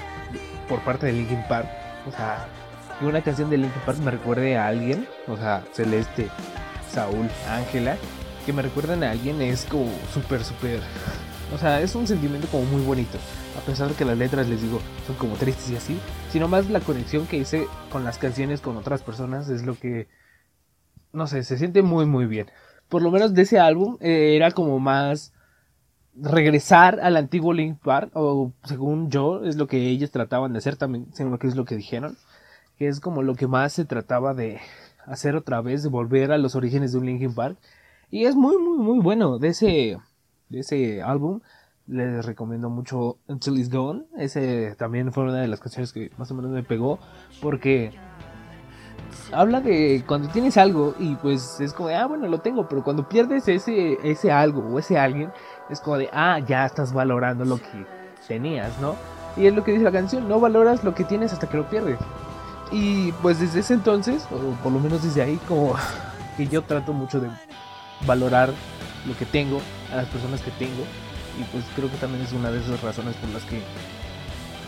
por 0.68 0.80
parte 0.82 1.06
de 1.06 1.14
Linkin 1.14 1.44
Park. 1.48 1.68
O 2.08 2.12
sea, 2.12 2.48
que 3.00 3.06
una 3.06 3.22
canción 3.22 3.50
de 3.50 3.58
Linkin 3.58 3.82
Park 3.86 4.00
me 4.00 4.12
recuerde 4.12 4.58
a 4.58 4.68
alguien, 4.68 5.08
o 5.28 5.38
sea, 5.38 5.64
Celeste, 5.72 6.30
Saúl, 6.92 7.30
Ángela, 7.50 7.98
que 8.46 8.54
me 8.54 8.62
recuerdan 8.62 9.04
a 9.04 9.12
alguien 9.12 9.42
es 9.42 9.66
como 9.66 9.92
súper, 10.14 10.44
súper... 10.44 10.80
O 11.54 11.58
sea, 11.58 11.80
es 11.80 11.94
un 11.94 12.08
sentimiento 12.08 12.48
como 12.48 12.64
muy 12.66 12.82
bonito. 12.82 13.20
A 13.58 13.66
pesar 13.66 13.90
de 13.90 13.96
que 13.96 14.06
las 14.06 14.18
letras, 14.18 14.50
les 14.50 14.62
digo, 14.62 14.80
son 15.08 15.16
como 15.16 15.36
tristes 15.36 15.70
y 15.70 15.76
así. 15.76 16.00
Sino 16.32 16.48
más 16.48 16.70
la 16.70 16.80
conexión 16.80 17.26
que 17.28 17.38
hice 17.38 17.68
con 17.92 18.04
las 18.04 18.18
canciones 18.18 18.62
con 18.62 18.78
otras 18.78 19.02
personas 19.02 19.50
es 19.50 19.66
lo 19.66 19.76
que... 19.76 20.08
No 21.14 21.28
sé, 21.28 21.44
se 21.44 21.58
siente 21.58 21.82
muy, 21.82 22.06
muy 22.06 22.26
bien. 22.26 22.52
Por 22.90 23.02
lo 23.02 23.12
menos 23.12 23.34
de 23.34 23.44
ese 23.44 23.60
álbum 23.60 23.98
eh, 24.02 24.36
era 24.36 24.52
como 24.52 24.80
más 24.80 25.34
regresar 26.16 27.00
al 27.02 27.18
antiguo 27.18 27.54
Link 27.54 27.80
Park, 27.80 28.12
o 28.14 28.52
según 28.64 29.10
yo, 29.10 29.44
es 29.44 29.56
lo 29.56 29.68
que 29.68 29.78
ellos 29.78 30.12
trataban 30.12 30.54
de 30.54 30.60
hacer 30.60 30.76
también, 30.76 31.08
según 31.14 31.38
que 31.38 31.48
es 31.48 31.56
lo 31.56 31.66
que 31.66 31.76
dijeron, 31.76 32.18
que 32.78 32.88
es 32.88 33.00
como 33.00 33.22
lo 33.22 33.36
que 33.36 33.48
más 33.48 33.74
se 33.74 33.86
trataba 33.86 34.34
de, 34.34 34.60
hacer 35.06 35.36
otra 35.36 35.62
vez, 35.62 35.84
de 35.84 35.90
volver 35.90 36.32
a 36.32 36.38
los 36.38 36.56
orígenes 36.56 36.92
de 36.92 36.98
un 36.98 37.06
Linkin 37.06 37.34
Park. 37.34 37.58
Y 38.10 38.26
es 38.26 38.36
muy, 38.36 38.58
muy, 38.58 38.78
muy 38.78 39.00
bueno. 39.00 39.40
De 39.40 39.50
ese, 39.50 39.98
de 40.50 40.60
ese 40.60 41.02
álbum 41.02 41.42
les 41.88 42.26
recomiendo 42.26 42.70
mucho 42.70 43.18
Until 43.28 43.58
It's 43.58 43.70
Gone. 43.70 44.06
Ese 44.18 44.76
también 44.78 45.12
fue 45.12 45.24
una 45.24 45.42
de 45.42 45.48
las 45.48 45.60
canciones 45.60 45.94
que 45.94 46.12
más 46.18 46.30
o 46.32 46.36
menos 46.36 46.52
me 46.52 46.64
pegó. 46.64 47.00
Porque 47.42 47.92
habla 49.32 49.62
de 49.62 50.04
cuando 50.08 50.30
tienes 50.30 50.58
algo 50.58 50.96
y 51.00 51.16
pues 51.16 51.60
es 51.60 51.74
como 51.74 51.90
de, 51.90 51.96
ah, 51.96 52.08
bueno, 52.08 52.28
lo 52.28 52.40
tengo. 52.40 52.68
Pero 52.68 52.84
cuando 52.84 53.08
pierdes 53.08 53.48
ese, 53.48 53.98
ese 54.04 54.32
algo 54.32 54.62
o 54.62 54.80
ese 54.80 54.98
alguien, 54.98 55.32
es 55.70 55.80
como 55.80 55.98
de, 55.98 56.10
ah, 56.12 56.40
ya 56.40 56.66
estás 56.66 56.94
valorando 56.94 57.46
lo 57.46 57.58
que 57.58 57.86
tenías, 58.28 58.80
¿no? 58.80 58.96
Y 59.38 59.48
es 59.48 59.54
lo 59.54 59.64
que 59.64 59.72
dice 59.72 59.84
la 59.84 59.92
canción, 59.92 60.28
no 60.28 60.40
valoras 60.40 60.84
lo 60.84 60.96
que 60.96 61.04
tienes 61.04 61.34
hasta 61.34 61.48
que 61.48 61.58
lo 61.58 61.70
pierdes. 61.70 62.00
Y 62.72 63.12
pues 63.22 63.40
desde 63.40 63.60
ese 63.60 63.74
entonces, 63.74 64.26
o 64.32 64.56
por 64.64 64.72
lo 64.72 64.80
menos 64.80 65.04
desde 65.04 65.22
ahí, 65.22 65.40
como 65.48 65.76
que 66.38 66.48
yo 66.48 66.64
trato 66.64 66.94
mucho 66.94 67.20
de 67.20 67.30
valorar 68.08 68.50
lo 69.06 69.16
que 69.18 69.26
tengo, 69.26 69.60
a 69.92 69.98
las 69.98 70.08
personas 70.08 70.42
que 70.42 70.52
tengo. 70.52 70.84
Y 71.40 71.44
pues 71.46 71.66
creo 71.76 71.90
que 71.90 71.98
también 71.98 72.24
es 72.24 72.32
una 72.34 72.52
de 72.52 72.60
esas 72.60 72.82
razones 72.82 73.16
por 73.18 73.30
las 73.30 73.44
que 73.44 73.62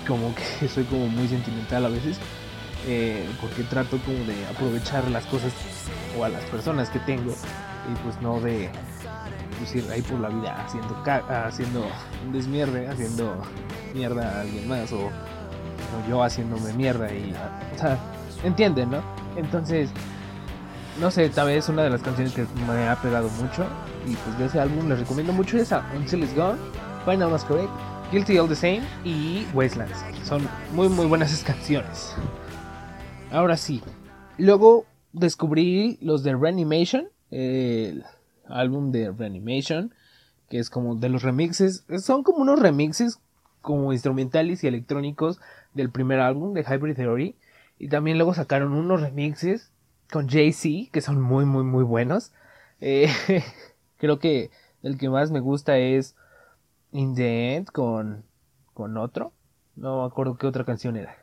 como 0.08 0.34
que 0.36 0.68
soy 0.74 0.84
como 0.86 1.08
muy 1.08 1.28
sentimental 1.28 1.86
a 1.86 1.90
veces. 1.90 2.18
Eh, 2.86 3.28
porque 3.42 3.64
trato 3.64 3.98
como 4.06 4.20
de 4.26 4.46
aprovechar 4.48 5.10
las 5.10 5.26
cosas 5.26 5.52
o 6.18 6.24
a 6.24 6.30
las 6.30 6.44
personas 6.46 6.90
que 6.90 7.00
tengo 7.00 7.32
y 7.32 8.04
pues 8.04 8.22
no 8.22 8.40
de 8.40 8.70
pues, 9.58 9.76
ir 9.76 9.92
ahí 9.92 10.02
por 10.04 10.20
la 10.20 10.30
vida 10.30 10.64
haciendo 10.64 11.04
haciendo 11.28 11.86
un 12.26 12.32
desmierde, 12.32 12.88
haciendo 12.88 13.42
mierda 13.94 14.30
a 14.30 14.42
alguien 14.42 14.68
más 14.70 14.92
o 14.94 15.10
yo 16.08 16.24
haciéndome 16.24 16.74
mierda 16.74 17.12
y, 17.12 17.34
o 17.76 17.80
sea, 17.80 17.98
entienden, 18.44 18.92
¿no? 18.92 19.02
Entonces, 19.36 19.90
no 21.00 21.12
sé, 21.12 21.30
tal 21.30 21.48
vez 21.48 21.70
una 21.70 21.84
de 21.84 21.90
las 21.90 22.02
canciones 22.02 22.34
que 22.34 22.46
me 22.68 22.88
ha 22.88 22.96
pegado 23.02 23.30
mucho 23.30 23.66
y 24.06 24.16
pues 24.16 24.38
de 24.40 24.46
ese 24.46 24.60
álbum 24.60 24.90
les 24.90 25.00
recomiendo 25.00 25.32
mucho 25.32 25.58
esa, 25.58 25.86
Until 25.96 26.24
It's 26.24 26.36
Gone, 26.36 26.58
Final 27.06 27.30
Masquerade, 27.30 27.70
Guilty 28.12 28.38
All 28.40 28.48
The 28.48 28.56
Same 28.56 28.82
y 29.04 29.46
Wastelands. 29.54 29.98
Son 30.24 30.48
muy 30.74 30.90
muy 30.90 31.06
buenas 31.06 31.44
canciones. 31.44 32.16
Ahora 33.32 33.58
sí, 33.58 33.82
luego 34.38 34.86
descubrí 35.14 35.98
los 36.02 36.24
de 36.24 36.36
Reanimation, 36.36 37.10
el 37.30 38.04
álbum 38.48 38.92
de 38.92 39.12
Reanimation, 39.12 39.94
que 40.50 40.60
es 40.60 40.70
como 40.70 40.96
de 40.96 41.10
los 41.10 41.24
remixes, 41.24 41.86
son 42.00 42.24
como 42.24 42.40
unos 42.40 42.60
remixes 42.60 43.20
como 43.62 43.92
instrumentales 43.92 44.64
y 44.64 44.68
electrónicos 44.68 45.40
del 45.74 45.90
primer 45.90 46.22
álbum 46.22 46.54
de 46.54 46.64
Hybrid 46.64 46.96
Theory. 46.96 47.36
Y 47.80 47.90
también 47.90 48.18
luego 48.18 48.34
sacaron 48.34 48.74
unos 48.74 49.02
remixes 49.02 49.72
con 50.12 50.28
Jay-Z 50.30 50.92
que 50.92 51.02
son 51.02 51.22
muy, 51.22 51.46
muy, 51.46 51.64
muy 51.64 51.84
buenos. 51.84 52.32
Eh, 52.80 53.10
creo 53.98 54.20
que 54.20 54.52
el 54.84 54.98
que 54.98 55.10
más 55.10 55.32
me 55.32 55.40
gusta 55.40 55.78
es 55.78 56.16
In 56.92 57.16
the 57.16 57.56
End 57.56 57.68
con, 57.72 58.24
con 58.74 58.98
otro. 58.98 59.34
No 59.76 60.02
me 60.02 60.08
acuerdo 60.08 60.38
qué 60.38 60.48
otra 60.48 60.66
canción 60.66 60.98
era. 60.98 61.16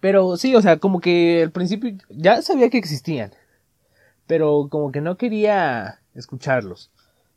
Pero 0.00 0.36
sí, 0.36 0.54
o 0.54 0.62
sea, 0.62 0.78
como 0.78 1.00
que 1.00 1.42
al 1.42 1.50
principio 1.50 1.96
ya 2.10 2.42
sabía 2.42 2.70
que 2.70 2.78
existían. 2.78 3.32
Pero 4.26 4.68
como 4.70 4.92
que 4.92 5.00
no 5.00 5.16
quería 5.16 6.00
escucharlos. 6.14 6.90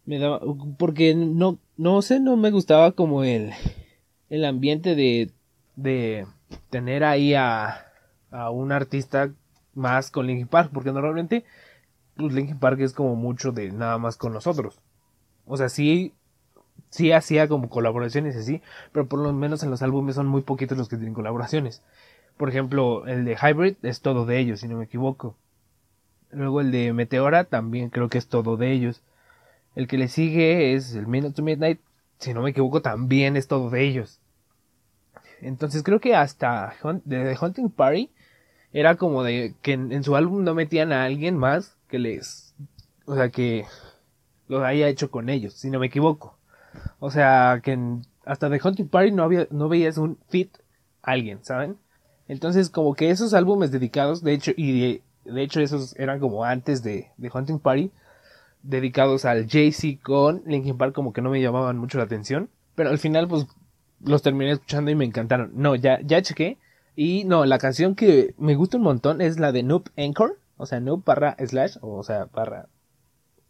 Me 0.06 0.20
daba, 0.20 0.42
porque 0.78 1.16
no, 1.16 1.60
no 1.78 2.02
sé, 2.02 2.20
no 2.20 2.36
me 2.36 2.52
gustaba 2.52 2.92
como 2.92 3.24
el, 3.24 3.52
el 4.30 4.46
ambiente 4.46 4.96
de, 4.96 5.32
de 5.76 6.28
tener 6.70 7.04
ahí 7.04 7.34
a, 7.34 7.86
a 8.32 8.50
un 8.50 8.72
artista 8.72 9.32
más 9.74 10.12
con 10.12 10.28
Linkin 10.28 10.48
Park, 10.48 10.72
porque 10.74 10.92
normalmente 10.92 11.46
pues 12.16 12.34
Linkin 12.34 12.60
Park 12.60 12.80
es 12.82 12.94
como 12.94 13.16
mucho 13.16 13.52
de 13.52 13.72
nada 13.72 13.98
más 13.98 14.18
con 14.18 14.34
nosotros. 14.34 14.80
O 15.46 15.58
sea, 15.58 15.70
sí, 15.70 16.14
sí 16.90 17.12
hacía 17.12 17.48
como 17.48 17.70
colaboraciones 17.70 18.36
así, 18.36 18.62
pero 18.92 19.08
por 19.08 19.20
lo 19.20 19.34
menos 19.34 19.64
en 19.64 19.72
los 19.72 19.82
álbumes 19.82 20.16
son 20.16 20.28
muy 20.28 20.42
poquitos 20.42 20.78
los 20.78 20.90
que 20.90 20.98
tienen 20.98 21.14
colaboraciones. 21.14 21.82
Por 22.38 22.50
ejemplo, 22.50 23.08
el 23.08 23.26
de 23.26 23.36
Hybrid 23.36 23.76
es 23.84 24.02
todo 24.02 24.26
de 24.26 24.40
ellos, 24.40 24.62
si 24.62 24.68
no 24.68 24.78
me 24.78 24.86
equivoco. 24.86 25.36
Luego 26.32 26.62
el 26.62 26.72
de 26.72 26.94
Meteora 26.94 27.44
también 27.44 27.90
creo 27.90 28.10
que 28.10 28.18
es 28.18 28.28
todo 28.28 28.58
de 28.58 28.72
ellos. 28.72 29.02
El 29.76 29.88
que 29.88 29.98
le 29.98 30.08
sigue 30.08 30.74
es 30.74 30.96
el 30.96 31.08
Minute 31.08 31.36
to 31.36 31.44
Midnight, 31.44 31.80
si 32.20 32.34
no 32.34 32.42
me 32.42 32.52
equivoco, 32.52 32.82
también 32.82 33.36
es 33.36 33.48
todo 33.48 33.70
de 33.70 33.84
ellos. 33.84 34.20
Entonces 35.42 35.82
creo 35.84 36.00
que 36.00 36.16
hasta 36.16 36.74
The 37.08 37.36
Hunting 37.40 37.70
Party 37.70 38.12
era 38.74 38.96
como 38.96 39.24
de 39.24 39.54
que 39.62 39.74
en, 39.74 40.04
su 40.04 40.16
álbum 40.16 40.44
no 40.44 40.54
metían 40.54 40.92
a 40.92 41.04
alguien 41.04 41.38
más 41.38 41.76
que 41.88 42.00
les... 42.00 42.54
O 43.06 43.16
sea, 43.16 43.30
que 43.30 43.66
lo 44.48 44.64
haya 44.64 44.88
hecho 44.88 45.12
con 45.12 45.30
ellos, 45.30 45.54
si 45.54 45.70
no 45.70 45.80
me 45.80 45.88
equivoco. 45.88 46.38
O 47.00 47.12
sea, 47.12 47.62
que 47.64 47.78
hasta 48.26 48.50
The 48.50 48.62
Hunting 48.64 48.88
Party 48.88 49.12
no, 49.12 49.24
había, 49.24 49.48
no 49.50 49.68
veías 49.68 49.98
un 49.98 50.18
fit 50.30 50.56
alguien, 51.02 51.40
¿saben? 51.44 51.78
Entonces 52.28 52.70
como 52.70 52.94
que 52.94 53.10
esos 53.10 53.34
álbumes 53.34 53.72
dedicados, 53.72 54.24
de 54.24 54.34
hecho, 54.34 54.52
y 54.56 55.02
de, 55.26 55.42
hecho 55.42 55.60
esos 55.60 55.98
eran 55.98 56.20
como 56.20 56.46
antes 56.46 56.84
de, 56.84 57.12
The 57.20 57.30
Hunting 57.34 57.60
Party, 57.60 57.92
dedicados 58.64 59.26
al 59.26 59.50
Jay-Z 59.50 60.00
con 60.04 60.44
Linkin 60.46 60.78
Park 60.78 60.94
como 60.94 61.14
que 61.14 61.22
no 61.22 61.30
me 61.30 61.42
llamaban 61.42 61.78
mucho 61.78 61.98
la 61.98 62.06
atención. 62.06 62.50
Pero 62.76 62.90
al 62.90 63.00
final 63.00 63.28
pues 63.28 63.48
los 64.04 64.22
terminé 64.22 64.52
escuchando 64.52 64.92
y 64.92 64.96
me 64.96 65.06
encantaron. 65.06 65.52
No, 65.56 65.76
ya, 65.76 66.00
ya 66.02 66.22
chequé. 66.22 66.58
Y 66.96 67.24
no, 67.24 67.46
la 67.46 67.58
canción 67.58 67.96
que 67.96 68.36
me 68.38 68.56
gusta 68.56 68.78
un 68.78 68.84
montón 68.84 69.22
es 69.22 69.40
la 69.40 69.52
de 69.52 69.64
Noob 69.64 69.90
Anchor. 69.98 70.40
O 70.58 70.66
sea, 70.66 70.80
Noob 70.80 71.04
barra 71.04 71.36
slash, 71.40 71.78
o 71.82 72.04
sea, 72.04 72.26
barra 72.26 72.68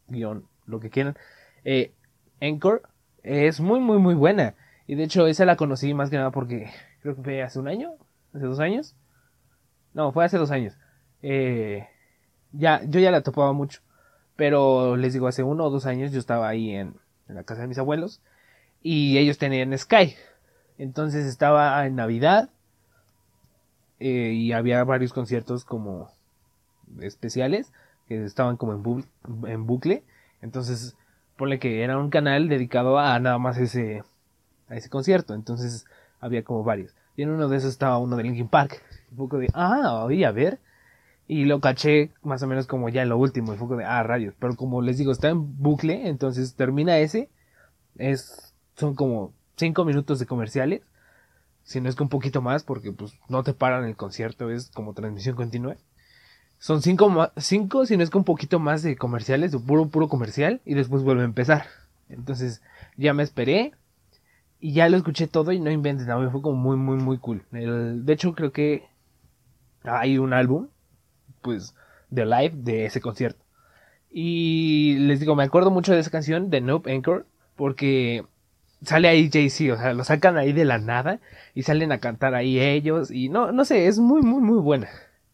guion, 0.07 0.47
lo 0.65 0.79
que 0.79 0.89
quieran. 0.89 1.17
Eh, 1.63 1.93
Anchor 2.41 2.83
Es 3.23 3.59
muy, 3.59 3.79
muy, 3.79 3.97
muy 3.97 4.15
buena. 4.15 4.55
Y 4.87 4.95
de 4.95 5.03
hecho, 5.03 5.27
esa 5.27 5.45
la 5.45 5.55
conocí 5.55 5.93
más 5.93 6.09
que 6.09 6.17
nada 6.17 6.31
porque 6.31 6.69
creo 7.01 7.15
que 7.15 7.21
fue 7.23 7.41
hace 7.41 7.59
un 7.59 7.67
año, 7.67 7.91
hace 8.33 8.45
dos 8.45 8.59
años. 8.59 8.95
No, 9.93 10.11
fue 10.11 10.25
hace 10.25 10.37
dos 10.37 10.51
años. 10.51 10.77
Eh, 11.21 11.87
ya, 12.51 12.81
yo 12.85 12.99
ya 12.99 13.11
la 13.11 13.21
topaba 13.21 13.53
mucho. 13.53 13.81
Pero 14.35 14.97
les 14.97 15.13
digo, 15.13 15.27
hace 15.27 15.43
uno 15.43 15.65
o 15.65 15.69
dos 15.69 15.85
años 15.85 16.11
yo 16.11 16.19
estaba 16.19 16.47
ahí 16.47 16.71
en, 16.71 16.95
en 17.27 17.35
la 17.35 17.43
casa 17.43 17.61
de 17.61 17.67
mis 17.67 17.77
abuelos. 17.77 18.21
Y 18.81 19.17
ellos 19.17 19.37
tenían 19.37 19.77
Sky. 19.77 20.15
Entonces 20.77 21.25
estaba 21.25 21.85
en 21.85 21.95
Navidad. 21.95 22.49
Eh, 24.01 24.33
y 24.33 24.51
había 24.53 24.83
varios 24.83 25.13
conciertos 25.13 25.65
como 25.65 26.09
especiales. 27.01 27.71
Que 28.07 28.25
estaban 28.25 28.57
como 28.57 28.73
en, 28.73 28.83
bu- 28.83 29.05
en 29.47 29.65
bucle. 29.65 30.03
Entonces, 30.41 30.95
ponle 31.37 31.59
que 31.59 31.83
era 31.83 31.97
un 31.97 32.09
canal 32.09 32.49
dedicado 32.49 32.99
a 32.99 33.17
nada 33.19 33.37
más 33.37 33.57
ese, 33.57 34.03
a 34.69 34.75
ese 34.75 34.89
concierto. 34.89 35.33
Entonces, 35.33 35.85
había 36.19 36.43
como 36.43 36.63
varios. 36.63 36.95
Y 37.15 37.23
en 37.23 37.29
uno 37.31 37.47
de 37.49 37.57
esos 37.57 37.71
estaba 37.71 37.97
uno 37.99 38.17
de 38.17 38.23
Linkin 38.23 38.47
Park. 38.49 38.81
Un 39.11 39.17
poco 39.17 39.37
de, 39.39 39.47
ah, 39.53 40.03
oye, 40.05 40.25
a 40.25 40.31
ver. 40.31 40.59
Y 41.27 41.45
lo 41.45 41.61
caché 41.61 42.11
más 42.23 42.43
o 42.43 42.47
menos 42.47 42.67
como 42.67 42.89
ya 42.89 43.03
en 43.03 43.09
lo 43.09 43.17
último. 43.17 43.49
Fue 43.55 43.67
como 43.67 43.77
de, 43.79 43.85
ah, 43.85 44.03
rayos. 44.03 44.35
Pero 44.39 44.55
como 44.57 44.81
les 44.81 44.97
digo, 44.97 45.11
está 45.11 45.29
en 45.29 45.61
bucle. 45.61 46.09
Entonces 46.09 46.55
termina 46.55 46.99
ese. 46.99 47.29
Es, 47.97 48.53
son 48.75 48.95
como 48.95 49.33
cinco 49.57 49.85
minutos 49.85 50.19
de 50.19 50.25
comerciales. 50.25 50.81
Si 51.63 51.81
no 51.81 51.89
es 51.89 51.95
que 51.95 52.03
un 52.03 52.09
poquito 52.09 52.41
más, 52.41 52.63
porque 52.63 52.91
pues 52.91 53.13
no 53.29 53.43
te 53.43 53.53
paran 53.53 53.85
el 53.85 53.95
concierto. 53.95 54.49
Es 54.49 54.69
como 54.71 54.93
transmisión 54.93 55.35
continua. 55.35 55.75
Son 56.59 56.81
cinco, 56.81 57.31
cinco, 57.37 57.85
si 57.85 57.97
no 57.97 58.03
es 58.03 58.09
que 58.09 58.17
un 58.19 58.23
poquito 58.23 58.59
más 58.59 58.83
de 58.83 58.95
comerciales, 58.97 59.51
de 59.51 59.59
puro, 59.59 59.87
puro 59.89 60.09
comercial, 60.09 60.61
y 60.65 60.75
después 60.75 61.03
vuelve 61.03 61.23
a 61.23 61.25
empezar. 61.25 61.65
Entonces, 62.09 62.61
ya 62.97 63.13
me 63.13 63.23
esperé, 63.23 63.73
y 64.59 64.73
ya 64.73 64.89
lo 64.89 64.97
escuché 64.97 65.27
todo, 65.27 65.51
y 65.51 65.59
no 65.59 65.71
inventes 65.71 66.07
nada, 66.07 66.29
fue 66.31 66.41
como 66.41 66.57
muy, 66.57 66.77
muy, 66.77 66.97
muy 66.97 67.17
cool. 67.19 67.43
El- 67.51 68.05
de 68.05 68.13
hecho, 68.13 68.33
creo 68.35 68.51
que 68.51 68.85
hay 69.83 70.17
un 70.17 70.33
álbum, 70.33 70.67
pues, 71.41 71.75
de 72.09 72.25
live 72.25 72.53
de 72.55 72.85
ese 72.85 73.01
concierto. 73.01 73.43
Y 74.11 74.97
les 74.99 75.19
digo, 75.19 75.35
me 75.35 75.43
acuerdo 75.43 75.71
mucho 75.71 75.93
de 75.93 75.99
esa 75.99 76.11
canción, 76.11 76.49
de 76.49 76.61
Nope 76.61 76.91
Anchor, 76.93 77.27
porque 77.55 78.25
sale 78.83 79.07
ahí 79.07 79.29
Jay-Z, 79.31 79.73
o 79.73 79.77
sea, 79.77 79.93
lo 79.93 80.03
sacan 80.03 80.37
ahí 80.37 80.53
de 80.53 80.65
la 80.65 80.77
nada, 80.77 81.19
y 81.53 81.63
salen 81.63 81.91
a 81.91 81.99
cantar 81.99 82.35
ahí 82.35 82.59
ellos, 82.59 83.11
y 83.11 83.29
no, 83.29 83.51
no 83.51 83.65
sé, 83.65 83.87
es 83.87 83.99
muy, 83.99 84.21
muy, 84.21 84.41
muy 84.41 84.59
buena. 84.59 84.89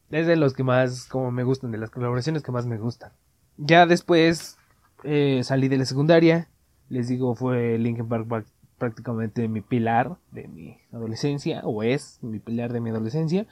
Es 0.10 0.28
de 0.28 0.36
los 0.36 0.54
que 0.54 0.64
más 0.64 1.06
como 1.08 1.32
me 1.32 1.44
gustan, 1.44 1.72
de 1.72 1.78
las 1.78 1.90
colaboraciones 1.90 2.44
que 2.44 2.52
más 2.52 2.66
me 2.66 2.78
gustan. 2.78 3.12
Ya 3.58 3.86
después 3.86 4.58
eh, 5.04 5.42
salí 5.44 5.68
de 5.68 5.78
la 5.78 5.86
secundaria, 5.86 6.48
les 6.90 7.08
digo, 7.08 7.36
fue 7.36 7.78
Linkin 7.78 8.08
Park 8.08 8.46
prácticamente 8.78 9.48
mi 9.48 9.62
pilar 9.62 10.18
de 10.32 10.48
mi 10.48 10.78
adolescencia, 10.94 11.62
o 11.64 11.84
es 11.84 12.20
mi 12.22 12.40
pilar 12.40 12.74
de 12.74 12.80
mi 12.80 12.90
adolescencia, 12.92 13.48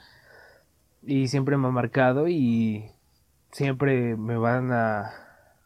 y 1.02 1.28
siempre 1.28 1.56
me 1.56 1.68
ha 1.68 1.70
marcado 1.70 2.28
y 2.28 2.90
siempre 3.52 4.16
me 4.16 4.36
van 4.36 4.72
a 4.72 5.12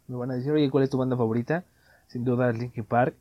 me 0.07 0.17
van 0.17 0.31
a 0.31 0.35
decir, 0.35 0.53
oye, 0.53 0.71
¿cuál 0.71 0.85
es 0.85 0.91
tu 0.91 0.99
banda 0.99 1.17
favorita? 1.17 1.65
Sin 2.09 2.25
duda 2.25 2.53
Linkin 2.53 2.85
Park. 2.85 3.15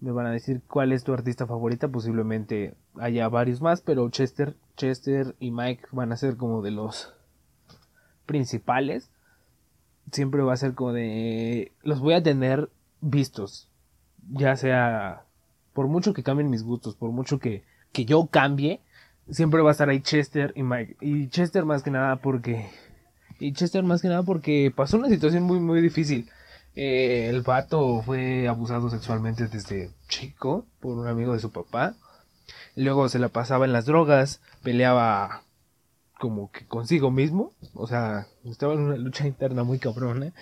Me 0.00 0.12
van 0.12 0.26
a 0.26 0.32
decir 0.32 0.62
cuál 0.66 0.92
es 0.92 1.04
tu 1.04 1.12
artista 1.12 1.46
favorita, 1.46 1.88
posiblemente 1.88 2.74
haya 2.98 3.28
varios 3.28 3.60
más, 3.60 3.82
pero 3.82 4.08
Chester, 4.08 4.56
Chester 4.76 5.36
y 5.38 5.50
Mike 5.50 5.84
van 5.92 6.12
a 6.12 6.16
ser 6.16 6.36
como 6.36 6.62
de 6.62 6.70
los 6.70 7.12
principales. 8.24 9.10
Siempre 10.10 10.42
va 10.42 10.54
a 10.54 10.56
ser 10.56 10.74
como 10.74 10.92
de 10.92 11.72
los 11.82 12.00
voy 12.00 12.14
a 12.14 12.22
tener 12.22 12.70
vistos, 13.00 13.68
ya 14.32 14.56
sea 14.56 15.24
por 15.72 15.86
mucho 15.86 16.12
que 16.12 16.22
cambien 16.22 16.50
mis 16.50 16.62
gustos, 16.62 16.96
por 16.96 17.10
mucho 17.10 17.38
que, 17.38 17.64
que 17.92 18.04
yo 18.04 18.26
cambie, 18.26 18.80
siempre 19.30 19.62
va 19.62 19.70
a 19.70 19.72
estar 19.72 19.88
ahí 19.88 20.00
Chester 20.00 20.52
y 20.56 20.62
Mike. 20.62 20.96
Y 21.00 21.28
Chester 21.28 21.64
más 21.64 21.82
que 21.82 21.90
nada 21.90 22.16
porque 22.16 22.68
y 23.38 23.52
Chester 23.52 23.82
más 23.82 24.02
que 24.02 24.08
nada 24.08 24.22
porque 24.22 24.72
pasó 24.74 24.98
una 24.98 25.08
situación 25.08 25.44
muy 25.44 25.60
muy 25.60 25.80
difícil. 25.80 26.28
Eh, 26.82 27.28
el 27.28 27.42
vato 27.42 28.00
fue 28.00 28.48
abusado 28.48 28.88
sexualmente 28.88 29.48
desde 29.48 29.90
chico 30.08 30.64
por 30.80 30.96
un 30.96 31.08
amigo 31.08 31.34
de 31.34 31.38
su 31.38 31.52
papá. 31.52 31.92
Luego 32.74 33.10
se 33.10 33.18
la 33.18 33.28
pasaba 33.28 33.66
en 33.66 33.74
las 33.74 33.84
drogas, 33.84 34.40
peleaba 34.62 35.42
como 36.18 36.50
que 36.50 36.66
consigo 36.66 37.10
mismo, 37.10 37.52
o 37.74 37.86
sea, 37.86 38.28
estaba 38.44 38.72
en 38.72 38.80
una 38.80 38.96
lucha 38.96 39.26
interna 39.26 39.62
muy 39.62 39.78
cabrona. 39.78 40.32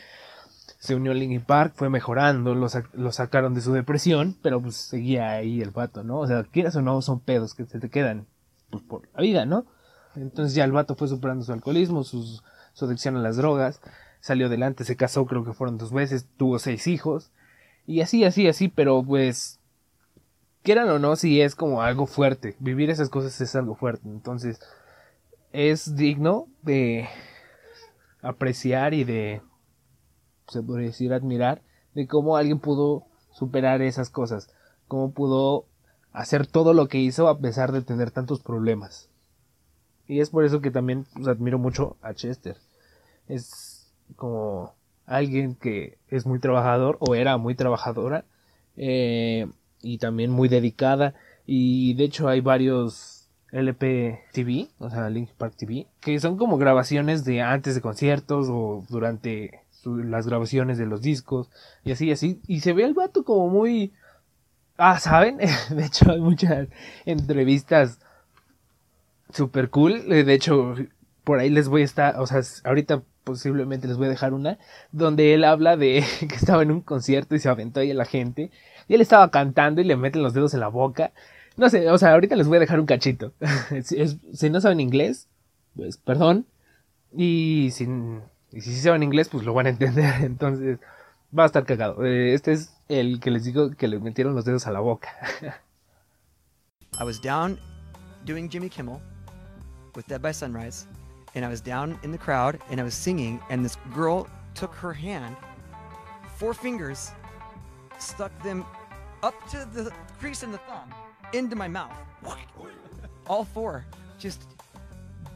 Se 0.79 0.95
unió 0.95 1.11
a 1.11 1.15
Linkin 1.17 1.41
Park, 1.41 1.73
fue 1.75 1.91
mejorando, 1.91 2.55
lo, 2.55 2.69
sac- 2.69 2.93
lo 2.93 3.11
sacaron 3.11 3.53
de 3.55 3.61
su 3.61 3.73
depresión, 3.73 4.37
pero 4.41 4.63
pues 4.63 4.77
seguía 4.77 5.31
ahí 5.33 5.61
el 5.61 5.73
vato, 5.73 6.05
¿no? 6.05 6.21
O 6.21 6.27
sea, 6.29 6.45
quieras 6.45 6.77
o 6.77 6.83
no, 6.83 7.03
son 7.03 7.19
pedos 7.19 7.55
que 7.55 7.65
se 7.67 7.81
te 7.81 7.91
quedan 7.91 8.29
pues, 8.71 8.85
por 8.85 9.09
la 9.13 9.23
vida, 9.23 9.45
¿no? 9.45 9.67
Entonces 10.15 10.55
ya 10.55 10.63
el 10.63 10.71
vato 10.71 10.95
fue 10.95 11.09
superando 11.09 11.45
su 11.45 11.53
alcoholismo, 11.53 12.05
su 12.05 12.41
adicción 12.81 13.17
a 13.17 13.21
las 13.23 13.37
drogas, 13.37 13.81
salió 14.29 14.47
adelante, 14.47 14.85
se 14.85 14.97
casó, 14.97 15.27
creo 15.27 15.45
que 15.45 15.53
fueron 15.53 15.79
dos 15.79 15.93
veces, 15.93 16.27
tuvo 16.37 16.59
seis 16.59 16.87
hijos, 16.87 17.31
y 17.87 18.03
así, 18.03 18.25
así, 18.25 18.47
así, 18.47 18.69
pero 18.69 19.03
pues, 19.03 19.59
quieran 20.63 20.89
o 20.91 20.99
no, 20.99 21.17
si 21.17 21.41
es 21.41 21.55
como 21.55 21.83
algo 21.83 22.07
fuerte, 22.07 22.55
vivir 22.61 22.91
esas 22.91 23.09
cosas 23.09 23.41
es 23.41 23.57
algo 23.57 23.75
fuerte, 23.75 24.09
entonces 24.09 24.61
es 25.53 25.97
digno 25.97 26.47
de 26.63 27.09
apreciar 28.21 28.95
y 28.95 29.05
de, 29.05 29.41
se 30.49 30.63
podría 30.63 30.89
decir, 30.89 31.13
admirar 31.13 31.63
de 31.95 32.07
cómo 32.07 32.37
alguien 32.37 32.61
pudo 32.61 33.07
superar 33.33 33.81
esas 33.81 34.11
cosas, 34.11 34.51
cómo 34.87 35.13
pudo 35.13 35.65
hacer 36.13 36.47
todo 36.47 36.75
lo 36.75 36.89
que 36.89 36.99
hizo 36.99 37.29
a 37.29 37.39
pesar 37.39 37.73
de 37.73 37.83
tener 37.83 38.11
tantos 38.11 38.41
problemas. 38.41 39.09
Y 40.07 40.21
es 40.21 40.31
por 40.31 40.45
eso 40.45 40.61
que 40.61 40.71
también 40.71 41.07
pues, 41.15 41.29
admiro 41.29 41.59
mucho 41.59 41.97
a 42.03 42.15
Chester. 42.15 42.57
Es 43.29 43.68
como 44.17 44.75
alguien 45.07 45.55
que 45.55 45.99
es 46.09 46.27
muy 46.27 46.39
trabajador 46.39 46.99
o 47.01 47.15
era 47.15 47.37
muy 47.39 47.55
trabajadora 47.55 48.25
eh, 48.77 49.47
y 49.83 49.99
también 49.99 50.31
muy 50.31 50.49
dedicada. 50.49 51.15
Y 51.47 51.95
de 51.95 52.05
hecho 52.05 52.29
hay 52.29 52.41
varios 52.41 53.29
LP 53.53 54.21
TV, 54.33 54.69
o 54.79 54.91
sea, 54.91 55.09
Link 55.09 55.31
Park 55.31 55.55
TV, 55.57 55.87
que 56.01 56.21
son 56.21 56.37
como 56.37 56.59
grabaciones 56.59 57.25
de 57.25 57.41
antes 57.41 57.75
de 57.75 57.81
conciertos 57.81 58.49
o 58.51 58.85
durante 58.89 59.63
las 59.85 60.27
grabaciones 60.27 60.77
de 60.77 60.87
los 60.87 61.01
discos 61.01 61.49
y 61.85 61.93
así, 61.93 62.11
así. 62.13 62.41
Y 62.47 62.61
se 62.61 62.73
ve 62.73 62.85
el 62.85 62.95
vato 62.95 63.25
como 63.25 63.49
muy... 63.49 63.93
Ah, 64.77 65.01
¿saben? 65.01 65.39
De 65.71 65.85
hecho 65.85 66.11
hay 66.11 66.21
muchas 66.21 66.69
entrevistas 67.05 67.99
super 69.33 69.71
cool. 69.71 70.09
De 70.09 70.33
hecho, 70.33 70.75
por 71.25 71.39
ahí 71.39 71.51
les 71.51 71.69
voy 71.69 71.83
a 71.83 71.85
estar, 71.87 72.21
o 72.21 72.27
sea, 72.27 72.43
ahorita 72.65 73.03
posiblemente 73.29 73.87
les 73.87 73.97
voy 73.99 74.07
a 74.07 74.11
dejar 74.11 74.33
una, 74.33 74.59
donde 74.91 75.35
él 75.35 75.45
habla 75.45 75.77
de 75.77 76.03
que 76.29 76.35
estaba 76.35 76.63
en 76.63 76.71
un 76.73 76.81
concierto 76.81 77.35
y 77.35 77.39
se 77.39 77.49
aventó 77.49 77.81
ahí 77.81 77.91
a 77.91 77.95
la 77.95 78.07
gente, 78.07 78.51
y 78.89 78.95
él 78.95 79.01
estaba 79.03 79.31
cantando 79.31 79.81
y 79.81 79.85
le 79.85 79.97
meten 79.97 80.23
los 80.23 80.33
dedos 80.33 80.55
en 80.55 80.61
la 80.61 80.69
boca. 80.69 81.13
No 81.59 81.69
sé, 81.69 81.91
o 81.91 81.99
sea, 81.99 82.13
ahorita 82.15 82.37
les 82.37 82.47
voy 82.49 82.57
a 82.57 82.61
dejar 82.61 82.81
un 82.81 82.87
cachito. 82.87 83.33
si, 83.85 84.01
es- 84.01 84.17
si 84.33 84.49
no 84.49 84.61
saben 84.61 84.81
inglés, 84.81 85.29
pues 85.77 85.97
perdón. 85.99 86.47
Y, 87.13 87.71
sin, 87.73 88.23
y 88.53 88.61
si 88.63 88.73
sí 88.75 88.81
saben 88.81 89.03
inglés, 89.03 89.29
pues 89.29 89.45
lo 89.45 89.53
van 89.55 89.67
a 89.67 89.71
entender. 89.71 90.15
Entonces, 90.25 90.79
va 91.37 91.43
a 91.43 91.47
estar 91.47 91.65
cagado. 91.67 92.05
Eh, 92.07 92.33
Este 92.35 92.53
es 92.53 92.73
el 92.89 93.21
que 93.21 93.31
les 93.31 93.45
digo 93.45 93.71
que 93.73 93.89
le 93.89 93.99
metieron 93.99 94.35
los 94.35 94.45
dedos 94.47 94.67
a 94.67 94.73
la 94.73 94.81
boca. 94.81 95.09
I 97.01 97.05
was 97.05 97.21
down 97.21 97.59
doing 98.25 98.49
Jimmy 98.49 98.71
Kimmel 98.71 98.99
with 99.95 100.05
Dead 100.09 100.21
by 100.21 100.33
Sunrise, 100.33 100.87
and 101.39 101.45
I 101.45 101.49
was 101.49 101.61
down 101.61 101.97
in 102.03 102.11
the 102.11 102.19
crowd 102.19 102.59
and 102.69 102.81
I 102.81 102.83
was 102.83 102.95
singing, 102.95 103.41
and 103.49 103.65
this 103.65 103.77
girl 103.95 104.29
took 104.57 104.75
her 104.75 104.93
hand, 104.93 105.37
four 106.35 106.53
fingers, 106.53 107.13
stuck 108.01 108.37
them 108.43 108.67
up 109.23 109.35
to 109.51 109.59
the 109.73 109.93
crease 110.19 110.43
in 110.43 110.51
the 110.51 110.59
thumb, 110.59 110.93
into 111.33 111.55
my 111.55 111.69
mouth. 111.69 111.93
All 113.29 113.45
four, 113.45 113.87
just 114.19 114.49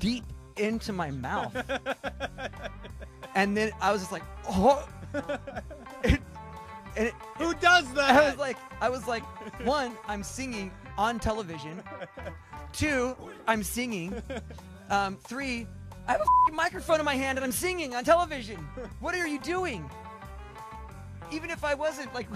deep 0.00 0.24
into 0.56 0.92
my 0.92 1.12
mouth. 1.12 1.54
and 3.36 3.56
then 3.56 3.70
I 3.80 3.92
was 3.92 4.00
just 4.00 4.10
like, 4.10 4.24
oh. 4.48 4.88
and 6.02 6.18
it, 6.96 7.14
Who 7.38 7.54
does 7.54 7.86
I 7.86 7.90
was 7.90 7.94
that? 7.94 8.38
like, 8.38 8.56
I 8.80 8.88
was 8.88 9.06
like, 9.06 9.22
one, 9.64 9.96
I'm 10.08 10.24
singing 10.24 10.72
on 10.98 11.20
television. 11.20 11.80
Two, 12.72 13.14
I'm 13.46 13.62
singing. 13.62 14.20
Um, 14.90 15.16
three, 15.16 15.68
I 16.06 16.12
have 16.12 16.20
a 16.20 16.24
f***ing 16.24 16.56
microphone 16.56 16.98
in 16.98 17.04
my 17.04 17.14
hand 17.14 17.38
and 17.38 17.44
I'm 17.44 17.52
singing 17.52 17.94
on 17.94 18.04
television. 18.04 18.56
What 19.00 19.14
are 19.14 19.26
you 19.26 19.38
doing? 19.40 19.88
Even 21.30 21.48
if 21.50 21.64
I 21.64 21.74
wasn't, 21.74 22.12
like, 22.12 22.28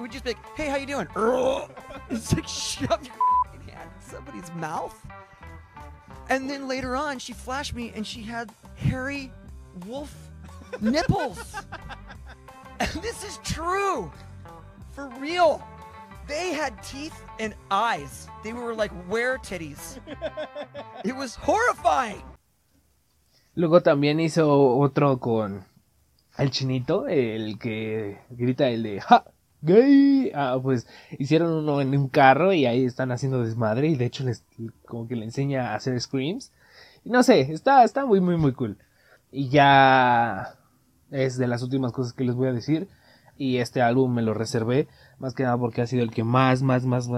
we'd 0.00 0.12
just 0.12 0.24
be 0.24 0.30
like, 0.30 0.56
hey, 0.56 0.68
how 0.68 0.76
you 0.76 0.86
doing? 0.86 1.08
It's 2.10 2.32
like, 2.32 2.46
shove 2.46 3.02
your 3.04 3.14
f***ing 3.14 3.68
hand 3.68 3.90
in 3.94 4.02
somebody's 4.02 4.52
mouth. 4.54 4.94
And 6.28 6.48
then 6.48 6.68
later 6.68 6.96
on, 6.96 7.18
she 7.18 7.32
flashed 7.32 7.74
me 7.74 7.92
and 7.94 8.06
she 8.06 8.22
had 8.22 8.50
hairy 8.76 9.32
wolf 9.86 10.14
nipples. 10.80 11.56
And 12.80 12.90
this 13.02 13.24
is 13.24 13.38
true. 13.42 14.10
For 14.94 15.08
real. 15.18 15.66
They 16.26 16.52
had 16.52 16.82
teeth 16.82 17.20
and 17.38 17.54
eyes. 17.70 18.28
They 18.42 18.52
were 18.52 18.74
like 18.74 18.92
were 19.08 19.38
titties. 19.38 19.98
It 21.04 21.14
was 21.14 21.34
horrifying. 21.34 22.22
Luego 23.54 23.82
también 23.82 24.20
hizo 24.20 24.76
otro 24.76 25.18
con 25.20 25.64
el 26.38 26.50
chinito, 26.50 27.06
el 27.06 27.58
que 27.58 28.18
grita 28.30 28.68
el 28.68 28.82
de 28.82 29.00
¡Ja! 29.00 29.24
¡Gay! 29.62 30.32
Ah, 30.34 30.58
pues 30.62 30.86
hicieron 31.18 31.52
uno 31.52 31.80
en 31.80 31.96
un 31.96 32.08
carro 32.08 32.52
y 32.52 32.66
ahí 32.66 32.84
están 32.84 33.12
haciendo 33.12 33.42
desmadre 33.42 33.88
y 33.88 33.94
de 33.94 34.06
hecho 34.06 34.24
les 34.24 34.44
como 34.86 35.08
que 35.08 35.16
le 35.16 35.24
enseña 35.24 35.70
a 35.70 35.74
hacer 35.76 35.98
screams. 36.00 36.52
Y 37.04 37.10
no 37.10 37.22
sé, 37.22 37.40
está, 37.40 37.84
está 37.84 38.04
muy, 38.04 38.20
muy, 38.20 38.36
muy 38.36 38.52
cool. 38.52 38.76
Y 39.30 39.48
ya 39.48 40.56
es 41.10 41.38
de 41.38 41.46
las 41.46 41.62
últimas 41.62 41.92
cosas 41.92 42.12
que 42.12 42.24
les 42.24 42.34
voy 42.34 42.48
a 42.48 42.52
decir. 42.52 42.88
Y 43.36 43.58
este 43.58 43.82
álbum 43.82 44.12
me 44.12 44.22
lo 44.22 44.34
reservé, 44.34 44.86
más 45.18 45.34
que 45.34 45.42
nada 45.44 45.58
porque 45.58 45.82
ha 45.82 45.86
sido 45.86 46.02
el 46.02 46.10
que 46.10 46.24
más, 46.24 46.62
más, 46.62 46.84
más 46.84 47.08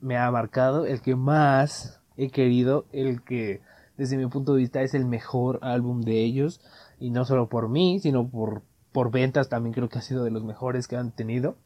me 0.00 0.16
ha 0.16 0.30
marcado, 0.30 0.86
el 0.86 1.00
que 1.00 1.16
más 1.16 2.00
he 2.16 2.30
querido, 2.30 2.84
el 2.92 3.22
que 3.22 3.62
desde 3.96 4.16
mi 4.16 4.26
punto 4.26 4.54
de 4.54 4.60
vista 4.60 4.82
es 4.82 4.94
el 4.94 5.04
mejor 5.04 5.58
álbum 5.62 6.02
de 6.02 6.22
ellos. 6.22 6.60
Y 6.98 7.10
no 7.10 7.24
solo 7.24 7.48
por 7.48 7.68
mí, 7.68 8.00
sino 8.00 8.28
por, 8.28 8.62
por 8.92 9.10
ventas 9.10 9.48
también 9.48 9.74
creo 9.74 9.88
que 9.88 9.98
ha 9.98 10.02
sido 10.02 10.24
de 10.24 10.30
los 10.30 10.44
mejores 10.44 10.88
que 10.88 10.96
han 10.96 11.12
tenido. 11.12 11.56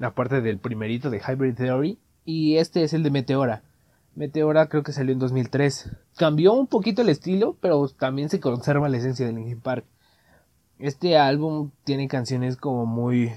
Aparte 0.00 0.40
del 0.40 0.58
primerito 0.58 1.10
de 1.10 1.20
Hybrid 1.20 1.54
Theory. 1.54 1.98
Y 2.24 2.56
este 2.56 2.82
es 2.82 2.92
el 2.94 3.02
de 3.02 3.10
Meteora. 3.10 3.62
Meteora 4.14 4.68
creo 4.68 4.82
que 4.82 4.92
salió 4.92 5.12
en 5.12 5.18
2003. 5.18 5.90
Cambió 6.16 6.52
un 6.52 6.66
poquito 6.66 7.02
el 7.02 7.08
estilo, 7.08 7.56
pero 7.60 7.88
también 7.88 8.28
se 8.28 8.40
conserva 8.40 8.88
la 8.88 8.98
esencia 8.98 9.26
de 9.26 9.32
Linkin 9.32 9.60
Park. 9.60 9.84
Este 10.78 11.18
álbum 11.18 11.70
tiene 11.84 12.08
canciones 12.08 12.56
como 12.56 12.86
muy 12.86 13.32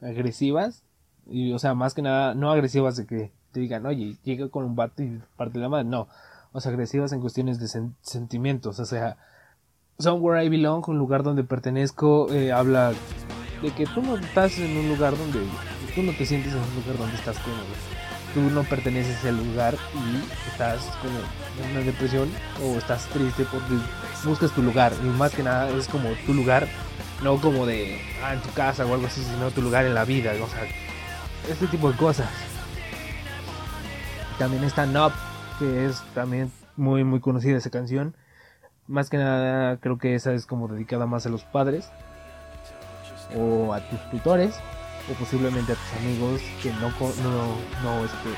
agresivas. 0.00 0.84
Y, 1.26 1.52
o 1.52 1.58
sea, 1.58 1.74
más 1.74 1.94
que 1.94 2.02
nada, 2.02 2.34
no 2.34 2.50
agresivas 2.50 2.96
de 2.96 3.06
que 3.06 3.32
te 3.52 3.60
digan, 3.60 3.86
oye, 3.86 4.16
llega 4.24 4.48
con 4.48 4.64
un 4.64 4.76
vato 4.76 5.02
y 5.02 5.20
parte 5.36 5.58
la 5.58 5.68
madre. 5.68 5.84
No, 5.84 6.08
sea, 6.58 6.70
agresivas 6.70 7.12
en 7.12 7.20
cuestiones 7.20 7.60
de 7.60 7.68
sentimientos. 8.02 8.80
O 8.80 8.84
sea, 8.84 9.18
Somewhere 9.98 10.44
I 10.44 10.48
Belong, 10.48 10.88
un 10.88 10.98
lugar 10.98 11.22
donde 11.22 11.44
pertenezco, 11.44 12.32
eh, 12.32 12.50
habla 12.50 12.92
de 13.62 13.70
que 13.70 13.86
tú 13.86 14.02
no 14.02 14.16
estás 14.16 14.58
en 14.58 14.76
un 14.76 14.88
lugar 14.88 15.16
donde 15.16 15.40
tú 15.94 16.02
no 16.02 16.12
te 16.12 16.24
sientes 16.24 16.52
en 16.52 16.58
un 16.58 16.74
lugar 16.76 16.98
donde 16.98 17.14
estás 17.14 17.38
cómodo 17.40 18.00
tú 18.34 18.40
no 18.40 18.62
perteneces 18.62 19.24
al 19.24 19.36
lugar 19.36 19.74
y 19.94 20.50
estás 20.50 20.80
como 21.02 21.18
en 21.64 21.70
una 21.72 21.80
depresión 21.84 22.30
o 22.62 22.78
estás 22.78 23.06
triste 23.06 23.44
porque 23.50 23.74
buscas 24.24 24.52
tu 24.52 24.62
lugar 24.62 24.92
y 25.02 25.06
más 25.06 25.34
que 25.34 25.42
nada 25.42 25.68
es 25.70 25.88
como 25.88 26.10
tu 26.26 26.34
lugar 26.34 26.68
no 27.22 27.40
como 27.40 27.66
de 27.66 28.00
ah, 28.22 28.34
en 28.34 28.40
tu 28.40 28.50
casa 28.52 28.86
o 28.86 28.94
algo 28.94 29.06
así 29.06 29.22
sino 29.22 29.50
tu 29.50 29.62
lugar 29.62 29.84
en 29.84 29.94
la 29.94 30.04
vida 30.04 30.32
o 30.42 30.48
sea 30.48 30.62
este 31.48 31.66
tipo 31.66 31.90
de 31.90 31.96
cosas 31.96 32.28
también 34.38 34.64
está 34.64 34.84
Up 34.84 35.12
que 35.60 35.84
es 35.84 36.02
también 36.14 36.50
muy 36.76 37.04
muy 37.04 37.20
conocida 37.20 37.58
esa 37.58 37.70
canción. 37.70 38.16
Más 38.88 39.10
que 39.10 39.18
nada 39.18 39.76
creo 39.76 39.98
que 39.98 40.14
esa 40.16 40.32
es 40.32 40.46
como 40.46 40.66
dedicada 40.66 41.06
más 41.06 41.26
a 41.26 41.28
los 41.28 41.44
padres 41.44 41.90
o 43.36 43.72
a 43.72 43.80
tus 43.88 44.10
tutores 44.10 44.56
o 45.08 45.14
posiblemente 45.14 45.72
a 45.72 45.76
tus 45.76 46.00
amigos 46.00 46.40
que 46.62 46.72
no 46.72 46.88
no 46.88 47.56
no 47.84 48.04
este, 48.04 48.30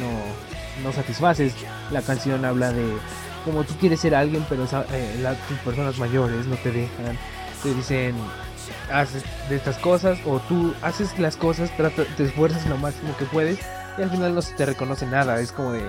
no, 0.00 0.84
no 0.84 0.92
satisfaces. 0.92 1.54
La 1.90 2.00
canción 2.00 2.44
habla 2.44 2.72
de 2.72 2.96
como 3.44 3.64
tú 3.64 3.74
quieres 3.74 4.00
ser 4.00 4.14
alguien 4.14 4.46
pero 4.48 4.64
eh, 4.64 5.18
las 5.20 5.36
personas 5.64 5.98
mayores 5.98 6.46
no 6.46 6.56
te 6.56 6.70
dejan. 6.70 7.18
Te 7.64 7.74
dicen 7.74 8.14
haces 8.92 9.24
de 9.48 9.56
estas 9.56 9.76
cosas 9.78 10.18
o 10.24 10.38
tú 10.38 10.72
haces 10.82 11.18
las 11.18 11.36
cosas 11.36 11.70
te 12.16 12.22
esfuerzas 12.22 12.64
lo 12.66 12.78
máximo 12.78 13.16
que 13.16 13.24
puedes 13.24 13.58
y 13.98 14.02
al 14.02 14.10
final 14.10 14.34
no 14.34 14.42
se 14.42 14.54
te 14.54 14.66
reconoce 14.66 15.06
nada. 15.06 15.40
Es 15.40 15.52
como 15.52 15.72
de 15.72 15.82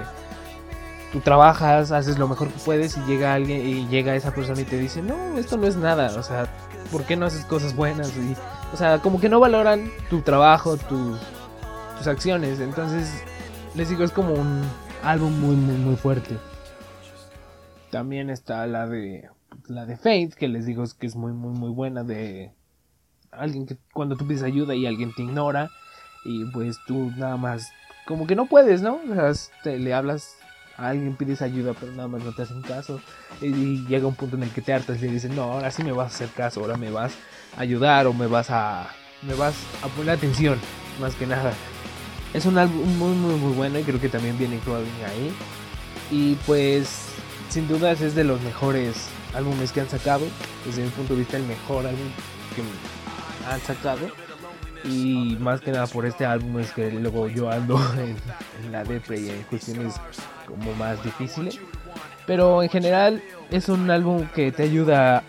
tú 1.13 1.21
trabajas 1.21 1.91
haces 1.91 2.19
lo 2.19 2.27
mejor 2.27 2.49
que 2.49 2.59
puedes 2.65 2.97
y 2.97 3.01
llega 3.01 3.33
alguien 3.33 3.65
y 3.65 3.87
llega 3.87 4.15
esa 4.15 4.33
persona 4.33 4.59
y 4.61 4.65
te 4.65 4.77
dice 4.77 5.01
no 5.01 5.37
esto 5.37 5.55
no 5.55 5.67
es 5.67 5.77
nada 5.77 6.11
o 6.17 6.23
sea 6.23 6.49
¿por 6.93 7.05
qué 7.05 7.15
no 7.15 7.25
haces 7.25 7.45
cosas 7.45 7.75
buenas? 7.75 8.15
Y, 8.15 8.35
o 8.71 8.77
sea, 8.77 8.99
como 8.99 9.19
que 9.19 9.27
no 9.27 9.39
valoran 9.39 9.89
tu 10.09 10.21
trabajo, 10.21 10.77
tus 10.77 11.19
acciones. 12.07 12.59
Entonces, 12.59 13.11
les 13.75 13.89
digo, 13.89 14.03
es 14.03 14.11
como 14.11 14.33
un 14.33 14.61
álbum 15.03 15.33
muy, 15.39 15.55
muy, 15.55 15.75
muy 15.75 15.95
fuerte. 15.95 16.37
También 17.89 18.29
está 18.29 18.65
la 18.67 18.87
de 18.87 19.29
la 19.67 19.85
de 19.85 19.97
Faith, 19.97 20.33
que 20.33 20.47
les 20.47 20.65
digo 20.65 20.83
que 20.99 21.07
es 21.07 21.15
muy, 21.15 21.31
muy, 21.31 21.57
muy 21.57 21.71
buena. 21.71 22.03
De 22.03 22.53
alguien 23.31 23.65
que 23.65 23.77
cuando 23.93 24.15
tú 24.15 24.27
pides 24.27 24.43
ayuda 24.43 24.75
y 24.75 24.85
alguien 24.85 25.13
te 25.15 25.23
ignora, 25.23 25.69
y 26.25 26.45
pues 26.51 26.77
tú 26.85 27.11
nada 27.17 27.37
más, 27.37 27.71
como 28.07 28.27
que 28.27 28.35
no 28.35 28.45
puedes, 28.45 28.81
¿no? 28.81 28.95
O 28.95 29.33
sea, 29.33 29.73
le 29.77 29.93
hablas 29.93 30.37
alguien 30.77 31.15
pides 31.15 31.41
ayuda 31.41 31.73
pero 31.79 31.91
nada 31.91 32.07
más 32.07 32.23
no 32.23 32.33
te 32.33 32.43
hacen 32.43 32.61
caso. 32.61 32.99
Y, 33.41 33.85
llega 33.87 34.07
un 34.07 34.15
punto 34.15 34.35
en 34.35 34.43
el 34.43 34.49
que 34.49 34.61
te 34.61 34.73
hartas 34.73 34.97
y 34.97 35.05
le 35.05 35.11
dicen 35.11 35.35
no 35.35 35.43
ahora 35.43 35.71
sí 35.71 35.83
me 35.83 35.91
vas 35.91 36.11
a 36.11 36.15
hacer 36.15 36.29
caso 36.29 36.61
ahora 36.61 36.77
me 36.77 36.91
vas 36.91 37.13
a 37.57 37.61
ayudar 37.61 38.07
o 38.07 38.13
me 38.13 38.27
vas 38.27 38.49
a 38.49 38.87
me 39.21 39.33
vas 39.33 39.55
a 39.81 39.87
poner 39.87 40.11
atención 40.11 40.59
más 40.99 41.15
que 41.15 41.25
nada 41.25 41.53
es 42.33 42.47
un 42.47 42.57
álbum 42.57 42.97
muy 42.97 43.15
muy 43.15 43.35
muy 43.35 43.53
bueno 43.53 43.77
y 43.77 43.83
creo 43.83 44.01
que 44.01 44.09
también 44.09 44.37
viene 44.37 44.57
Crawling 44.59 45.03
ahí. 45.07 45.33
Y 46.09 46.35
pues 46.47 47.09
sin 47.49 47.67
dudas 47.67 48.01
es 48.01 48.15
de 48.15 48.23
los 48.23 48.41
mejores 48.41 49.07
álbumes 49.35 49.71
que 49.71 49.81
han 49.81 49.89
sacado. 49.89 50.25
Desde 50.65 50.83
mi 50.83 50.89
punto 50.89 51.13
de 51.13 51.19
vista 51.19 51.37
el 51.37 51.43
mejor 51.43 51.85
álbum 51.85 52.09
que 52.55 52.63
han 53.51 53.61
sacado 53.61 54.09
y 54.83 55.37
más 55.39 55.61
que 55.61 55.71
nada 55.71 55.87
por 55.87 56.05
este 56.05 56.25
álbum 56.25 56.59
es 56.59 56.71
que 56.71 56.91
luego 56.91 57.27
yo 57.27 57.49
ando 57.49 57.77
en, 57.97 58.71
la 58.71 58.83
depre 58.83 59.19
y 59.19 59.29
en 59.29 59.43
cuestiones 59.43 59.95
como 60.47 60.73
más 60.75 61.03
difíciles. 61.03 61.59
Pero 62.25 62.63
en 62.63 62.69
general 62.69 63.21
es 63.51 63.69
un 63.69 63.89
álbum 63.89 64.27
que 64.33 64.51
te 64.51 64.63
ayuda 64.63 65.23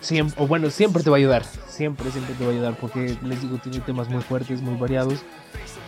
siempre, 0.00 0.42
o 0.42 0.46
bueno, 0.46 0.70
siempre 0.70 1.02
te 1.02 1.10
va 1.10 1.16
a 1.16 1.18
ayudar. 1.18 1.44
Siempre, 1.44 2.10
siempre 2.10 2.34
te 2.34 2.44
va 2.44 2.50
a 2.50 2.54
ayudar 2.54 2.74
porque 2.74 3.16
les 3.22 3.42
digo, 3.42 3.58
tiene 3.58 3.80
temas 3.80 4.08
muy 4.08 4.22
fuertes, 4.22 4.60
muy 4.60 4.76
variados 4.76 5.20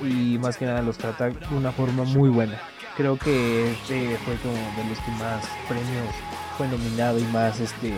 y 0.01 0.39
más 0.39 0.57
que 0.57 0.67
nada 0.67 0.83
los 0.83 0.99
trata 0.99 1.27
de 1.27 1.37
una 1.55 1.73
forma 1.73 2.05
muy 2.05 2.29
buena. 2.29 2.61
Creo 2.97 3.17
que 3.17 3.73
este 3.73 4.17
fue 4.19 4.35
como 4.37 4.55
de 4.55 4.89
los 4.89 4.99
que 4.99 5.11
más 5.13 5.45
premios 5.69 6.15
fue 6.57 6.69
nominado 6.69 7.19
y 7.19 7.25
más 7.25 7.59
este 7.61 7.95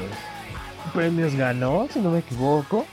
premios 0.95 1.35
ganó, 1.35 1.89
si 1.91 2.01
no 2.01 2.11
me 2.11 2.21
equivoco. 2.21 2.87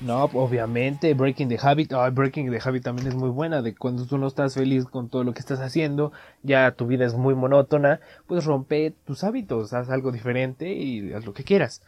No, 0.00 0.24
obviamente, 0.24 1.12
Breaking 1.12 1.50
the 1.50 1.58
Habit, 1.60 1.92
Breaking 2.12 2.50
the 2.50 2.58
Habit 2.64 2.84
también 2.84 3.08
es 3.08 3.14
muy 3.14 3.28
buena, 3.28 3.60
de 3.60 3.74
cuando 3.74 4.06
tú 4.06 4.16
no 4.16 4.28
estás 4.28 4.54
feliz 4.54 4.86
con 4.86 5.10
todo 5.10 5.24
lo 5.24 5.34
que 5.34 5.40
estás 5.40 5.60
haciendo, 5.60 6.10
ya 6.42 6.70
tu 6.72 6.86
vida 6.86 7.04
es 7.04 7.14
muy 7.14 7.34
monótona, 7.34 8.00
pues 8.26 8.46
rompe 8.46 8.94
tus 9.04 9.24
hábitos, 9.24 9.74
haz 9.74 9.90
algo 9.90 10.10
diferente 10.10 10.72
y 10.72 11.12
haz 11.12 11.26
lo 11.26 11.34
que 11.34 11.44
quieras. 11.44 11.82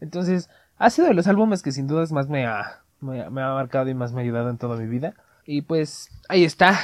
Entonces, 0.00 0.48
ha 0.78 0.88
sido 0.88 1.08
de 1.08 1.14
los 1.14 1.26
álbumes 1.26 1.62
que 1.62 1.72
sin 1.72 1.86
dudas 1.86 2.12
más 2.12 2.30
me 2.30 2.46
ha, 2.46 2.80
me, 3.00 3.20
ha 3.20 3.28
marcado 3.28 3.90
y 3.90 3.94
más 3.94 4.14
me 4.14 4.22
ha 4.22 4.24
ayudado 4.24 4.48
en 4.48 4.56
toda 4.56 4.78
mi 4.78 4.86
vida. 4.86 5.12
Y 5.44 5.60
pues, 5.60 6.08
ahí 6.30 6.44
está. 6.44 6.78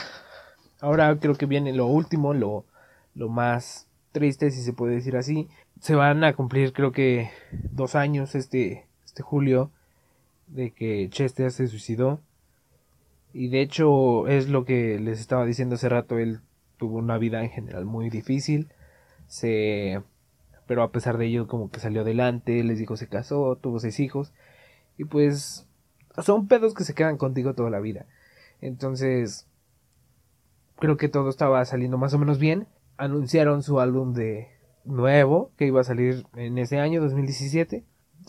Ahora 0.81 1.17
creo 1.19 1.37
que 1.37 1.47
viene 1.47 1.73
lo 1.73 1.87
último, 1.87 2.35
lo, 2.35 2.67
lo 3.15 3.31
más 3.31 3.89
triste, 4.13 4.51
si 4.51 4.61
se 4.61 4.75
puede 4.75 4.97
decir 4.97 5.17
así. 5.17 5.49
Se 5.81 5.95
van 5.95 6.23
a 6.23 6.35
cumplir 6.35 6.75
creo 6.75 6.93
que 6.93 7.31
dos 7.51 7.95
años 7.95 8.35
este, 8.35 8.87
este 9.07 9.23
julio 9.23 9.71
de 10.47 10.73
que 10.73 11.09
Chester 11.11 11.51
se 11.51 11.69
suicidó. 11.69 12.21
Y 13.33 13.49
de 13.49 13.61
hecho 13.61 14.29
es 14.29 14.49
lo 14.49 14.65
que 14.65 14.99
les 14.99 15.21
estaba 15.21 15.45
diciendo 15.45 15.75
hace 15.75 15.89
rato, 15.89 16.19
él 16.19 16.41
tuvo 16.79 16.99
una 16.99 17.19
vida 17.19 17.43
en 17.43 17.51
general 17.51 17.85
muy 17.85 18.11
difícil. 18.11 18.69
Se 19.27 20.03
pero 20.67 20.83
a 20.83 20.91
pesar 20.91 21.17
de 21.17 21.27
ello 21.27 21.47
como 21.47 21.71
que 21.71 21.81
salió 21.81 22.01
adelante, 22.01 22.65
les 22.65 22.79
dijo 22.79 22.97
se 22.97 23.09
casó, 23.09 23.57
tuvo 23.57 23.79
seis 23.79 24.01
hijos 24.01 24.33
y 24.99 25.05
pues 25.05 25.69
son 26.23 26.49
pedos 26.49 26.75
que 26.75 26.85
se 26.85 26.95
quedan 26.95 27.19
contigo 27.19 27.55
toda 27.55 27.71
la 27.71 27.81
vida. 27.81 28.07
Entonces 28.61 29.47
creo 30.79 30.97
que 30.97 31.09
todo 31.09 31.29
estaba 31.31 31.65
saliendo 31.65 31.99
más 31.99 32.15
o 32.15 32.19
menos 32.19 32.39
bien. 32.39 32.67
Anunciaron 32.97 33.63
su 33.63 33.79
álbum 33.81 34.15
de 34.15 34.49
nuevo 34.85 35.51
que 35.57 35.67
iba 35.67 35.81
a 35.81 35.85
salir 35.85 36.27
en 36.35 36.59
ese 36.59 36.79
año 36.79 37.01
2017 37.03 37.85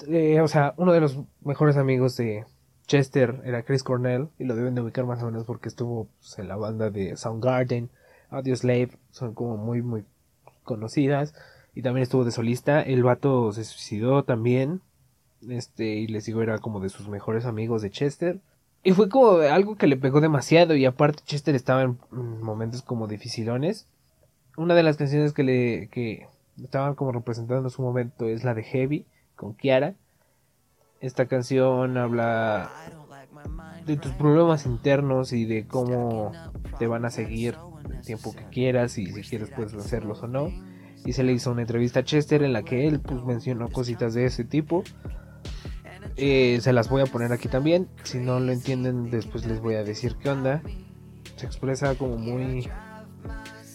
eh, 0.08 0.42
o 0.42 0.48
sea, 0.48 0.74
uno 0.78 0.94
de 0.94 1.02
los 1.02 1.20
mejores 1.42 1.78
amigos 1.78 2.18
de 2.18 2.46
Chester 2.88 3.42
era 3.44 3.64
Chris 3.64 3.84
Cornell, 3.84 4.30
y 4.40 4.46
lo 4.46 4.56
deben 4.56 4.76
de 4.76 4.82
ubicar 4.82 5.06
más 5.06 5.22
o 5.22 5.26
menos 5.26 5.46
porque 5.46 5.70
estuvo 5.70 6.08
pues, 6.20 6.40
en 6.40 6.48
la 6.48 6.56
banda 6.56 6.90
de 6.90 7.16
Soundgarden, 7.18 7.90
Slave 8.30 8.92
son 9.12 9.34
como 9.34 9.58
muy, 9.58 9.82
muy 9.82 10.06
conocidas, 10.64 11.34
y 11.74 11.82
también 11.82 12.04
estuvo 12.04 12.26
de 12.26 12.32
solista. 12.32 12.82
El 12.82 13.04
vato 13.04 13.52
se 13.52 13.64
suicidó 13.64 14.24
también, 14.24 14.82
este, 15.48 15.96
y 15.96 16.08
les 16.08 16.26
digo, 16.26 16.42
era 16.42 16.58
como 16.60 16.80
de 16.80 16.90
sus 16.90 17.08
mejores 17.08 17.46
amigos 17.46 17.82
de 17.82 17.92
Chester. 17.92 18.40
Y 18.84 18.94
fue 18.94 19.10
como 19.10 19.40
algo 19.40 19.76
que 19.76 19.88
le 19.88 19.98
pegó 19.98 20.22
demasiado, 20.22 20.76
y 20.76 20.86
aparte 20.86 21.24
Chester 21.26 21.56
estaba 21.56 21.84
en 21.84 21.98
momentos 22.12 22.82
como 22.82 23.08
dificilones. 23.08 23.88
Una 24.56 24.74
de 24.74 24.84
las 24.84 24.98
canciones 24.98 25.34
que 25.34 25.44
le 25.44 25.90
que 25.90 26.28
estaban 26.64 26.96
como 26.96 27.12
representando 27.12 27.68
en 27.68 27.70
su 27.70 27.82
momento 27.82 28.28
es 28.28 28.44
la 28.44 28.54
de 28.54 28.64
Heavy 28.64 29.06
con 29.38 29.54
Kiara. 29.54 29.96
Esta 31.00 31.28
canción 31.28 31.98
habla 31.98 32.72
de 33.86 33.96
tus 33.96 34.12
problemas 34.14 34.66
internos 34.66 35.32
y 35.32 35.46
de 35.46 35.66
cómo 35.66 36.34
te 36.80 36.88
van 36.88 37.06
a 37.06 37.10
seguir 37.10 37.56
el 37.94 38.02
tiempo 38.02 38.36
que 38.36 38.44
quieras 38.46 38.98
y 38.98 39.06
si 39.06 39.22
quieres 39.22 39.50
puedes 39.50 39.74
hacerlos 39.76 40.24
o 40.24 40.28
no. 40.28 40.50
Y 41.06 41.14
se 41.14 41.24
le 41.24 41.32
hizo 41.32 41.52
una 41.52 41.62
entrevista 41.62 42.02
a 42.02 42.04
Chester 42.04 42.44
en 42.44 42.52
la 42.52 42.64
que 42.64 42.88
él 42.88 43.00
pues 43.00 43.24
mencionó 43.24 43.70
cositas 43.70 44.14
de 44.14 44.26
ese 44.26 44.44
tipo. 44.44 44.84
Eh, 46.18 46.58
se 46.62 46.74
las 46.74 46.90
voy 46.90 47.04
a 47.04 47.06
poner 47.06 47.32
aquí 47.32 47.48
también. 47.48 47.88
Si 48.04 48.18
no 48.18 48.40
lo 48.40 48.52
entienden, 48.52 49.10
después 49.12 49.46
les 49.46 49.62
voy 49.62 49.76
a 49.76 49.84
decir 49.84 50.16
qué 50.16 50.32
onda. 50.32 50.64
Se 51.36 51.46
expresa 51.46 51.94
como 51.96 52.18
muy, 52.18 52.68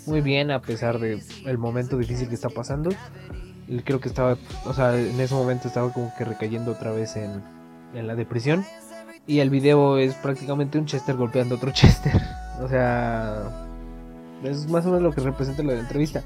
muy 0.07 0.21
bien 0.21 0.51
a 0.51 0.61
pesar 0.61 0.99
de 0.99 1.23
el 1.47 1.57
momento 1.57 1.97
difícil 1.97 2.29
que 2.29 2.35
está 2.35 2.49
pasando. 2.51 2.91
Creo 3.85 4.01
que 4.01 4.09
estaba, 4.09 4.37
o 4.65 4.75
sea, 4.75 4.99
en 4.99 5.19
ese 5.21 5.35
momento 5.35 5.69
estaba 5.69 5.93
como 5.93 6.13
que 6.17 6.25
recayendo 6.25 6.73
otra 6.73 6.93
vez 6.93 7.17
en, 7.17 7.43
en 7.95 8.07
la 8.07 8.15
depresión. 8.15 8.65
Y 9.27 9.39
el 9.39 9.51
video 9.51 9.99
es 9.99 10.15
prácticamente 10.15 10.79
un 10.79 10.87
Chester 10.87 11.17
golpeando 11.17 11.55
a 11.55 11.59
otro 11.59 11.71
Chester. 11.73 12.21
O 12.61 12.69
sea, 12.69 13.51
es 14.43 14.69
más 14.69 14.85
o 14.85 14.89
menos 14.89 15.03
lo 15.03 15.13
que 15.13 15.21
representa 15.21 15.63
la 15.63 15.75
entrevista. 15.75 16.23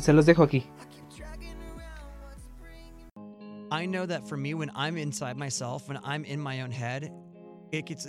Se 0.00 0.12
los 0.12 0.26
dejo 0.26 0.42
aquí. 0.42 0.66
I 3.70 3.86
know 3.86 4.06
that 4.06 4.26
for 4.26 4.38
me, 4.38 4.54
when 4.54 4.70
I'm 4.74 4.96
inside 4.96 5.36
myself, 5.36 5.88
when 5.88 5.98
I'm 6.02 6.24
in 6.24 6.40
my 6.40 6.62
own 6.62 6.70
head, 6.70 7.12
it 7.70 7.86
gets 7.86 8.08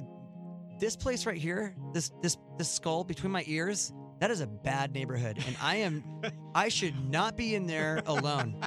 this 0.80 0.96
place 0.96 1.26
right 1.26 1.38
here, 1.38 1.76
this 1.94 2.12
this 2.22 2.38
this 2.58 2.70
skull 2.70 3.04
between 3.04 3.32
my 3.32 3.44
ears. 3.46 3.94
That 4.20 4.32
is 4.32 4.42
a 4.42 4.48
bad 4.48 4.94
neighborhood, 4.94 5.42
and 5.48 5.56
I 5.62 5.78
am, 5.78 6.04
I 6.54 6.70
should 6.70 7.10
not 7.10 7.38
be 7.38 7.56
in 7.56 7.68
there 7.68 8.02
alone. 8.06 8.62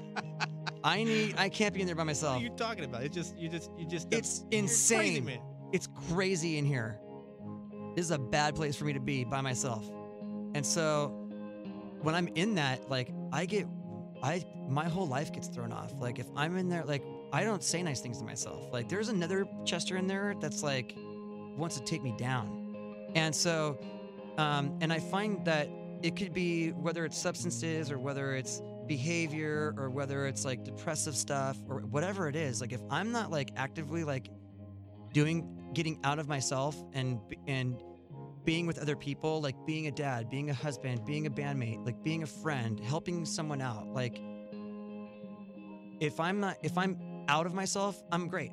I 0.84 1.04
need, 1.04 1.34
I 1.36 1.48
can't 1.48 1.74
be 1.74 1.80
in 1.80 1.86
there 1.86 1.94
by 1.94 2.04
myself. 2.04 2.36
What 2.36 2.40
are 2.40 2.44
you 2.44 2.50
talking 2.56 2.84
about? 2.84 3.02
It 3.02 3.12
just, 3.12 3.36
you 3.36 3.48
just, 3.48 3.70
you 3.78 3.86
just. 3.86 4.08
It's 4.10 4.40
crazy, 4.40 4.58
insane. 4.58 5.24
man. 5.26 5.40
It's 5.72 5.88
crazy 6.08 6.58
in 6.58 6.64
here. 6.64 6.98
This 7.94 8.06
is 8.06 8.10
a 8.10 8.18
bad 8.18 8.54
place 8.54 8.76
for 8.76 8.84
me 8.84 8.92
to 8.94 9.00
be 9.00 9.24
by 9.24 9.40
myself. 9.40 9.88
And 10.54 10.64
so 10.64 11.08
when 12.02 12.14
I'm 12.14 12.28
in 12.28 12.54
that, 12.56 12.90
like 12.90 13.10
I 13.32 13.46
get 13.46 13.66
I 14.22 14.44
my 14.68 14.88
whole 14.88 15.06
life 15.06 15.32
gets 15.32 15.48
thrown 15.48 15.72
off. 15.72 15.92
Like 15.98 16.18
if 16.18 16.26
I'm 16.36 16.56
in 16.56 16.68
there, 16.68 16.84
like 16.84 17.02
I 17.32 17.44
don't 17.44 17.62
say 17.62 17.82
nice 17.82 18.00
things 18.00 18.18
to 18.18 18.24
myself. 18.24 18.72
Like 18.72 18.88
there's 18.88 19.08
another 19.08 19.46
Chester 19.64 19.96
in 19.96 20.06
there 20.06 20.34
that's 20.40 20.62
like 20.62 20.94
wants 21.56 21.76
to 21.78 21.84
take 21.84 22.02
me 22.02 22.14
down. 22.16 23.10
And 23.14 23.34
so 23.34 23.78
um 24.38 24.78
and 24.80 24.92
I 24.92 24.98
find 24.98 25.44
that 25.44 25.68
it 26.02 26.16
could 26.16 26.32
be 26.32 26.70
whether 26.70 27.04
it's 27.04 27.16
substances 27.16 27.90
or 27.90 27.98
whether 27.98 28.34
it's 28.34 28.60
behavior 28.86 29.74
or 29.76 29.90
whether 29.90 30.26
it's 30.26 30.44
like 30.44 30.64
depressive 30.64 31.16
stuff 31.16 31.56
or 31.68 31.80
whatever 31.80 32.28
it 32.28 32.36
is 32.36 32.60
like 32.60 32.72
if 32.72 32.80
i'm 32.90 33.12
not 33.12 33.30
like 33.30 33.50
actively 33.56 34.04
like 34.04 34.28
doing 35.12 35.70
getting 35.72 35.98
out 36.04 36.18
of 36.18 36.28
myself 36.28 36.76
and 36.92 37.20
and 37.46 37.82
being 38.44 38.66
with 38.66 38.78
other 38.78 38.96
people 38.96 39.40
like 39.40 39.54
being 39.66 39.86
a 39.86 39.90
dad 39.90 40.28
being 40.28 40.50
a 40.50 40.54
husband 40.54 41.04
being 41.04 41.26
a 41.26 41.30
bandmate 41.30 41.84
like 41.86 42.02
being 42.02 42.24
a 42.24 42.26
friend 42.26 42.80
helping 42.80 43.24
someone 43.24 43.62
out 43.62 43.86
like 43.88 44.20
if 46.00 46.18
i'm 46.18 46.40
not 46.40 46.56
if 46.62 46.76
i'm 46.76 46.98
out 47.28 47.46
of 47.46 47.54
myself 47.54 48.02
i'm 48.10 48.26
great. 48.28 48.52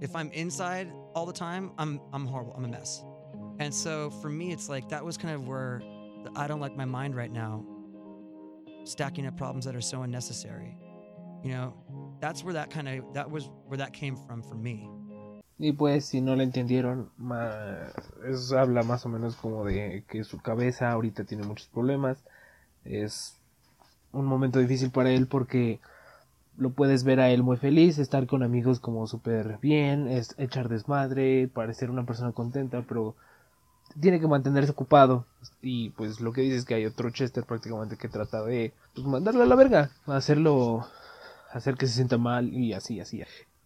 If 0.00 0.14
i'm 0.16 0.30
inside 0.32 0.90
all 1.14 1.26
the 1.26 1.32
time 1.32 1.72
i'm 1.78 2.00
i'm 2.12 2.26
horrible. 2.26 2.54
I'm 2.56 2.64
a 2.64 2.68
mess 2.68 3.02
and 3.58 3.72
so 3.72 4.10
for 4.22 4.28
me 4.28 4.52
it's 4.52 4.68
like 4.68 4.88
that 4.88 5.04
was 5.04 5.16
kind 5.16 5.34
of 5.34 5.46
where 5.46 5.82
i 6.34 6.46
don't 6.46 6.60
like 6.60 6.76
my 6.76 6.84
mind 6.84 7.14
right 7.14 7.32
now 7.32 7.64
stacking 8.84 9.26
up 9.26 9.36
problems 9.36 9.64
that 9.64 9.74
are 9.74 9.80
so 9.80 10.02
unnecessary 10.02 10.76
you 11.42 11.50
know 11.50 11.74
that's 12.20 12.42
where 12.44 12.54
that 12.54 12.70
kind 12.70 12.88
of 12.88 13.04
that 13.12 13.30
was 13.30 13.50
where 13.66 13.78
that 13.78 13.92
came 13.92 14.16
from 14.16 14.42
for 14.42 14.54
me 14.54 14.88
Y 15.58 15.72
pues 15.72 16.04
si 16.04 16.20
no 16.20 16.36
lo 16.36 16.42
entendieron, 16.42 17.08
ma- 17.16 17.88
es, 18.28 18.52
habla 18.52 18.82
más 18.82 19.06
o 19.06 19.08
menos 19.08 19.36
como 19.36 19.64
de 19.64 20.04
que 20.06 20.22
su 20.22 20.38
cabeza 20.38 20.90
ahorita 20.92 21.24
tiene 21.24 21.44
muchos 21.44 21.68
problemas. 21.68 22.18
Es 22.84 23.40
un 24.12 24.26
momento 24.26 24.58
difícil 24.58 24.90
para 24.90 25.10
él 25.10 25.26
porque 25.26 25.80
lo 26.58 26.70
puedes 26.70 27.04
ver 27.04 27.20
a 27.20 27.30
él 27.30 27.42
muy 27.42 27.56
feliz, 27.56 27.98
estar 27.98 28.26
con 28.26 28.42
amigos 28.42 28.80
como 28.80 29.06
súper 29.06 29.58
bien, 29.62 30.08
es 30.08 30.34
echar 30.38 30.68
desmadre, 30.68 31.48
parecer 31.48 31.90
una 31.90 32.04
persona 32.04 32.32
contenta, 32.32 32.82
pero 32.86 33.14
tiene 34.00 34.20
que 34.20 34.26
mantenerse 34.26 34.72
ocupado. 34.72 35.26
Y 35.62 35.90
pues 35.90 36.20
lo 36.20 36.32
que 36.32 36.42
dice 36.42 36.56
es 36.56 36.64
que 36.64 36.74
hay 36.74 36.86
otro 36.86 37.10
Chester 37.10 37.44
prácticamente 37.44 37.96
que 37.96 38.08
trata 38.08 38.42
de 38.44 38.72
pues, 38.94 39.06
mandarle 39.06 39.42
a 39.42 39.46
la 39.46 39.56
verga, 39.56 39.90
hacerlo, 40.06 40.86
hacer 41.52 41.76
que 41.76 41.86
se 41.86 41.94
sienta 41.94 42.18
mal 42.18 42.52
y 42.52 42.72
así, 42.72 43.00
así. 43.00 43.22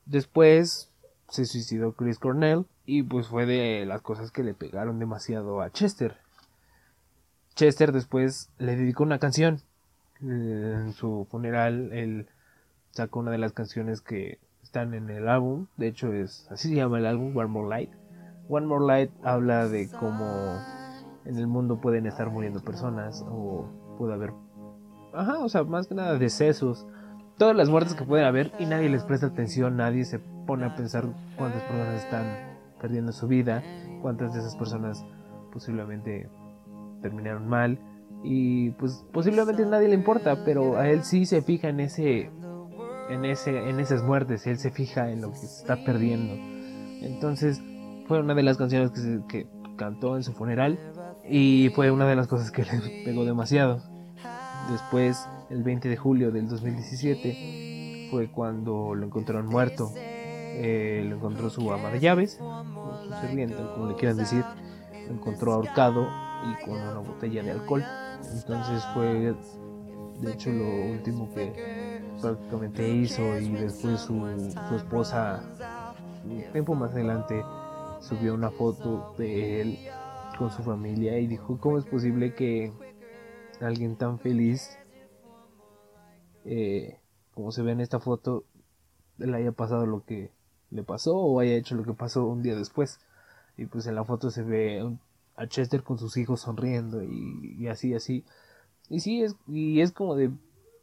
Después 0.07 0.91
se 1.29 1.45
suicidó 1.47 1.93
Chris 1.93 2.19
Cornell 2.19 2.67
y 2.87 3.03
pues 3.03 3.29
fue 3.29 3.47
de 3.47 3.87
las 3.87 4.03
cosas 4.03 4.31
que 4.31 4.43
le 4.43 4.55
pegaron 4.55 4.99
demasiado 4.99 5.61
a 5.61 5.71
Chester. 5.71 6.17
Chester 7.55 7.93
después 7.93 8.51
le 8.59 8.77
dedicó 8.77 9.03
una 9.03 9.19
canción. 9.19 9.61
En 10.21 10.93
su 10.93 11.27
funeral 11.31 11.93
él 11.93 12.29
sacó 12.91 13.21
una 13.21 13.31
de 13.31 13.39
las 13.39 13.53
canciones 13.53 14.01
que 14.01 14.39
están 14.63 14.95
en 14.95 15.09
el 15.11 15.29
álbum. 15.29 15.67
De 15.77 15.89
hecho 15.89 16.13
es 16.13 16.47
así 16.51 16.69
se 16.69 16.75
llama 16.75 16.99
el 16.99 17.07
álbum 17.07 17.37
One 17.37 17.49
More 17.49 17.69
Light. 17.69 18.00
One 18.51 18.67
More 18.67 18.85
Light 18.85 19.11
habla 19.23 19.69
de 19.69 19.89
cómo 19.89 20.59
en 21.25 21.37
el 21.37 21.47
mundo 21.47 21.81
pueden 21.81 22.07
estar 22.07 22.31
muriendo 22.31 22.61
personas 22.61 23.25
o 23.29 23.69
puede 23.97 24.15
haber 24.15 24.33
ajá, 25.13 25.39
o 25.39 25.49
sea, 25.49 25.65
más 25.65 25.87
que 25.87 25.95
nada 25.95 26.19
decesos 26.19 26.87
todas 27.39 27.57
las 27.57 27.71
muertes 27.71 27.95
que 27.95 28.05
pueden 28.05 28.27
haber 28.27 28.53
y 28.59 28.67
nadie 28.67 28.91
les 28.91 29.05
presta 29.05 29.29
atención, 29.29 29.77
nadie 29.77 30.05
se 30.05 30.19
pone 30.19 30.67
a 30.67 30.75
pensar 30.75 31.07
cuántas 31.39 31.63
personas 31.63 32.05
están 32.05 32.25
perdiendo 32.81 33.13
su 33.13 33.29
vida, 33.29 33.63
cuántas 34.03 34.35
de 34.35 34.41
esas 34.41 34.57
personas 34.57 35.05
posiblemente 35.53 36.29
terminaron 37.01 37.49
mal 37.49 37.79
y 38.23 38.71
pues 38.73 39.07
posiblemente 39.13 39.63
a 39.63 39.67
nadie 39.67 39.89
le 39.89 39.95
importa, 39.95 40.45
pero 40.45 40.77
a 40.77 40.89
él 40.89 41.03
sí 41.03 41.25
se 41.25 41.41
fija 41.41 41.69
en 41.69 41.81
ese 41.81 42.31
en 43.09 43.25
ese 43.25 43.71
en 43.71 43.81
esas 43.81 44.03
muertes, 44.03 44.47
él 44.47 44.59
se 44.59 44.71
fija 44.71 45.11
en 45.11 45.23
lo 45.23 45.31
que 45.31 45.37
se 45.37 45.47
está 45.47 45.83
perdiendo. 45.85 46.35
Entonces, 47.03 47.63
fue 48.11 48.19
una 48.19 48.35
de 48.35 48.43
las 48.43 48.57
canciones 48.57 48.91
que, 48.91 48.99
se- 48.99 49.21
que 49.29 49.47
cantó 49.77 50.17
en 50.17 50.25
su 50.25 50.33
funeral 50.33 50.81
y 51.29 51.69
fue 51.77 51.93
una 51.93 52.07
de 52.09 52.17
las 52.17 52.27
cosas 52.27 52.51
que 52.51 52.65
le 52.65 53.05
pegó 53.05 53.25
demasiado. 53.25 53.81
Después, 54.69 55.29
el 55.49 55.63
20 55.63 55.89
de 55.89 55.97
julio 55.97 56.33
del 56.33 56.49
2017, 56.49 58.09
fue 58.11 58.29
cuando 58.33 58.97
lo 58.97 59.07
encontraron 59.07 59.47
muerto. 59.47 59.93
Eh, 59.95 61.07
lo 61.09 61.17
encontró 61.17 61.51
su 61.51 61.73
ama 61.73 61.91
de 61.91 62.01
llaves, 62.01 62.41
su 63.05 63.27
sirvienta, 63.29 63.75
como 63.75 63.87
le 63.87 63.95
quieran 63.95 64.17
decir. 64.17 64.45
Lo 65.07 65.15
encontró 65.15 65.53
ahorcado 65.53 66.09
y 66.51 66.65
con 66.65 66.75
una 66.81 66.99
botella 66.99 67.45
de 67.45 67.53
alcohol. 67.53 67.85
Entonces 68.35 68.85
fue, 68.93 69.35
de 70.21 70.33
hecho, 70.33 70.51
lo 70.51 70.93
último 70.95 71.33
que 71.33 72.03
prácticamente 72.21 72.89
hizo. 72.93 73.23
Y 73.39 73.51
después 73.51 74.01
su, 74.01 74.15
su 74.69 74.75
esposa, 74.75 75.43
un 76.25 76.43
tiempo 76.53 76.75
más 76.75 76.91
adelante, 76.91 77.43
subió 78.01 78.35
una 78.35 78.51
foto 78.51 79.15
de 79.19 79.61
él 79.61 79.79
con 80.39 80.51
su 80.51 80.63
familia 80.63 81.19
y 81.19 81.27
dijo, 81.27 81.59
¿cómo 81.59 81.79
es 81.79 81.85
posible 81.85 82.35
que 82.35 82.73
alguien 83.61 83.97
tan 83.97 84.19
feliz 84.19 84.79
eh, 86.45 86.99
como 87.35 87.53
se 87.53 87.63
ve 87.63 87.73
en 87.73 87.81
esta 87.81 88.01
foto 88.01 88.45
le 89.19 89.37
haya 89.37 89.53
pasado 89.53 89.85
lo 89.87 90.05
que 90.05 90.31
le 90.71 90.83
pasó 90.83 91.17
o 91.17 91.41
haya 91.41 91.55
hecho 91.55 91.75
lo 91.75 91.85
que 91.85 91.93
pasó 91.93 92.25
un 92.25 92.43
día 92.43 92.57
después 92.57 92.99
y 93.57 93.67
pues 93.67 93.87
en 93.87 93.95
la 93.95 94.05
foto 94.05 94.31
se 94.31 94.43
ve 94.43 94.97
a 95.37 95.47
Chester 95.47 95.83
con 95.83 95.99
sus 95.99 96.17
hijos 96.17 96.41
sonriendo 96.41 97.03
y, 97.03 97.57
y 97.59 97.69
así 97.69 97.95
así. 97.95 98.25
Y 98.89 99.01
sí 99.01 99.23
es 99.23 99.37
y 99.47 99.81
es 99.81 99.93
como 99.93 100.17
de 100.17 100.31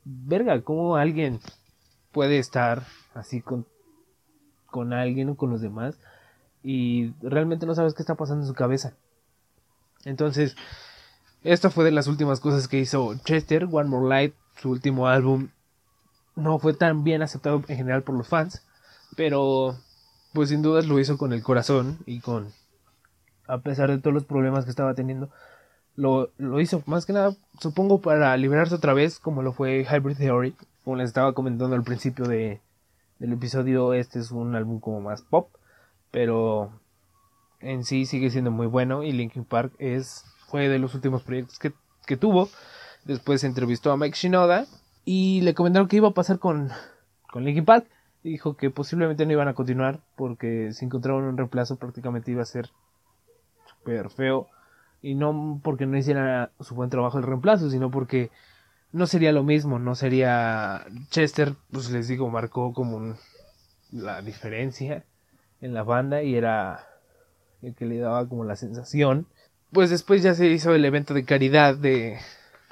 verga 0.06 0.62
cómo 0.62 0.96
alguien 0.96 1.40
puede 2.12 2.38
estar 2.38 2.84
así 3.14 3.42
con 3.42 3.66
con 4.68 4.94
alguien 4.94 5.30
o 5.30 5.36
con 5.36 5.50
los 5.50 5.62
demás 5.62 6.00
y 6.68 7.14
realmente 7.22 7.66
no 7.66 7.76
sabes 7.76 7.94
qué 7.94 8.02
está 8.02 8.16
pasando 8.16 8.44
en 8.44 8.48
su 8.48 8.54
cabeza 8.54 8.94
entonces 10.06 10.56
esta 11.44 11.70
fue 11.70 11.86
de 11.86 11.92
las 11.92 12.08
últimas 12.08 12.40
cosas 12.40 12.68
que 12.68 12.80
hizo 12.80 13.16
Chester, 13.24 13.70
One 13.72 13.90
More 13.90 14.10
Light, 14.10 14.34
su 14.60 14.70
último 14.70 15.08
álbum. 15.08 15.50
No 16.36 16.60
fue 16.60 16.74
tan 16.74 17.04
bien 17.04 17.22
aceptado 17.22 17.64
en 17.68 17.78
general 17.78 18.04
por 18.04 18.16
los 18.16 18.28
fans, 18.28 18.66
pero 19.16 19.78
pues 20.34 20.50
sin 20.50 20.62
dudas 20.62 20.88
lo 20.88 21.00
hizo 21.00 21.18
con 21.18 21.34
el 21.34 21.44
corazón 21.44 22.00
y 22.06 22.20
con, 22.20 22.52
a 23.48 23.60
pesar 23.60 23.90
de 23.90 23.98
todos 23.98 24.14
los 24.14 24.26
problemas 24.26 24.66
que 24.66 24.72
estaba 24.72 24.94
teniendo, 24.94 25.30
lo, 25.96 26.32
lo 26.38 26.60
hizo 26.60 26.84
más 26.86 27.06
que 27.06 27.14
nada, 27.14 27.36
supongo, 27.60 28.02
para 28.02 28.36
liberarse 28.38 28.76
otra 28.76 28.94
vez, 28.94 29.20
como 29.20 29.42
lo 29.42 29.54
fue 29.54 29.88
Hybrid 29.90 30.18
Theory, 30.18 30.56
como 30.84 30.98
les 30.98 31.08
estaba 31.08 31.34
comentando 31.34 31.76
al 31.76 31.84
principio 31.84 32.26
de, 32.26 32.62
del 33.20 33.34
episodio, 33.34 33.94
este 33.94 34.20
es 34.20 34.32
un 34.32 34.56
álbum 34.56 34.80
como 34.80 35.02
más 35.02 35.22
pop, 35.22 35.50
pero 36.12 36.72
en 37.60 37.84
sí 37.84 38.06
sigue 38.06 38.30
siendo 38.30 38.52
muy 38.52 38.68
bueno 38.68 39.04
y 39.04 39.12
Linkin 39.12 39.46
Park 39.46 39.74
es 39.80 40.26
fue 40.48 40.70
de 40.70 40.80
los 40.80 40.96
últimos 40.96 41.24
proyectos 41.24 41.60
que, 41.60 41.74
que 42.06 42.18
tuvo. 42.18 42.50
Después 43.04 43.44
entrevistó 43.44 43.92
a 43.92 43.98
Mike 43.98 44.18
Shinoda 44.18 44.66
y 45.06 45.42
le 45.42 45.54
comentaron 45.54 45.88
qué 45.88 45.98
iba 45.98 46.10
a 46.10 46.14
pasar 46.14 46.40
con, 46.40 46.70
con 47.32 47.44
Linkin 47.44 47.66
Park. 47.66 47.88
dijo 48.24 48.58
que 48.58 48.70
posiblemente 48.70 49.26
no 49.26 49.32
iban 49.32 49.48
a 49.48 49.54
continuar 49.54 50.02
porque 50.16 50.72
si 50.74 50.86
encontraban 50.86 51.24
un 51.24 51.38
reemplazo 51.38 51.78
prácticamente 51.78 52.32
iba 52.32 52.42
a 52.42 52.46
ser 52.46 52.70
súper 53.66 54.10
feo. 54.10 54.48
Y 55.02 55.16
no 55.16 55.60
porque 55.64 55.86
no 55.86 55.98
hiciera 55.98 56.52
su 56.60 56.74
buen 56.74 56.90
trabajo 56.90 57.18
el 57.18 57.24
reemplazo, 57.24 57.70
sino 57.70 57.92
porque 57.92 58.32
no 58.92 59.06
sería 59.06 59.32
lo 59.32 59.44
mismo, 59.44 59.80
no 59.80 59.96
sería 59.96 60.86
Chester, 61.10 61.54
pues 61.72 61.92
les 61.92 62.08
digo, 62.08 62.30
marcó 62.30 62.74
como 62.74 63.16
la 63.92 64.22
diferencia 64.22 65.06
en 65.62 65.74
la 65.74 65.84
banda 65.84 66.24
y 66.24 66.36
era 66.36 66.88
el 67.62 67.76
que 67.76 67.86
le 67.86 68.00
daba 68.00 68.28
como 68.28 68.44
la 68.44 68.56
sensación. 68.56 69.28
Pues 69.72 69.90
después 69.90 70.24
ya 70.24 70.34
se 70.34 70.48
hizo 70.48 70.74
el 70.74 70.86
evento 70.86 71.14
de 71.14 71.26
caridad 71.26 71.76
de, 71.76 72.18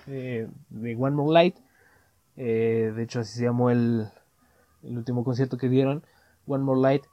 eh, 0.08 0.48
de 0.70 0.96
One 0.96 1.16
More 1.16 1.34
Light. 1.34 1.56
Eh, 2.38 2.92
de 2.96 3.04
hecho 3.04 3.22
así 3.22 3.38
se 3.38 3.46
llamó 3.46 3.70
el, 3.70 4.08
el 4.84 4.98
último 4.98 5.24
concierto 5.24 5.58
que 5.58 5.70
dieron, 5.70 6.04
One 6.48 6.64
More 6.64 6.82
Light. 6.82 7.04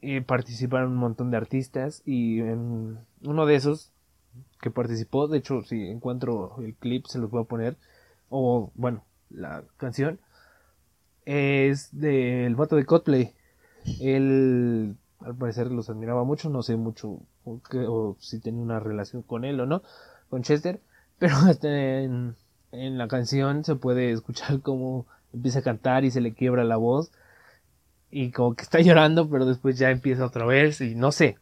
y 0.00 0.20
participaron 0.20 0.92
un 0.92 0.98
montón 0.98 1.30
de 1.30 1.36
artistas 1.36 2.02
y 2.04 2.40
en 2.40 2.98
uno 3.22 3.46
de 3.46 3.54
esos 3.54 3.92
que 4.60 4.70
participó, 4.70 5.28
de 5.28 5.38
hecho 5.38 5.62
si 5.62 5.88
encuentro 5.88 6.56
el 6.58 6.74
clip 6.74 7.06
se 7.06 7.18
los 7.18 7.30
voy 7.30 7.42
a 7.42 7.46
poner, 7.46 7.76
o 8.28 8.70
bueno, 8.74 9.04
la 9.30 9.64
canción, 9.76 10.20
es 11.24 11.88
del 11.98 12.54
vato 12.54 12.76
de 12.76 12.84
Coldplay. 12.84 13.34
Él 14.00 14.96
al 15.26 15.34
parecer 15.34 15.72
los 15.72 15.90
admiraba 15.90 16.24
mucho, 16.24 16.48
no 16.48 16.62
sé 16.62 16.76
mucho 16.76 17.18
o, 17.44 18.16
si 18.20 18.38
tenía 18.38 18.62
una 18.62 18.78
relación 18.78 19.22
con 19.22 19.44
él 19.44 19.60
o 19.60 19.66
no, 19.66 19.82
con 20.30 20.42
Chester, 20.42 20.80
pero 21.18 21.34
en, 21.62 22.36
en 22.72 22.98
la 22.98 23.08
canción 23.08 23.64
se 23.64 23.74
puede 23.74 24.12
escuchar 24.12 24.60
como 24.60 25.06
empieza 25.32 25.58
a 25.58 25.62
cantar 25.62 26.04
y 26.04 26.10
se 26.10 26.20
le 26.20 26.32
quiebra 26.32 26.64
la 26.64 26.76
voz 26.76 27.10
y 28.10 28.30
como 28.30 28.54
que 28.54 28.62
está 28.62 28.80
llorando, 28.80 29.28
pero 29.28 29.46
después 29.46 29.78
ya 29.78 29.90
empieza 29.90 30.24
otra 30.24 30.46
vez 30.46 30.80
y 30.80 30.94
no 30.94 31.12
sé. 31.12 31.36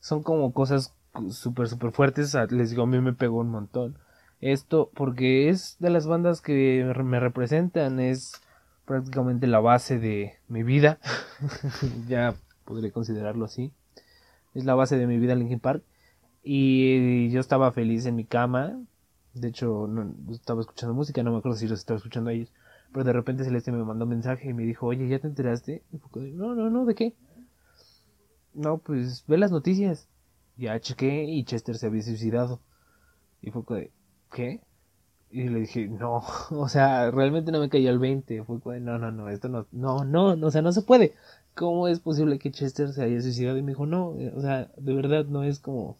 Son 0.00 0.22
como 0.22 0.52
cosas 0.52 0.94
súper, 1.30 1.68
súper 1.68 1.92
fuertes. 1.92 2.36
Les 2.50 2.70
digo, 2.70 2.82
a 2.82 2.86
mí 2.86 3.00
me 3.00 3.14
pegó 3.14 3.38
un 3.38 3.50
montón. 3.50 3.98
Esto 4.40 4.90
porque 4.94 5.48
es 5.48 5.76
de 5.78 5.88
las 5.88 6.06
bandas 6.06 6.42
que 6.42 6.84
me 7.02 7.18
representan, 7.18 7.98
es 7.98 8.34
prácticamente 8.84 9.46
la 9.46 9.60
base 9.60 9.98
de 9.98 10.34
mi 10.48 10.62
vida. 10.62 10.98
ya 12.08 12.34
podré 12.64 12.92
considerarlo 12.92 13.44
así. 13.44 13.72
Es 14.54 14.64
la 14.64 14.74
base 14.74 14.96
de 14.96 15.06
mi 15.06 15.18
vida 15.18 15.34
Linkin 15.34 15.60
Park. 15.60 15.82
Y 16.42 17.30
yo 17.30 17.40
estaba 17.40 17.72
feliz 17.72 18.06
en 18.06 18.16
mi 18.16 18.24
cama. 18.24 18.80
De 19.32 19.48
hecho, 19.48 19.86
no, 19.88 20.14
estaba 20.32 20.60
escuchando 20.60 20.94
música, 20.94 21.22
no 21.22 21.32
me 21.32 21.38
acuerdo 21.38 21.56
si 21.56 21.66
los 21.66 21.80
estaba 21.80 21.96
escuchando 21.96 22.30
a 22.30 22.32
ellos. 22.32 22.52
Pero 22.92 23.04
de 23.04 23.12
repente 23.12 23.44
Celeste 23.44 23.72
me 23.72 23.82
mandó 23.82 24.04
un 24.04 24.10
mensaje 24.10 24.50
y 24.50 24.54
me 24.54 24.62
dijo, 24.62 24.86
oye, 24.86 25.08
¿ya 25.08 25.18
te 25.18 25.26
enteraste? 25.26 25.82
no, 26.14 26.54
no, 26.54 26.70
no, 26.70 26.84
¿de 26.84 26.94
qué? 26.94 27.14
No, 28.52 28.78
pues 28.78 29.24
ve 29.26 29.38
las 29.38 29.50
noticias. 29.50 30.06
Ya 30.56 30.78
chequé 30.78 31.24
y 31.24 31.44
Chester 31.44 31.76
se 31.76 31.86
había 31.86 32.02
suicidado. 32.02 32.60
Y 33.42 33.50
fue 33.50 33.62
de, 33.76 33.90
¿qué? 34.32 34.60
Y 35.34 35.48
le 35.48 35.60
dije, 35.60 35.88
no, 35.88 36.22
o 36.50 36.68
sea, 36.68 37.10
realmente 37.10 37.50
no 37.50 37.58
me 37.58 37.68
cayó 37.68 37.90
el 37.90 37.98
20. 37.98 38.44
Fue 38.44 38.78
no, 38.78 38.98
no, 38.98 39.10
no, 39.10 39.28
esto 39.28 39.48
no, 39.48 39.66
no, 39.72 40.04
no, 40.04 40.46
o 40.46 40.50
sea, 40.52 40.62
no 40.62 40.70
se 40.70 40.82
puede. 40.82 41.14
¿Cómo 41.56 41.88
es 41.88 41.98
posible 41.98 42.38
que 42.38 42.52
Chester 42.52 42.92
se 42.92 43.02
haya 43.02 43.20
suicidado? 43.20 43.58
Y 43.58 43.62
me 43.62 43.72
dijo, 43.72 43.84
no, 43.84 44.10
o 44.10 44.40
sea, 44.40 44.70
de 44.76 44.94
verdad 44.94 45.26
no 45.26 45.42
es 45.42 45.58
como... 45.58 45.98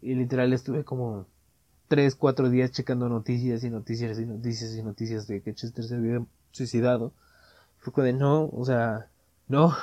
Y 0.00 0.14
literal 0.16 0.52
estuve 0.52 0.82
como 0.84 1.26
tres, 1.86 2.16
cuatro 2.16 2.50
días 2.50 2.72
checando 2.72 3.08
noticias 3.08 3.62
y 3.62 3.70
noticias 3.70 4.18
y 4.18 4.26
noticias 4.26 4.74
y 4.74 4.82
noticias 4.82 5.28
de 5.28 5.42
que 5.42 5.54
Chester 5.54 5.84
se 5.84 5.94
había 5.96 6.24
suicidado. 6.50 7.12
Fue 7.78 8.04
de 8.04 8.12
no, 8.12 8.48
o 8.52 8.64
sea, 8.64 9.08
no. 9.48 9.76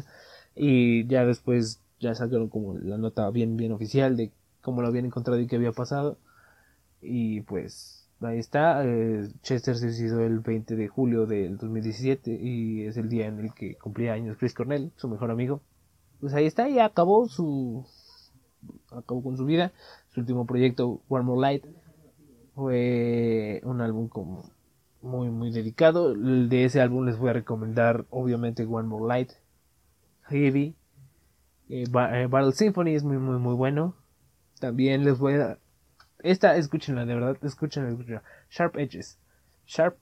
y 0.56 1.06
ya 1.06 1.24
después 1.24 1.80
ya 2.00 2.16
sacaron 2.16 2.48
como 2.48 2.76
la 2.78 2.98
nota 2.98 3.30
bien, 3.30 3.56
bien 3.56 3.72
oficial 3.72 4.16
de 4.16 4.32
cómo 4.60 4.82
lo 4.82 4.88
habían 4.88 5.06
encontrado 5.06 5.40
y 5.40 5.46
qué 5.46 5.56
había 5.56 5.72
pasado. 5.72 6.18
Y 7.02 7.42
pues 7.42 7.99
ahí 8.20 8.38
está. 8.38 8.84
Eh, 8.84 9.28
Chester 9.42 9.76
se 9.76 9.92
suicidó 9.92 10.20
el 10.20 10.40
20 10.40 10.76
de 10.76 10.88
julio 10.88 11.26
del 11.26 11.56
2017 11.56 12.32
y 12.32 12.84
es 12.84 12.96
el 12.96 13.08
día 13.08 13.26
en 13.26 13.40
el 13.40 13.54
que 13.54 13.76
cumplía 13.76 14.12
años 14.12 14.36
Chris 14.38 14.54
Cornell, 14.54 14.92
su 14.96 15.08
mejor 15.08 15.30
amigo. 15.30 15.60
Pues 16.20 16.34
ahí 16.34 16.46
está, 16.46 16.68
y 16.68 16.78
acabó 16.78 17.28
su. 17.28 17.86
acabó 18.90 19.22
con 19.22 19.36
su 19.36 19.44
vida. 19.46 19.72
Su 20.10 20.20
último 20.20 20.46
proyecto, 20.46 21.00
One 21.08 21.24
More 21.24 21.40
Light, 21.40 21.64
fue 22.54 23.60
un 23.64 23.80
álbum 23.80 24.08
como 24.08 24.42
muy, 25.02 25.30
muy 25.30 25.50
dedicado. 25.50 26.14
De 26.14 26.64
ese 26.64 26.80
álbum 26.80 27.06
les 27.06 27.18
voy 27.18 27.30
a 27.30 27.34
recomendar, 27.34 28.06
obviamente, 28.10 28.64
One 28.64 28.88
More 28.88 29.06
Light, 29.06 29.30
Heavy, 30.24 30.74
eh, 31.70 31.84
eh, 31.84 32.26
Battle 32.28 32.52
Symphony 32.52 32.94
es 32.96 33.04
muy, 33.04 33.18
muy, 33.18 33.38
muy 33.38 33.54
bueno. 33.54 33.94
También 34.58 35.04
les 35.04 35.18
voy 35.18 35.34
a. 35.34 35.58
Esta, 36.22 36.56
escúchenla, 36.56 37.04
de 37.04 37.14
verdad, 37.14 37.36
escúchenla, 37.42 37.90
escúchenla. 37.90 38.22
Sharp 38.50 38.76
Edges. 38.76 39.18
Sharp 39.66 39.96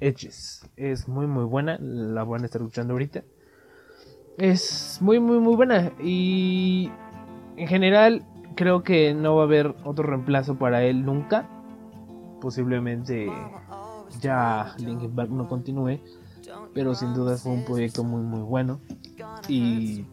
Edges. 0.00 0.68
Es 0.76 1.08
muy, 1.08 1.26
muy 1.26 1.44
buena. 1.44 1.78
La 1.80 2.24
van 2.24 2.42
a 2.42 2.44
estar 2.46 2.60
escuchando 2.60 2.94
ahorita. 2.94 3.22
Es 4.38 4.98
muy, 5.00 5.20
muy, 5.20 5.38
muy 5.38 5.56
buena. 5.56 5.92
Y 6.00 6.90
en 7.56 7.68
general, 7.68 8.26
creo 8.56 8.82
que 8.82 9.14
no 9.14 9.36
va 9.36 9.42
a 9.42 9.44
haber 9.46 9.74
otro 9.84 10.04
reemplazo 10.06 10.58
para 10.58 10.84
él 10.84 11.04
nunca. 11.04 11.48
Posiblemente 12.40 13.30
ya 14.20 14.74
Linkin 14.78 15.14
Park 15.14 15.30
no 15.30 15.48
continúe. 15.48 16.00
Pero 16.72 16.94
sin 16.94 17.14
duda 17.14 17.36
fue 17.36 17.52
un 17.52 17.64
proyecto 17.64 18.04
muy 18.04 18.22
muy 18.22 18.42
bueno. 18.42 18.80
Y 19.48 20.06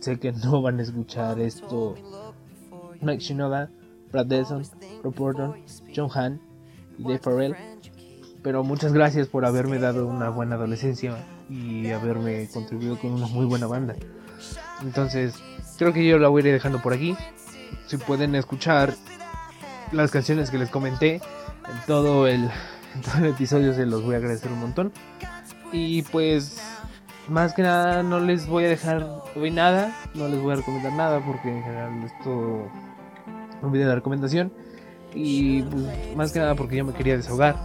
sé 0.00 0.18
que 0.18 0.32
no 0.32 0.60
van 0.62 0.80
a 0.80 0.82
escuchar 0.82 1.38
esto 1.40 1.94
Mike 3.00 3.20
Shinoda, 3.20 3.70
Brad 4.12 4.26
Delson, 4.26 4.62
Rob 5.02 5.14
John 5.94 6.10
Hahn 6.14 6.40
y 6.98 7.02
Dave 7.02 7.18
Farrell. 7.18 7.56
Pero 8.42 8.64
muchas 8.64 8.92
gracias 8.92 9.28
por 9.28 9.44
haberme 9.44 9.78
dado 9.78 10.06
una 10.06 10.28
buena 10.28 10.56
adolescencia 10.56 11.16
y 11.48 11.90
haberme 11.90 12.48
contribuido 12.52 12.98
con 12.98 13.12
una 13.12 13.26
muy 13.26 13.46
buena 13.46 13.66
banda. 13.66 13.94
Entonces, 14.82 15.34
creo 15.78 15.92
que 15.92 16.06
yo 16.06 16.18
la 16.18 16.28
voy 16.28 16.42
a 16.42 16.46
ir 16.48 16.52
dejando 16.52 16.82
por 16.82 16.92
aquí 16.92 17.16
si 17.86 17.96
pueden 17.96 18.34
escuchar 18.34 18.94
las 19.92 20.10
canciones 20.10 20.50
que 20.50 20.58
les 20.58 20.70
comenté 20.70 21.16
en 21.16 21.86
todo 21.86 22.26
el, 22.26 22.50
episodio, 23.24 23.74
se 23.74 23.86
los 23.86 24.02
voy 24.02 24.14
a 24.14 24.18
agradecer 24.18 24.50
un 24.50 24.60
montón. 24.60 24.92
Y 25.72 26.02
pues, 26.02 26.60
más 27.28 27.54
que 27.54 27.62
nada, 27.62 28.02
no 28.02 28.20
les 28.20 28.46
voy 28.46 28.64
a 28.64 28.68
dejar 28.68 29.06
hoy 29.36 29.50
nada, 29.50 29.94
no 30.14 30.28
les 30.28 30.40
voy 30.40 30.52
a 30.52 30.56
recomendar 30.56 30.92
nada 30.92 31.20
porque 31.20 31.48
en 31.48 31.62
general 31.62 32.02
es 32.04 32.12
todo 32.24 32.70
un 33.62 33.72
video 33.72 33.88
de 33.88 33.94
recomendación. 33.94 34.52
Y 35.14 35.62
pues, 35.62 36.16
más 36.16 36.32
que 36.32 36.38
nada 36.38 36.54
porque 36.54 36.76
yo 36.76 36.84
me 36.84 36.92
quería 36.92 37.16
desahogar. 37.16 37.56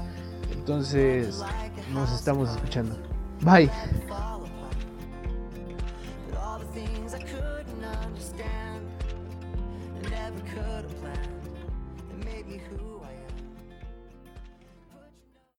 Entonces, 0.54 1.42
nos 1.94 2.14
estamos 2.14 2.50
escuchando. 2.52 2.98
Bye. 3.42 3.70